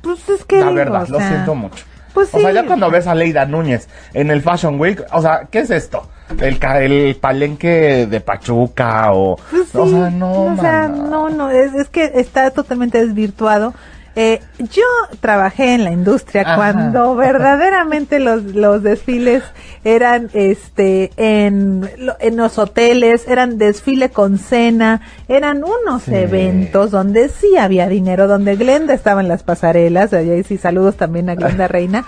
Pues 0.02 0.28
es 0.28 0.44
que 0.44 0.60
La 0.60 0.66
digo, 0.66 0.76
verdad, 0.76 1.06
o 1.08 1.12
lo 1.12 1.18
siento 1.18 1.54
mucho. 1.54 1.84
Pues 2.14 2.32
O 2.32 2.38
sea, 2.38 2.50
sí. 2.50 2.54
ya 2.54 2.64
cuando 2.64 2.90
ves 2.90 3.06
a 3.06 3.14
Leida 3.14 3.44
Núñez 3.44 3.88
en 4.14 4.30
el 4.30 4.40
Fashion 4.40 4.80
Week, 4.80 5.04
o 5.12 5.20
sea, 5.20 5.48
¿qué 5.50 5.58
es 5.58 5.70
esto? 5.70 6.08
El, 6.40 6.58
el 6.80 7.16
palenque 7.16 8.06
de 8.06 8.20
Pachuca 8.20 9.12
o... 9.12 9.36
Pues 9.50 9.68
sí, 9.68 9.76
o 9.78 9.88
sea, 9.88 10.10
no, 10.10 10.44
o 10.44 10.56
sea, 10.56 10.88
no, 10.88 11.28
no, 11.28 11.50
es, 11.50 11.74
es 11.74 11.88
que 11.88 12.12
está 12.14 12.50
totalmente 12.50 13.04
desvirtuado. 13.04 13.74
Eh, 14.16 14.40
yo 14.58 14.84
trabajé 15.20 15.74
en 15.74 15.82
la 15.84 15.90
industria 15.90 16.42
Ajá. 16.42 16.54
cuando 16.56 17.16
verdaderamente 17.16 18.20
los, 18.20 18.42
los 18.44 18.82
desfiles 18.82 19.42
eran 19.82 20.30
este 20.34 21.10
en, 21.16 21.88
en 22.20 22.36
los 22.36 22.58
hoteles, 22.58 23.26
eran 23.26 23.58
desfile 23.58 24.10
con 24.10 24.38
cena, 24.38 25.00
eran 25.28 25.64
unos 25.64 26.04
Sí. 26.04 26.14
eventos 26.14 26.90
donde 26.92 27.28
sí 27.28 27.56
había 27.56 27.88
dinero, 27.88 28.28
donde 28.28 28.56
Glenda 28.56 28.94
estaba 28.94 29.20
en 29.20 29.28
las 29.28 29.42
pasarelas, 29.42 30.12
y 30.12 30.16
ahí 30.16 30.44
sí 30.44 30.58
saludos 30.58 30.96
también 30.96 31.28
a 31.30 31.34
Glenda 31.34 31.66
Reina. 31.68 32.04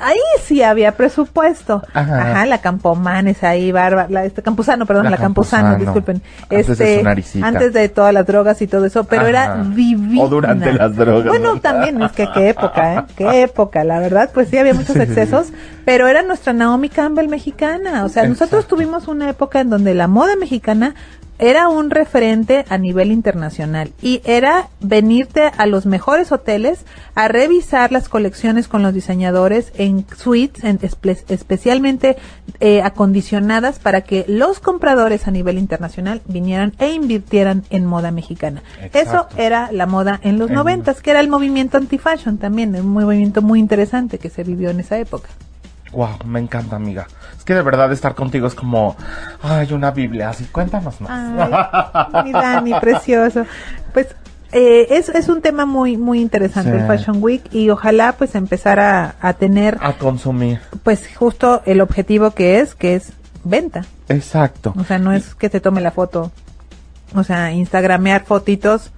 Ahí 0.00 0.18
sí 0.42 0.62
había 0.62 0.92
presupuesto. 0.96 1.82
Ajá. 1.92 2.30
Ajá, 2.32 2.46
la 2.46 2.58
Campomanes 2.58 3.42
ahí, 3.44 3.72
Bárbara, 3.72 4.08
la, 4.08 4.24
este 4.24 4.42
Campuzano, 4.42 4.86
perdón, 4.86 5.04
La 5.04 5.10
la, 5.10 5.16
Campuzano, 5.18 5.76
disculpen. 5.76 6.22
Antes 6.50 6.66
de 6.66 6.72
este, 6.72 6.98
su 6.98 7.04
naricita. 7.04 7.46
antes 7.46 7.72
de 7.72 7.88
todas 7.88 8.14
las 8.14 8.26
drogas 8.26 8.62
y 8.62 8.66
todo 8.66 8.86
eso, 8.86 9.04
pero 9.04 9.22
Ajá. 9.22 9.28
era 9.30 9.56
divina. 9.64 10.22
O 10.22 10.28
durante 10.28 10.72
las 10.72 10.96
drogas, 10.96 11.26
Bueno, 11.26 11.54
¿no? 11.54 11.60
también, 11.60 12.00
es 12.02 12.12
que 12.12 12.26
qué 12.32 12.48
época, 12.50 12.94
¿eh? 12.94 13.04
Qué 13.16 13.42
época, 13.42 13.84
la 13.84 14.00
verdad, 14.00 14.30
pues 14.32 14.48
sí 14.48 14.58
había 14.58 14.74
muchos 14.74 14.96
excesos, 14.96 15.48
pero 15.84 16.08
era 16.08 16.22
nuestra 16.22 16.52
Naomi 16.52 16.88
Campbell 16.88 17.28
mexicana. 17.28 18.04
O 18.04 18.08
sea, 18.08 18.26
nosotros 18.26 18.66
tuvimos 18.66 19.08
una 19.08 19.28
época 19.28 19.60
en 19.60 19.70
donde 19.70 19.94
la 19.94 20.08
moda 20.08 20.36
mexicana 20.36 20.94
era 21.38 21.68
un 21.68 21.90
referente 21.90 22.64
a 22.68 22.78
nivel 22.78 23.12
internacional 23.12 23.92
y 24.02 24.20
era 24.24 24.68
venirte 24.80 25.50
a 25.56 25.66
los 25.66 25.86
mejores 25.86 26.32
hoteles 26.32 26.84
a 27.14 27.28
revisar 27.28 27.92
las 27.92 28.08
colecciones 28.08 28.68
con 28.68 28.82
los 28.82 28.94
diseñadores 28.94 29.72
en 29.76 30.06
suites 30.16 30.64
en 30.64 30.78
espe- 30.80 31.24
especialmente 31.28 32.16
eh, 32.60 32.82
acondicionadas 32.82 33.78
para 33.78 34.00
que 34.02 34.24
los 34.28 34.60
compradores 34.60 35.26
a 35.26 35.30
nivel 35.30 35.58
internacional 35.58 36.22
vinieran 36.26 36.72
e 36.78 36.92
invirtieran 36.92 37.64
en 37.70 37.84
moda 37.86 38.10
mexicana. 38.10 38.62
Eso 38.92 39.26
era 39.36 39.70
la 39.72 39.86
moda 39.86 40.20
en 40.22 40.38
los 40.38 40.48
En- 40.50 40.54
noventas, 40.56 41.00
que 41.02 41.10
era 41.10 41.20
el 41.20 41.28
movimiento 41.28 41.76
anti-fashion 41.76 42.38
también, 42.38 42.74
un 42.76 42.88
movimiento 42.88 43.42
muy 43.42 43.58
interesante 43.60 44.18
que 44.18 44.30
se 44.30 44.42
vivió 44.44 44.70
en 44.70 44.80
esa 44.80 44.98
época. 44.98 45.28
Wow, 45.92 46.18
me 46.24 46.40
encanta, 46.40 46.76
amiga. 46.76 47.06
Es 47.38 47.44
que 47.44 47.54
de 47.54 47.62
verdad 47.62 47.90
estar 47.92 48.14
contigo 48.14 48.46
es 48.46 48.54
como, 48.54 48.96
ay, 49.42 49.72
una 49.72 49.90
Biblia. 49.92 50.30
Así, 50.30 50.44
cuéntanos 50.44 51.00
más. 51.00 51.10
Ay, 52.12 52.24
mi 52.24 52.32
Dani, 52.32 52.74
precioso. 52.80 53.44
Pues 53.92 54.08
eh, 54.52 54.86
es, 54.90 55.08
es 55.08 55.28
un 55.28 55.42
tema 55.42 55.64
muy 55.66 55.96
muy 55.96 56.20
interesante 56.20 56.70
Sí. 56.70 56.76
el 56.76 56.86
Fashion 56.86 57.18
Week 57.22 57.42
y 57.52 57.70
ojalá 57.70 58.12
pues 58.12 58.34
empezar 58.34 58.78
a, 58.80 59.14
a 59.20 59.32
tener 59.34 59.78
A 59.80 59.94
consumir. 59.94 60.60
pues 60.82 61.02
justo 61.16 61.62
el 61.66 61.80
objetivo 61.80 62.30
que 62.32 62.60
es, 62.60 62.74
que 62.74 62.94
es 62.94 63.12
venta. 63.44 63.84
Exacto. 64.08 64.72
O 64.78 64.84
sea, 64.84 64.98
no 64.98 65.12
es 65.12 65.34
que 65.34 65.48
te 65.50 65.60
tome 65.60 65.80
la 65.80 65.90
foto. 65.90 66.30
O 67.14 67.22
sea, 67.24 67.52
instagramear 67.52 68.24
fotitos, 68.24 68.90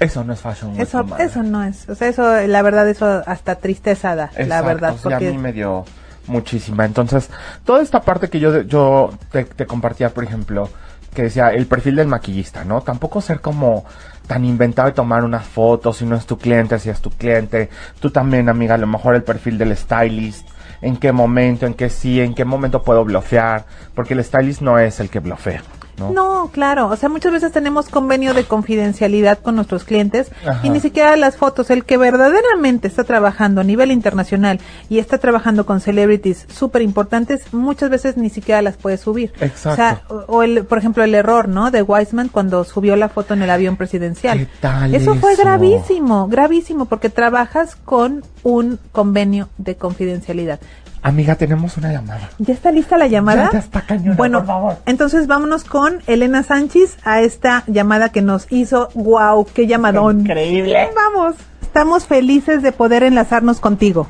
Eso 0.00 0.24
no 0.24 0.32
es 0.32 0.40
fashion. 0.40 0.72
week, 0.72 0.80
eso 0.82 1.04
eso 1.18 1.42
no 1.42 1.62
es. 1.64 1.88
O 1.88 1.94
sea, 1.94 2.08
eso 2.08 2.46
la 2.46 2.62
verdad 2.62 2.88
eso 2.88 3.22
hasta 3.26 3.56
tristeza 3.56 4.16
da, 4.16 4.30
la 4.46 4.62
verdad, 4.62 4.92
sí, 4.94 5.00
a 5.08 5.10
porque 5.10 5.30
mí 5.30 5.38
me 5.38 5.52
dio 5.52 5.84
muchísima. 6.26 6.84
Entonces, 6.84 7.30
toda 7.64 7.82
esta 7.82 8.02
parte 8.02 8.28
que 8.28 8.40
yo, 8.40 8.62
yo 8.62 9.10
te, 9.30 9.66
compartía, 9.66 10.10
por 10.10 10.24
ejemplo, 10.24 10.68
que 11.14 11.22
decía 11.22 11.48
el 11.50 11.66
perfil 11.66 11.96
del 11.96 12.06
maquillista, 12.06 12.64
¿no? 12.64 12.82
Tampoco 12.82 13.20
ser 13.20 13.40
como 13.40 13.84
tan 14.26 14.44
inventado 14.44 14.88
y 14.88 14.92
tomar 14.92 15.24
unas 15.24 15.44
fotos 15.44 15.96
si 15.96 16.06
no 16.06 16.14
es 16.14 16.24
tu 16.24 16.38
cliente, 16.38 16.78
si 16.78 16.88
es 16.88 17.00
tu 17.00 17.10
cliente. 17.10 17.68
Tú 17.98 18.10
también, 18.10 18.48
amiga, 18.48 18.74
a 18.74 18.78
lo 18.78 18.86
mejor 18.86 19.14
el 19.14 19.24
perfil 19.24 19.58
del 19.58 19.76
stylist. 19.76 20.48
En 20.82 20.96
qué 20.96 21.12
momento, 21.12 21.66
en 21.66 21.74
qué 21.74 21.90
sí, 21.90 22.20
en 22.20 22.34
qué 22.34 22.44
momento 22.44 22.82
puedo 22.82 23.04
bloquear. 23.04 23.64
Porque 23.94 24.14
el 24.14 24.24
stylist 24.24 24.62
no 24.62 24.78
es 24.78 25.00
el 25.00 25.10
que 25.10 25.18
blofea, 25.18 25.62
¿no? 25.98 26.10
No, 26.10 26.50
claro. 26.52 26.88
O 26.88 26.96
sea, 26.96 27.08
muchas 27.08 27.32
veces 27.32 27.52
tenemos 27.52 27.88
convenio 27.88 28.34
de 28.34 28.44
confidencialidad 28.44 29.38
con 29.38 29.56
nuestros 29.56 29.84
clientes 29.84 30.30
Ajá. 30.46 30.60
y 30.62 30.70
ni 30.70 30.80
siquiera 30.80 31.16
las 31.16 31.36
fotos. 31.36 31.70
El 31.70 31.84
que 31.84 31.96
verdaderamente 31.96 32.88
está 32.88 33.04
trabajando 33.04 33.60
a 33.60 33.64
nivel 33.64 33.90
internacional 33.90 34.60
y 34.88 34.98
está 34.98 35.18
trabajando 35.18 35.66
con 35.66 35.80
celebrities 35.80 36.46
súper 36.52 36.82
importantes, 36.82 37.52
muchas 37.52 37.90
veces 37.90 38.16
ni 38.16 38.30
siquiera 38.30 38.62
las 38.62 38.76
puede 38.76 38.96
subir. 38.96 39.32
Exacto. 39.40 39.70
O 39.70 39.76
sea, 39.76 40.02
o, 40.08 40.36
o 40.38 40.42
el, 40.42 40.64
por 40.64 40.78
ejemplo, 40.78 41.02
el 41.04 41.14
error, 41.14 41.48
¿no? 41.48 41.70
De 41.70 41.82
Wiseman 41.82 42.28
cuando 42.28 42.64
subió 42.64 42.96
la 42.96 43.08
foto 43.08 43.34
en 43.34 43.42
el 43.42 43.50
avión 43.50 43.76
presidencial. 43.76 44.38
¿Qué 44.38 44.48
tal 44.60 44.94
eso 44.94 45.14
fue 45.14 45.36
gravísimo, 45.36 46.28
gravísimo, 46.28 46.86
porque 46.86 47.08
trabajas 47.08 47.76
con 47.76 48.24
un 48.42 48.78
convenio 48.92 49.48
de 49.58 49.76
confidencialidad. 49.76 50.60
Amiga, 51.02 51.34
tenemos 51.34 51.76
una 51.78 51.90
llamada. 51.92 52.28
¿Ya 52.38 52.52
está 52.52 52.70
lista 52.70 52.98
la 52.98 53.06
llamada? 53.06 53.46
Ya, 53.46 53.52
ya 53.52 53.58
está 53.60 53.80
cañona, 53.80 54.16
Bueno, 54.16 54.38
por 54.40 54.46
favor. 54.46 54.76
entonces 54.84 55.26
vámonos 55.26 55.64
con 55.64 56.00
Elena 56.06 56.42
Sánchez 56.42 56.98
a 57.04 57.20
esta 57.22 57.64
llamada 57.68 58.10
que 58.10 58.20
nos 58.20 58.50
hizo. 58.52 58.90
¡Wow! 58.94 59.46
¡Qué 59.54 59.66
llamadón! 59.66 60.20
Increíble. 60.20 60.90
Vamos. 60.94 61.36
Estamos 61.62 62.06
felices 62.06 62.62
de 62.62 62.72
poder 62.72 63.02
enlazarnos 63.02 63.60
contigo. 63.60 64.06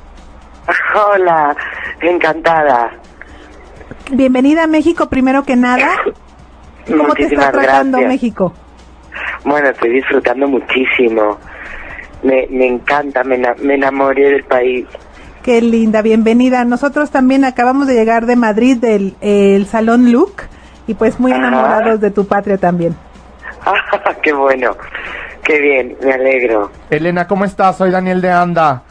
Hola, 1.14 1.54
encantada. 2.00 2.90
Bienvenida 4.10 4.64
a 4.64 4.66
México, 4.66 5.08
primero 5.08 5.44
que 5.44 5.54
nada. 5.54 5.90
¿Cómo 6.88 7.14
te 7.14 7.22
está 7.22 7.36
Muchísimas 7.36 7.52
tratando 7.52 7.98
gracias. 7.98 8.08
México? 8.20 8.52
Bueno, 9.44 9.68
estoy 9.68 9.90
disfrutando 9.90 10.48
muchísimo. 10.48 11.38
Me, 12.24 12.48
me 12.50 12.66
encanta, 12.66 13.22
me, 13.22 13.38
me 13.62 13.74
enamoré 13.74 14.28
del 14.30 14.44
país. 14.44 14.86
Qué 15.42 15.62
linda, 15.62 16.02
bienvenida. 16.02 16.64
Nosotros 16.64 17.10
también 17.10 17.44
acabamos 17.44 17.86
de 17.86 17.94
llegar 17.94 18.26
de 18.26 18.36
Madrid 18.36 18.76
del 18.76 19.16
el 19.20 19.66
Salón 19.66 20.12
Luc 20.12 20.42
y 20.86 20.94
pues 20.94 21.18
muy 21.18 21.32
Ajá. 21.32 21.38
enamorados 21.48 22.00
de 22.00 22.10
tu 22.10 22.26
patria 22.26 22.58
también. 22.58 22.94
qué 24.22 24.32
bueno, 24.34 24.76
qué 25.42 25.58
bien, 25.60 25.96
me 26.04 26.12
alegro. 26.12 26.70
Elena, 26.90 27.26
¿cómo 27.26 27.44
estás? 27.46 27.78
Soy 27.78 27.90
Daniel 27.90 28.20
de 28.20 28.30
Anda. 28.30 28.82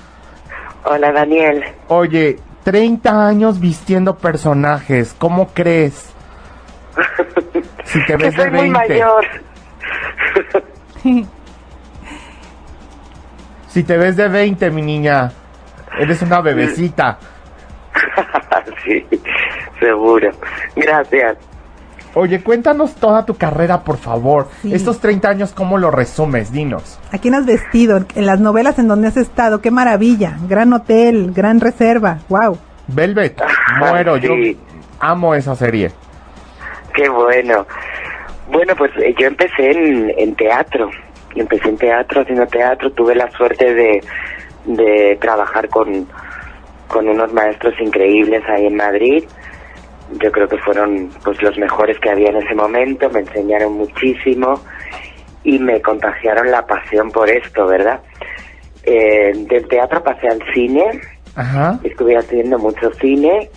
Hola, 0.85 1.11
Daniel. 1.11 1.63
Oye, 1.87 2.39
30 2.63 3.27
años 3.27 3.59
vistiendo 3.59 4.17
personajes, 4.17 5.15
¿cómo 5.19 5.49
crees? 5.49 6.11
Si 7.83 7.99
te 8.05 8.05
que 8.07 8.15
ves 8.17 8.35
de 8.35 8.41
soy 8.41 8.51
muy 8.51 8.69
20. 8.71 8.71
mayor. 8.79 9.25
Si 13.69 13.83
te 13.83 13.97
ves 13.97 14.15
de 14.17 14.27
20, 14.27 14.71
mi 14.71 14.81
niña. 14.81 15.31
Eres 15.99 16.21
una 16.21 16.41
bebecita. 16.41 17.17
sí, 18.85 19.05
seguro. 19.79 20.29
Gracias. 20.75 21.37
Oye, 22.15 22.41
cuéntanos 22.41 22.95
toda 22.95 23.23
tu 23.25 23.35
carrera, 23.35 23.83
por 23.83 23.97
favor. 23.97 24.47
Sí. 24.61 24.73
Estos 24.73 24.99
30 24.99 25.29
años, 25.29 25.53
¿cómo 25.53 25.77
lo 25.77 25.91
resumes? 25.91 26.51
Dinos. 26.51 26.99
¿A 27.11 27.19
quién 27.19 27.35
has 27.35 27.45
vestido? 27.45 28.03
En 28.15 28.25
las 28.25 28.39
novelas 28.39 28.79
en 28.79 28.87
donde 28.87 29.09
has 29.09 29.17
estado. 29.17 29.61
¡Qué 29.61 29.69
maravilla! 29.69 30.37
Gran 30.47 30.73
hotel, 30.73 31.31
gran 31.33 31.59
reserva. 31.59 32.17
¡Wow! 32.29 32.57
Velvet, 32.87 33.39
muero. 33.79 34.17
Yo 34.17 34.33
Sí. 34.33 34.57
amo 34.99 35.35
esa 35.35 35.55
serie. 35.55 35.91
Qué 36.95 37.07
bueno. 37.09 37.67
Bueno, 38.51 38.73
pues 38.75 38.91
eh, 38.97 39.13
yo 39.19 39.27
empecé 39.27 39.69
en, 39.69 40.11
en 40.17 40.35
teatro. 40.35 40.89
Empecé 41.35 41.69
en 41.69 41.77
teatro, 41.77 42.21
haciendo 42.21 42.47
teatro. 42.47 42.91
Tuve 42.93 43.13
la 43.13 43.29
suerte 43.31 43.71
de, 43.75 44.01
de 44.75 45.17
trabajar 45.19 45.67
con, 45.69 46.07
con 46.87 47.07
unos 47.07 47.33
maestros 47.33 47.73
increíbles 47.79 48.43
ahí 48.47 48.67
en 48.67 48.75
Madrid. 48.75 49.23
Yo 50.21 50.31
creo 50.31 50.47
que 50.47 50.57
fueron 50.57 51.09
pues 51.23 51.41
los 51.41 51.57
mejores 51.57 51.99
que 51.99 52.09
había 52.09 52.29
en 52.29 52.37
ese 52.37 52.55
momento. 52.55 53.09
Me 53.09 53.19
enseñaron 53.21 53.73
muchísimo 53.73 54.59
y 55.43 55.59
me 55.59 55.81
contagiaron 55.81 56.51
la 56.51 56.65
pasión 56.65 57.11
por 57.11 57.29
esto, 57.29 57.65
¿verdad? 57.67 57.99
Eh, 58.83 59.33
del 59.35 59.67
teatro 59.67 60.01
pasé 60.03 60.29
al 60.29 60.41
cine 60.53 61.01
Ajá. 61.35 61.79
estuve 61.83 62.17
haciendo 62.17 62.57
mucho 62.57 62.91
cine 62.93 63.49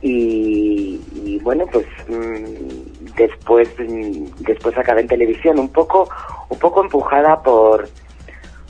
y, 0.00 1.00
y 1.14 1.38
bueno 1.40 1.64
pues 1.70 1.86
mm, 2.08 3.14
después 3.16 3.68
mm, 3.78 4.24
después 4.40 4.76
acabé 4.78 5.02
en 5.02 5.08
televisión 5.08 5.58
un 5.58 5.68
poco 5.68 6.08
un 6.48 6.58
poco 6.58 6.82
empujada 6.82 7.42
por 7.42 7.88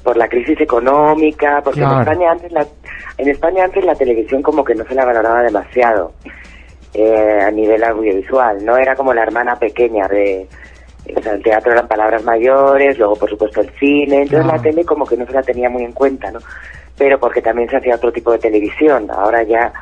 por 0.03 0.17
la 0.17 0.29
crisis 0.29 0.61
económica 0.61 1.61
porque 1.63 1.81
Claro. 1.81 1.97
en 1.97 2.01
España 2.03 2.31
antes 2.33 2.53
la 2.53 2.67
en 3.19 3.29
España 3.29 3.65
antes 3.65 3.85
la 3.85 3.95
televisión 3.95 4.43
como 4.43 4.65
que 4.65 4.75
no 4.75 4.85
se 4.85 4.95
la 4.95 5.05
valoraba 5.05 5.43
demasiado 5.43 6.13
eh, 6.95 7.41
a 7.43 7.51
nivel 7.51 7.83
audiovisual 7.85 8.65
no 8.65 8.77
era 8.77 8.95
como 8.97 9.13
la 9.13 9.23
hermana 9.23 9.57
pequeña 9.57 10.09
de 10.09 10.49
o 11.17 11.23
sea, 11.23 11.33
el 11.33 11.43
teatro 11.43 11.73
eran 11.73 11.89
palabras 11.89 12.23
mayores, 12.25 12.99
luego 12.99 13.17
por 13.17 13.31
supuesto 13.31 13.61
el 13.63 13.71
cine, 13.79 14.23
entonces 14.23 14.45
Claro. 14.45 14.57
la 14.57 14.63
tele 14.63 14.85
como 14.85 15.07
que 15.07 15.17
no 15.17 15.25
se 15.27 15.33
la 15.33 15.43
tenía 15.43 15.71
muy 15.71 15.83
en 15.85 15.93
cuenta, 15.93 16.31
¿no? 16.31 16.39
Pero 16.99 17.19
porque 17.19 17.41
también 17.41 17.71
se 17.71 17.79
hacía 17.79 17.95
otro 17.95 18.13
tipo 18.13 18.31
de 18.33 18.39
televisión, 18.39 19.11
ahora 19.11 19.43
ya 19.43 19.73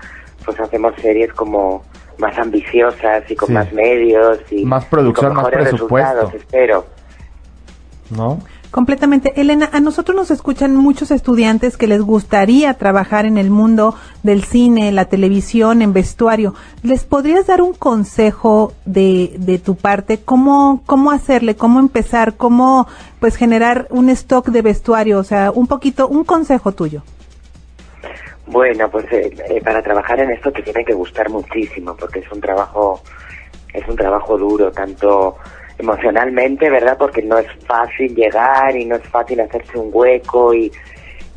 pues 0.45 0.61
hacemos 0.61 0.95
series 1.03 1.33
como 1.33 1.83
más 2.19 2.39
ambiciosas 2.39 3.29
y 3.29 3.35
con 3.35 3.49
Sí. 3.49 3.55
más 3.55 3.73
medios 3.73 4.39
y 4.53 4.65
Más 4.65 4.85
y 4.85 4.89
producción, 4.89 5.35
con 5.35 5.43
más 5.43 5.51
presupuesto. 5.53 6.09
resultados, 6.13 6.35
espero. 6.35 6.85
¿No? 8.17 8.39
Completamente. 8.77 9.41
Elena, 9.41 9.71
a 9.73 9.81
nosotros 9.81 10.15
nos 10.15 10.31
escuchan 10.31 10.77
muchos 10.77 11.11
estudiantes 11.11 11.79
que 11.79 11.87
les 11.87 12.03
gustaría 12.03 12.75
trabajar 12.75 13.25
en 13.25 13.39
el 13.39 13.49
mundo 13.49 13.95
del 14.23 14.45
cine, 14.45 14.93
la 14.93 15.07
televisión, 15.07 15.81
en 15.81 15.95
vestuario. 15.95 16.53
¿Les 16.83 17.03
podrías 17.05 17.47
dar 17.47 17.63
un 17.63 17.73
consejo 17.73 18.75
de, 18.85 19.33
de 19.39 19.59
tu 19.59 19.77
parte? 19.77 20.21
¿Cómo, 20.23 20.83
¿Cómo 20.85 21.11
hacerle? 21.11 21.57
¿Cómo 21.57 21.81
empezar? 21.81 22.37
¿Cómo 22.37 22.87
pues 23.19 23.37
generar 23.37 23.87
un 23.89 24.11
stock 24.11 24.49
de 24.49 24.61
vestuario? 24.61 25.21
O 25.21 25.25
sea, 25.25 25.53
un 25.53 25.69
poquito, 25.69 26.07
un 26.07 26.25
consejo 26.25 26.73
tuyo. 26.73 27.03
Bueno, 28.47 28.91
pues 28.91 29.11
eh, 29.11 29.35
eh, 29.49 29.63
para 29.63 29.81
trabajar 29.81 30.21
en 30.21 30.33
esto 30.33 30.53
te 30.53 30.61
tiene 30.61 30.85
que 30.85 30.93
gustar 30.93 31.31
muchísimo 31.31 31.97
porque 31.97 32.19
es 32.19 32.31
un 32.31 32.43
trabajo 32.43 33.01
es 33.73 33.89
un 33.89 33.97
trabajo 33.97 34.37
duro 34.37 34.71
tanto 34.71 35.39
emocionalmente, 35.79 36.71
¿verdad? 36.71 36.97
Porque 36.99 37.23
no 37.23 37.39
es 37.39 37.47
fácil 37.67 38.15
llegar 38.15 38.77
y 38.77 38.85
no 38.85 38.97
es 38.97 39.03
fácil 39.09 39.41
hacerse 39.41 39.79
un 39.79 39.91
hueco 39.93 40.55
y 40.55 40.73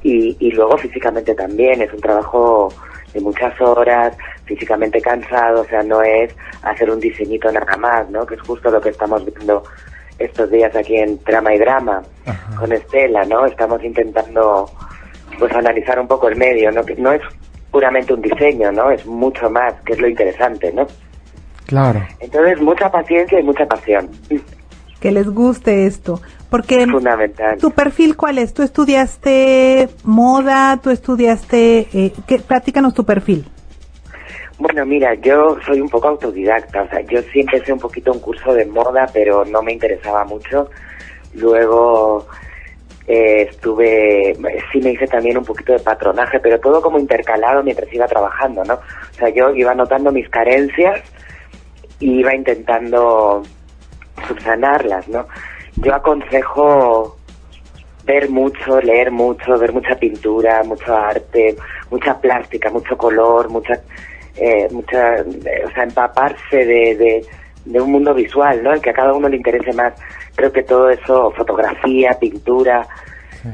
y, 0.03 0.35
y 0.39 0.51
luego 0.51 0.77
físicamente 0.77 1.35
también 1.35 1.81
es 1.81 1.91
un 1.93 1.99
trabajo 1.99 2.69
de 3.13 3.19
muchas 3.21 3.59
horas, 3.59 4.15
físicamente 4.45 5.01
cansado, 5.01 5.61
o 5.61 5.65
sea, 5.65 5.83
no 5.83 6.01
es 6.01 6.33
hacer 6.61 6.89
un 6.89 6.99
diseñito 6.99 7.51
nada 7.51 7.75
más, 7.77 8.09
¿no? 8.09 8.25
Que 8.25 8.35
es 8.35 8.41
justo 8.41 8.69
lo 8.69 8.79
que 8.79 8.89
estamos 8.89 9.25
viendo 9.25 9.63
estos 10.19 10.49
días 10.51 10.75
aquí 10.75 10.95
en 10.95 11.17
Trama 11.23 11.53
y 11.53 11.59
Drama 11.59 12.03
Ajá. 12.25 12.55
con 12.55 12.71
Estela, 12.71 13.25
¿no? 13.25 13.45
Estamos 13.45 13.83
intentando 13.83 14.69
pues 15.37 15.51
analizar 15.53 15.99
un 15.99 16.07
poco 16.07 16.27
el 16.27 16.35
medio, 16.35 16.71
¿no? 16.71 16.83
Que 16.83 16.95
no 16.95 17.11
es 17.11 17.21
puramente 17.71 18.13
un 18.13 18.21
diseño, 18.21 18.71
¿no? 18.71 18.91
Es 18.91 19.05
mucho 19.05 19.49
más, 19.49 19.73
que 19.85 19.93
es 19.93 19.99
lo 19.99 20.07
interesante, 20.07 20.71
¿no? 20.71 20.85
Claro. 21.69 22.01
Entonces, 22.19 22.59
mucha 22.61 22.89
paciencia 22.91 23.39
y 23.39 23.43
mucha 23.43 23.67
pasión. 23.67 24.09
que 24.99 25.11
les 25.11 25.27
guste 25.29 25.85
esto. 25.85 26.19
Porque 26.49 26.81
Es 26.81 26.89
fundamental. 26.89 27.59
tu 27.59 27.69
perfil, 27.69 28.17
¿cuál 28.17 28.39
es? 28.39 28.55
¿Tú 28.55 28.63
estudiaste 28.63 29.87
moda? 30.03 30.79
¿Tú 30.81 30.89
estudiaste? 30.89 31.87
Eh, 31.93 32.11
¿qué? 32.27 32.39
Platícanos 32.39 32.95
tu 32.95 33.05
perfil. 33.05 33.45
Bueno, 34.57 34.83
mira, 34.87 35.13
yo 35.13 35.57
soy 35.65 35.79
un 35.79 35.87
poco 35.89 36.07
autodidacta, 36.07 36.81
o 36.81 36.89
sea, 36.89 37.01
yo 37.01 37.21
sí 37.31 37.41
empecé 37.41 37.71
un 37.71 37.79
poquito 37.79 38.11
un 38.11 38.19
curso 38.19 38.51
de 38.53 38.65
moda, 38.65 39.05
pero 39.13 39.45
no 39.45 39.61
me 39.61 39.71
interesaba 39.73 40.25
mucho. 40.25 40.69
Luego 41.35 42.27
eh, 43.07 43.47
estuve, 43.49 44.35
sí 44.71 44.79
me 44.81 44.91
hice 44.93 45.05
también 45.07 45.37
un 45.37 45.45
poquito 45.45 45.71
de 45.73 45.79
patronaje, 45.79 46.39
pero 46.39 46.59
todo 46.59 46.81
como 46.81 46.99
intercalado 46.99 47.63
mientras 47.63 47.93
iba 47.93 48.07
trabajando, 48.07 48.63
¿no? 48.65 48.73
O 48.73 49.13
sea, 49.17 49.29
yo 49.29 49.51
iba 49.55 49.73
notando 49.75 50.11
mis 50.11 50.27
carencias 50.29 50.99
y 51.99 52.19
iba 52.19 52.33
intentando 52.33 53.43
subsanarlas, 54.27 55.07
¿no? 55.07 55.27
Yo 55.77 55.95
aconsejo 55.95 57.17
ver 58.05 58.29
mucho, 58.29 58.81
leer 58.81 59.11
mucho, 59.11 59.57
ver 59.57 59.71
mucha 59.71 59.95
pintura, 59.95 60.63
mucho 60.63 60.95
arte, 60.95 61.55
mucha 61.91 62.19
plástica, 62.19 62.69
mucho 62.69 62.97
color, 62.97 63.49
mucha, 63.49 63.79
eh, 64.35 64.67
mucha, 64.71 65.17
eh, 65.17 65.63
o 65.65 65.71
sea, 65.71 65.83
empaparse 65.83 66.57
de, 66.65 66.95
de, 66.95 67.25
de 67.65 67.81
un 67.81 67.91
mundo 67.91 68.13
visual, 68.13 68.63
¿no? 68.63 68.73
El 68.73 68.81
que 68.81 68.89
a 68.89 68.93
cada 68.93 69.13
uno 69.13 69.29
le 69.29 69.37
interese 69.37 69.73
más. 69.73 69.93
Creo 70.35 70.51
que 70.51 70.63
todo 70.63 70.89
eso, 70.89 71.31
fotografía, 71.31 72.17
pintura, 72.19 72.87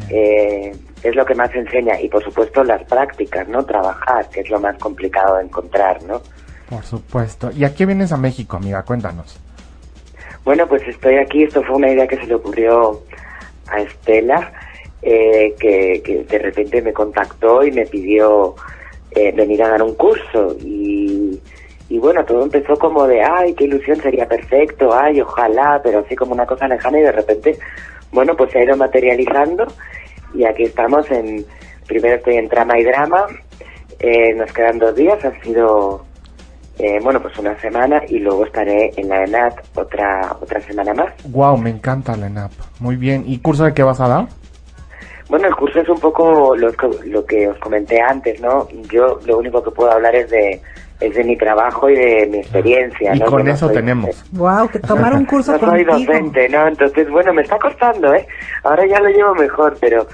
eh, 0.09 0.71
es 1.03 1.15
lo 1.15 1.25
que 1.25 1.35
más 1.35 1.53
enseña. 1.53 1.99
Y 1.99 2.07
por 2.09 2.23
supuesto 2.23 2.63
las 2.63 2.83
prácticas, 2.83 3.47
¿no? 3.47 3.65
Trabajar, 3.65 4.29
que 4.29 4.41
es 4.41 4.49
lo 4.49 4.59
más 4.59 4.77
complicado 4.77 5.37
de 5.37 5.43
encontrar, 5.43 6.01
¿no? 6.03 6.21
Por 6.69 6.83
supuesto. 6.83 7.51
¿Y 7.55 7.63
a 7.63 7.73
qué 7.73 7.85
vienes 7.85 8.11
a 8.11 8.17
México, 8.17 8.57
amiga? 8.57 8.83
Cuéntanos. 8.83 9.39
Bueno, 10.43 10.67
pues 10.67 10.87
estoy 10.87 11.15
aquí. 11.17 11.43
Esto 11.43 11.63
fue 11.63 11.75
una 11.75 11.91
idea 11.91 12.07
que 12.07 12.17
se 12.17 12.27
le 12.27 12.35
ocurrió 12.35 13.01
a 13.67 13.79
Estela, 13.81 14.53
eh, 15.01 15.55
que, 15.59 16.01
que 16.03 16.23
de 16.23 16.39
repente 16.39 16.81
me 16.81 16.93
contactó 16.93 17.63
y 17.63 17.71
me 17.71 17.85
pidió 17.85 18.55
eh, 19.11 19.31
venir 19.31 19.63
a 19.63 19.69
dar 19.69 19.81
un 19.83 19.95
curso. 19.95 20.55
Y, 20.59 21.39
y 21.87 21.99
bueno, 21.99 22.25
todo 22.25 22.43
empezó 22.43 22.75
como 22.77 23.07
de, 23.07 23.21
ay, 23.21 23.53
qué 23.53 23.65
ilusión, 23.65 24.01
sería 24.01 24.27
perfecto, 24.27 24.93
ay, 24.93 25.21
ojalá, 25.21 25.79
pero 25.83 25.99
así 25.99 26.15
como 26.15 26.33
una 26.33 26.45
cosa 26.45 26.67
lejana 26.67 26.99
y 26.99 27.03
de 27.03 27.11
repente, 27.11 27.59
bueno, 28.11 28.35
pues 28.35 28.51
se 28.51 28.59
ha 28.59 28.63
ido 28.63 28.75
materializando 28.75 29.67
y 30.33 30.45
aquí 30.45 30.63
estamos 30.63 31.09
en, 31.11 31.45
primero 31.87 32.15
estoy 32.15 32.37
en 32.37 32.49
trama 32.49 32.79
y 32.79 32.83
drama, 32.83 33.27
eh, 33.99 34.33
nos 34.33 34.51
quedan 34.51 34.79
dos 34.79 34.95
días, 34.95 35.23
ha 35.23 35.39
sido 35.41 36.03
eh, 36.79 36.99
bueno, 37.01 37.21
pues 37.21 37.37
una 37.37 37.57
semana 37.59 38.01
y 38.07 38.19
luego 38.19 38.45
estaré 38.45 38.91
en 38.97 39.09
la 39.09 39.23
ENAT 39.23 39.55
otra 39.75 40.35
otra 40.41 40.59
semana 40.61 40.93
más. 40.93 41.13
Wow, 41.29 41.57
me 41.57 41.69
encanta 41.69 42.15
la 42.15 42.27
ENAP. 42.27 42.51
Muy 42.79 42.95
bien. 42.95 43.23
¿Y 43.25 43.39
curso 43.39 43.63
de 43.65 43.73
qué 43.73 43.83
vas 43.83 43.99
a 44.01 44.07
dar? 44.07 44.27
Bueno, 45.29 45.47
el 45.47 45.55
curso 45.55 45.79
es 45.79 45.89
un 45.89 45.99
poco 45.99 46.55
lo, 46.55 46.71
que- 46.73 47.07
lo 47.09 47.25
que 47.25 47.47
os 47.47 47.57
comenté 47.57 47.99
antes, 47.99 48.39
¿no? 48.41 48.67
Yo 48.91 49.19
lo 49.25 49.37
único 49.39 49.63
que 49.63 49.71
puedo 49.71 49.91
hablar 49.91 50.15
es 50.15 50.29
de 50.29 50.61
es 51.01 51.13
de 51.13 51.25
mi 51.25 51.35
trabajo 51.35 51.89
y 51.89 51.95
de 51.95 52.25
mi 52.31 52.37
experiencia. 52.37 53.13
Y 53.13 53.19
¿no? 53.19 53.25
con 53.25 53.43
no 53.43 53.51
eso 53.51 53.65
soy- 53.65 53.75
tenemos. 53.75 54.23
Wow, 54.31 54.69
que 54.69 54.79
tomar 54.79 55.13
un 55.13 55.25
curso 55.25 55.51
No 55.59 55.59
soy 55.59 55.83
contigo. 55.83 56.13
docente, 56.13 56.47
¿no? 56.47 56.67
Entonces, 56.69 57.09
bueno, 57.09 57.33
me 57.33 57.41
está 57.41 57.57
costando, 57.59 58.13
¿eh? 58.13 58.25
Ahora 58.63 58.85
ya 58.87 58.99
lo 59.01 59.09
llevo 59.09 59.35
mejor, 59.35 59.75
pero 59.81 60.07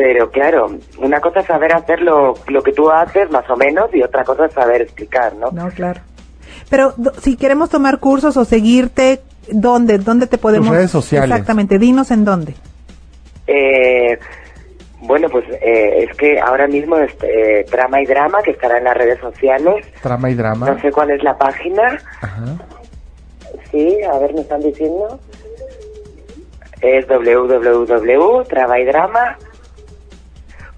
pero 0.00 0.30
claro, 0.30 0.78
una 0.96 1.20
cosa 1.20 1.40
es 1.40 1.46
saber 1.46 1.74
hacer 1.74 2.00
lo, 2.00 2.32
lo 2.48 2.62
que 2.62 2.72
tú 2.72 2.90
haces, 2.90 3.30
más 3.30 3.44
o 3.50 3.56
menos, 3.58 3.94
y 3.94 4.02
otra 4.02 4.24
cosa 4.24 4.46
es 4.46 4.52
saber 4.54 4.80
explicar, 4.80 5.34
¿no? 5.34 5.50
No, 5.50 5.68
claro. 5.68 6.00
Pero 6.70 6.94
si 7.18 7.36
queremos 7.36 7.68
tomar 7.68 7.98
cursos 7.98 8.34
o 8.38 8.46
seguirte, 8.46 9.20
¿dónde? 9.52 9.98
¿Dónde 9.98 10.26
te 10.26 10.38
podemos? 10.38 10.70
redes 10.70 10.90
sociales. 10.90 11.30
Exactamente, 11.30 11.78
dinos 11.78 12.10
en 12.12 12.24
dónde. 12.24 12.54
Eh, 13.46 14.18
bueno, 15.02 15.28
pues 15.28 15.44
eh, 15.50 16.06
es 16.08 16.16
que 16.16 16.40
ahora 16.40 16.66
mismo 16.66 16.96
es 16.96 17.12
eh, 17.22 17.66
Trama 17.70 18.00
y 18.00 18.06
Drama, 18.06 18.38
que 18.42 18.52
estará 18.52 18.78
en 18.78 18.84
las 18.84 18.96
redes 18.96 19.20
sociales. 19.20 19.84
Trama 20.00 20.30
y 20.30 20.34
drama. 20.34 20.70
No 20.70 20.80
sé 20.80 20.90
cuál 20.90 21.10
es 21.10 21.22
la 21.22 21.36
página. 21.36 21.98
Ajá. 22.22 22.56
Sí, 23.70 23.98
a 24.02 24.18
ver, 24.18 24.32
me 24.32 24.40
están 24.40 24.62
diciendo. 24.62 25.20
Es 26.80 27.06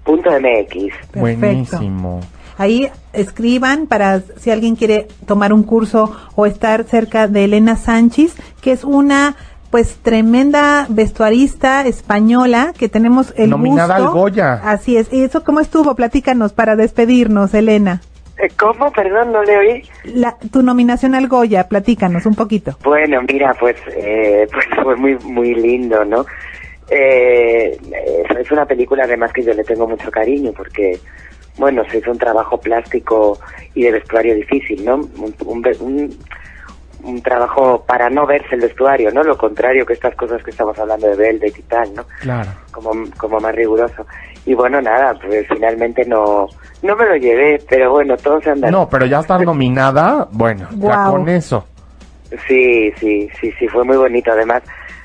www.travaydrama.mx. 0.05 1.15
Buenísimo. 1.15 2.21
Ahí 2.57 2.89
escriban 3.13 3.87
para 3.87 4.19
si 4.19 4.51
alguien 4.51 4.75
quiere 4.75 5.07
tomar 5.25 5.53
un 5.53 5.63
curso 5.63 6.15
o 6.35 6.45
estar 6.45 6.83
cerca 6.83 7.27
de 7.27 7.45
Elena 7.45 7.75
Sánchez, 7.75 8.35
que 8.61 8.71
es 8.71 8.83
una 8.83 9.35
pues 9.71 9.97
tremenda 10.03 10.85
vestuarista 10.87 11.83
española 11.87 12.73
que 12.77 12.89
tenemos 12.89 13.33
el 13.37 13.49
Nominada 13.49 13.97
gusto. 13.97 14.11
al 14.11 14.13
Goya. 14.13 14.53
Así 14.63 14.97
es. 14.97 15.11
¿Y 15.11 15.23
eso 15.23 15.43
cómo 15.43 15.61
estuvo? 15.61 15.95
Platícanos 15.95 16.53
para 16.53 16.75
despedirnos, 16.75 17.55
Elena. 17.55 18.01
Eh, 18.37 18.49
¿Cómo? 18.55 18.91
Perdón, 18.91 19.31
no 19.31 19.41
le 19.41 19.57
oí. 19.57 19.83
La, 20.03 20.37
tu 20.51 20.61
nominación 20.61 21.15
al 21.15 21.27
Goya, 21.27 21.67
platícanos 21.67 22.27
un 22.27 22.35
poquito. 22.35 22.77
Bueno, 22.83 23.21
mira, 23.27 23.55
pues, 23.59 23.77
eh, 23.95 24.47
pues 24.53 24.65
fue 24.83 24.95
muy, 24.95 25.17
muy 25.23 25.55
lindo, 25.55 26.05
¿no? 26.05 26.25
Eh, 26.95 27.77
es 28.39 28.51
una 28.51 28.65
película 28.65 29.03
además 29.05 29.31
que 29.33 29.41
yo 29.43 29.53
le 29.53 29.63
tengo 29.63 29.87
mucho 29.87 30.11
cariño 30.11 30.51
porque, 30.55 30.99
bueno, 31.57 31.83
se 31.89 31.97
hizo 31.97 32.11
un 32.11 32.17
trabajo 32.19 32.57
plástico 32.59 33.39
y 33.73 33.83
de 33.83 33.91
vestuario 33.93 34.35
difícil, 34.35 34.85
¿no? 34.85 34.95
Un, 34.95 35.33
un, 35.45 35.61
ve- 35.61 35.77
un- 35.79 36.15
un 37.03 37.21
trabajo 37.21 37.83
para 37.85 38.09
no 38.09 38.25
verse 38.25 38.55
el 38.55 38.61
vestuario, 38.61 39.11
¿no? 39.11 39.23
Lo 39.23 39.37
contrario 39.37 39.85
que 39.85 39.93
estas 39.93 40.15
cosas 40.15 40.41
que 40.43 40.51
estamos 40.51 40.77
hablando 40.79 41.07
de 41.07 41.15
Velvet 41.15 41.57
y 41.57 41.61
tal, 41.63 41.93
¿no? 41.95 42.05
Claro. 42.21 42.49
Como, 42.71 42.91
como 43.17 43.39
más 43.39 43.53
riguroso. 43.55 44.05
Y 44.45 44.53
bueno, 44.53 44.79
nada, 44.81 45.13
pues 45.21 45.45
finalmente 45.47 46.05
no, 46.05 46.47
no 46.81 46.95
me 46.95 47.05
lo 47.05 47.15
llevé, 47.17 47.61
pero 47.67 47.91
bueno, 47.91 48.15
todo 48.17 48.39
se 48.41 48.51
anda. 48.51 48.69
No, 48.71 48.87
pero 48.87 49.05
ya 49.05 49.19
estar 49.19 49.41
nominada, 49.43 50.27
bueno, 50.31 50.67
ya 50.77 51.05
con 51.05 51.27
eso. 51.27 51.65
Sí, 52.47 52.91
sí, 52.99 53.29
sí, 53.39 53.51
sí, 53.59 53.67
fue 53.67 53.83
muy 53.83 53.97
bonito. 53.97 54.31
Además, 54.31 54.63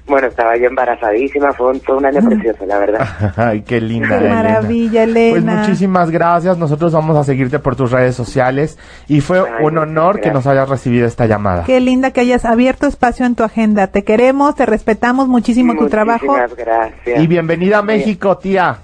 bueno, 0.09 0.27
estaba 0.29 0.57
yo 0.57 0.67
embarazadísima, 0.67 1.53
fue 1.53 1.71
un, 1.73 1.81
fue 1.81 1.97
un 1.97 2.07
año 2.07 2.21
precioso, 2.27 2.65
la 2.67 2.79
verdad. 2.79 3.07
Ay, 3.37 3.63
qué 3.63 3.81
linda. 3.81 4.09
Qué 4.09 4.17
Elena. 4.27 4.35
maravilla, 4.35 5.03
Elena. 5.05 5.31
Pues 5.33 5.45
muchísimas 5.45 6.11
gracias. 6.11 6.59
Nosotros 6.59 6.93
vamos 6.93 7.17
a 7.17 7.25
seguirte 7.25 7.59
por 7.59 7.77
tus 7.77 7.91
redes 7.93 8.15
sociales 8.17 8.79
y 9.07 9.21
fue 9.21 9.39
Ay, 9.41 9.65
un 9.65 9.79
honor 9.79 10.21
que 10.21 10.31
nos 10.31 10.47
hayas 10.47 10.69
recibido 10.69 11.07
esta 11.07 11.27
llamada. 11.27 11.65
Qué 11.65 11.81
linda 11.81 12.11
que 12.11 12.21
hayas 12.23 12.45
abierto 12.45 12.87
espacio 12.87 13.27
en 13.27 13.35
tu 13.35 13.45
agenda. 13.45 13.87
Te 13.89 14.03
queremos, 14.05 14.55
te 14.55 14.67
respetamos 14.67 15.29
muchísimo 15.29 15.75
tu 15.77 15.89
trabajo. 15.89 16.27
Muchísimas 16.27 16.57
gracias. 16.57 17.23
Y 17.23 17.27
bienvenida 17.27 17.79
a 17.79 17.83
México, 17.83 18.39
tía. 18.39 18.79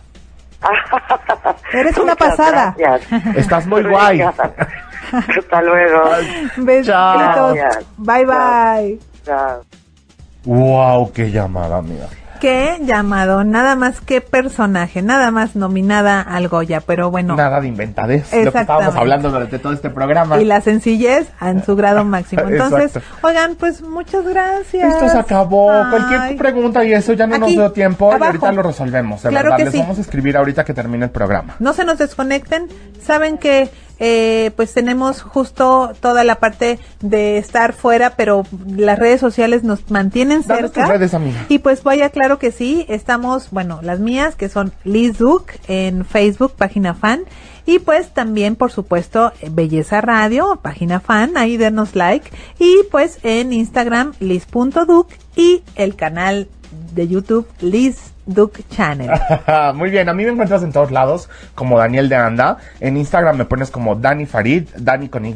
Eres 1.73 1.97
una 1.99 2.13
Muchas 2.15 2.37
pasada. 2.37 2.75
gracias. 2.79 3.37
Estás 3.37 3.67
muy 3.67 3.83
guay. 3.89 4.21
Hasta 4.21 5.63
luego. 5.63 6.03
Besitos. 6.59 7.57
Bye 7.99 8.25
bye. 8.27 8.99
Chao. 9.25 9.84
Wow, 10.45 11.13
qué 11.13 11.31
llamada, 11.31 11.79
amiga. 11.79 12.07
Qué 12.41 12.79
llamado, 12.85 13.43
nada 13.43 13.75
más 13.75 14.03
que 14.03 14.21
personaje, 14.21 15.01
nada 15.01 15.31
más 15.31 15.57
nominada 15.57 16.21
al 16.21 16.49
Goya, 16.49 16.83
pero 16.83 17.11
bueno. 17.11 17.37
Nada 17.37 17.59
de 17.63 17.69
inventades. 17.69 18.31
Lo 18.35 18.53
que 18.53 18.59
estábamos 18.59 18.95
hablando 18.97 19.31
durante 19.31 19.59
todo 19.59 19.73
este 19.73 19.89
programa. 19.89 20.39
Y 20.39 20.45
la 20.45 20.61
sencillez 20.61 21.27
en 21.41 21.65
su 21.65 21.75
grado 21.75 22.05
máximo. 22.05 22.43
Entonces, 22.47 22.99
oigan, 23.23 23.55
pues 23.55 23.81
muchas 23.81 24.27
gracias. 24.27 24.93
Esto 24.95 25.09
se 25.09 25.19
acabó. 25.19 25.73
Ay. 25.73 25.91
Cualquier 25.91 26.37
pregunta 26.37 26.85
y 26.85 26.93
eso 26.93 27.15
ya 27.15 27.27
no 27.27 27.39
nos 27.39 27.49
dio 27.49 27.73
tiempo 27.73 28.09
abajo. 28.13 28.25
y 28.25 28.27
ahorita 28.27 28.53
lo 28.53 28.63
resolvemos. 28.63 29.23
De 29.23 29.31
Claro 29.31 29.45
verdad, 29.45 29.57
que 29.57 29.65
les 29.65 29.73
sí. 29.73 29.79
vamos 29.79 29.97
a 29.97 30.01
escribir 30.03 30.37
ahorita 30.37 30.65
que 30.65 30.75
termine 30.75 31.05
el 31.07 31.11
programa. 31.13 31.55
No 31.61 31.73
se 31.73 31.85
nos 31.87 31.97
desconecten. 31.97 32.67
Saben 33.03 33.39
que 33.39 33.71
eh, 33.99 34.51
pues 34.57 34.75
tenemos 34.75 35.23
justo 35.23 35.93
toda 36.01 36.25
la 36.25 36.37
parte 36.37 36.79
de 37.01 37.39
estar 37.39 37.73
fuera, 37.73 38.17
pero 38.17 38.45
las 38.67 38.99
redes 38.99 39.21
sociales 39.21 39.63
nos 39.63 39.91
mantienen 39.91 40.43
cerca. 40.43 40.87
redes, 40.87 41.15
amiga. 41.15 41.47
Y 41.49 41.59
pues 41.59 41.83
vaya, 41.83 42.11
claro 42.11 42.39
que 42.39 42.51
sí. 42.51 42.87
Estamos, 42.89 43.51
bueno, 43.51 43.81
las 43.83 44.01
mías 44.01 44.35
que 44.35 44.49
son 44.49 44.73
Liz 44.85 45.19
Duke 45.19 45.61
en 45.69 46.05
Facebook, 46.05 46.55
página 46.57 46.95
fan. 46.95 47.25
Y 47.67 47.79
pues 47.79 48.13
también, 48.13 48.57
por 48.57 48.73
supuesto, 48.73 49.33
Belleza 49.51 50.01
Radio, 50.01 50.59
página 50.61 51.01
fan, 51.01 51.37
ahí 51.37 51.57
denos 51.57 51.95
like. 51.95 52.31
Y 52.59 52.79
pues 52.91 53.19
en 53.23 53.53
Instagram, 53.53 54.13
Liz.duke 54.21 55.17
y 55.35 55.63
el 55.75 55.97
canal 55.97 56.49
de 56.95 57.09
YouTube, 57.09 57.47
Liz 57.61 58.14
Duke 58.27 58.65
Channel. 58.71 59.11
Muy 59.75 59.91
bien, 59.91 60.09
a 60.09 60.15
mí 60.15 60.25
me 60.25 60.31
encuentras 60.31 60.63
en 60.63 60.73
todos 60.73 60.91
lados 60.91 61.29
como 61.55 61.79
Daniel 61.79 62.09
de 62.09 62.17
Anda. 62.17 62.59
En 62.81 62.97
Instagram 62.97 63.37
me 63.37 63.45
pones 63.45 63.71
como 63.71 63.95
Dani 63.95 64.27
Farid, 64.27 64.69
Dani 64.77 65.09
con 65.09 65.25
Y. 65.27 65.35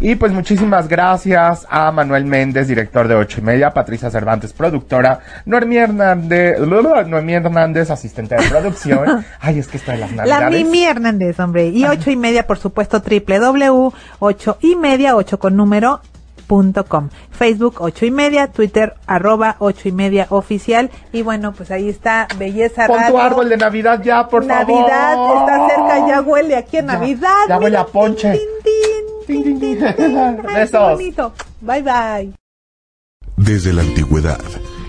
Y 0.00 0.14
pues 0.14 0.32
muchísimas 0.32 0.88
gracias 0.88 1.66
a 1.68 1.90
Manuel 1.90 2.24
Méndez, 2.24 2.68
director 2.68 3.08
de 3.08 3.14
Ocho 3.14 3.40
y 3.40 3.42
Media, 3.42 3.70
Patricia 3.72 4.10
Cervantes, 4.10 4.52
productora, 4.52 5.20
Noemí 5.44 5.76
Hernández, 5.76 6.58
Noemí 7.06 7.34
Hernández, 7.34 7.90
asistente 7.90 8.36
de 8.36 8.48
producción. 8.48 9.24
Ay, 9.40 9.58
es 9.58 9.68
que 9.68 9.78
está 9.78 9.92
de 9.92 9.98
las 9.98 10.12
La 10.12 10.24
navidades. 10.24 10.64
Mimi 10.64 10.84
Hernández, 10.84 11.40
hombre. 11.40 11.68
Y 11.68 11.84
ocho 11.84 12.10
y 12.10 12.16
media, 12.16 12.46
por 12.46 12.58
supuesto, 12.58 13.02
triple 13.02 13.38
W, 13.38 13.90
ocho 14.18 14.58
y 14.60 14.76
media, 14.76 15.16
ocho 15.16 15.38
con 15.38 15.56
número, 15.56 16.00
com. 16.88 17.08
Facebook 17.30 17.76
ocho 17.80 18.06
y 18.06 18.10
media, 18.10 18.48
Twitter 18.48 18.94
arroba 19.06 19.56
ocho 19.58 19.88
y 19.88 19.92
media 19.92 20.26
oficial. 20.30 20.90
Y 21.12 21.22
bueno, 21.22 21.52
pues 21.52 21.70
ahí 21.70 21.88
está 21.88 22.28
Belleza 22.38 22.86
Pon 22.86 22.98
tu 23.08 23.18
árbol 23.18 23.48
de 23.48 23.56
Navidad 23.56 24.02
ya, 24.02 24.28
por 24.28 24.44
Navidad 24.44 25.14
favor. 25.14 25.38
está 25.38 25.68
cerca, 25.68 26.08
ya 26.08 26.20
huele 26.22 26.56
aquí 26.56 26.76
a 26.78 26.82
Navidad. 26.82 27.48
ya 27.48 27.58
huele 27.58 27.76
a 27.76 27.86
ponche. 27.86 28.40
tin, 29.26 29.58
tin. 29.60 29.84
Ay, 30.48 30.68
qué 30.70 30.78
bonito. 30.78 31.32
Bye 31.60 31.82
bye. 31.82 32.32
Desde 33.36 33.72
la 33.72 33.82
antigüedad, 33.82 34.38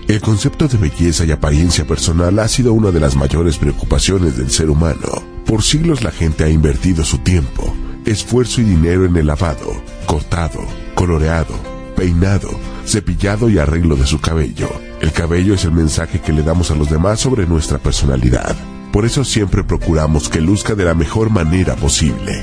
el 0.08 0.20
concepto 0.20 0.68
de 0.68 0.78
belleza 0.78 1.24
y 1.24 1.32
apariencia 1.32 1.84
personal 1.84 2.38
ha 2.38 2.46
sido 2.48 2.72
una 2.72 2.90
de 2.92 3.00
las 3.00 3.16
mayores 3.16 3.58
preocupaciones 3.58 4.36
del 4.36 4.50
ser 4.50 4.70
humano. 4.70 5.08
Por 5.46 5.62
siglos 5.62 6.04
la 6.04 6.10
gente 6.12 6.44
ha 6.44 6.48
invertido 6.48 7.04
su 7.04 7.18
tiempo, 7.18 7.74
esfuerzo 8.06 8.60
y 8.60 8.64
dinero 8.64 9.04
en 9.04 9.16
el 9.16 9.26
lavado, 9.26 9.82
cortado, 10.06 10.60
coloreado, 10.94 11.54
peinado, 11.96 12.48
cepillado 12.86 13.50
y 13.50 13.58
arreglo 13.58 13.96
de 13.96 14.06
su 14.06 14.20
cabello. 14.20 14.68
El 15.00 15.12
cabello 15.12 15.54
es 15.54 15.64
el 15.64 15.72
mensaje 15.72 16.20
que 16.20 16.32
le 16.32 16.42
damos 16.42 16.70
a 16.70 16.76
los 16.76 16.88
demás 16.88 17.20
sobre 17.20 17.46
nuestra 17.46 17.78
personalidad. 17.78 18.54
Por 18.92 19.04
eso 19.04 19.24
siempre 19.24 19.64
procuramos 19.64 20.28
que 20.28 20.40
luzca 20.40 20.76
de 20.76 20.84
la 20.84 20.94
mejor 20.94 21.30
manera 21.30 21.74
posible. 21.74 22.40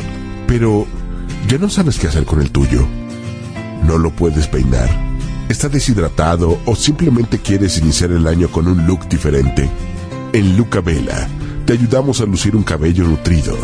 Pero, 0.47 0.85
¿ya 1.47 1.57
no 1.57 1.69
sabes 1.69 1.97
qué 1.97 2.07
hacer 2.07 2.25
con 2.25 2.41
el 2.41 2.51
tuyo? 2.51 2.85
¿No 3.87 3.97
lo 3.97 4.11
puedes 4.11 4.47
peinar? 4.47 4.89
¿Está 5.47 5.69
deshidratado 5.69 6.59
o 6.65 6.75
simplemente 6.75 7.39
quieres 7.39 7.77
iniciar 7.77 8.11
el 8.11 8.27
año 8.27 8.49
con 8.49 8.67
un 8.67 8.85
look 8.85 9.07
diferente? 9.07 9.69
En 10.33 10.57
Luca 10.57 10.81
Vela 10.81 11.27
te 11.65 11.73
ayudamos 11.73 12.19
a 12.19 12.25
lucir 12.25 12.55
un 12.55 12.63
cabello 12.63 13.05
nutrido, 13.05 13.55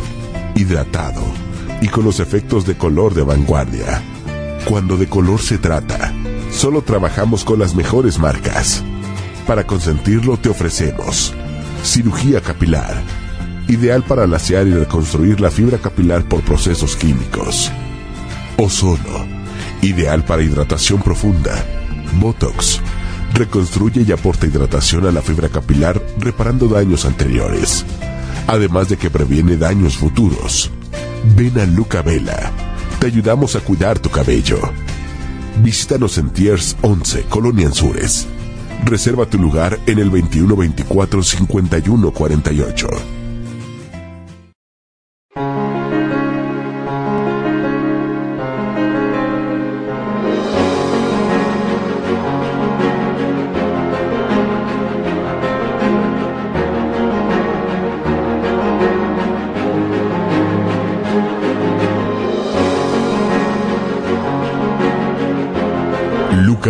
hidratado 0.56 1.49
y 1.82 1.88
con 1.88 2.06
los 2.06 2.20
efectos 2.20 2.66
de 2.66 2.76
color 2.76 3.14
de 3.14 3.24
vanguardia. 3.24 4.02
Cuando 4.66 4.98
de 4.98 5.08
color 5.08 5.42
se 5.42 5.58
trata, 5.58 6.14
solo 6.52 6.82
trabajamos 6.82 7.44
con 7.44 7.60
las 7.60 7.76
mejores 7.76 8.20
marcas. 8.20 8.84
Para 9.48 9.66
consentirlo 9.66 10.38
te 10.38 10.50
ofrecemos 10.50 11.34
cirugía 11.84 12.42
capilar, 12.42 13.02
ideal 13.68 14.04
para 14.04 14.28
lasear 14.28 14.68
y 14.68 14.74
reconstruir 14.74 15.40
la 15.40 15.52
fibra 15.52 15.78
capilar 15.78 16.24
por 16.28 16.42
procesos 16.42 16.96
químicos. 16.96 17.72
Ozono, 18.58 19.26
ideal 19.82 20.24
para 20.26 20.44
hidratación 20.44 21.02
profunda. 21.02 21.66
Botox, 22.20 22.82
reconstruye 23.34 24.02
y 24.02 24.12
aporta 24.12 24.48
hidratación 24.48 25.06
a 25.06 25.12
la 25.12 25.22
fibra 25.22 25.50
capilar 25.50 26.02
reparando 26.20 26.68
daños 26.68 27.06
anteriores, 27.06 27.86
además 28.48 28.90
de 28.90 28.98
que 28.98 29.10
previene 29.10 29.58
daños 29.58 29.98
futuros. 29.98 30.72
Ven 31.24 31.60
a 31.60 31.66
Luca 31.66 32.02
Vela, 32.02 32.52
te 33.00 33.08
ayudamos 33.08 33.56
a 33.56 33.60
cuidar 33.60 34.00
tu 34.00 34.10
cabello. 34.10 34.60
Visítanos 35.62 36.18
en 36.18 36.30
Tiers 36.30 36.78
11, 36.82 37.24
Colonia 37.24 37.68
Anzures. 37.68 38.28
Reserva 38.86 39.26
tu 39.26 39.38
lugar 39.38 39.78
en 39.86 40.00
el 40.00 40.10
2124 40.10 41.24
5148. 41.24 43.19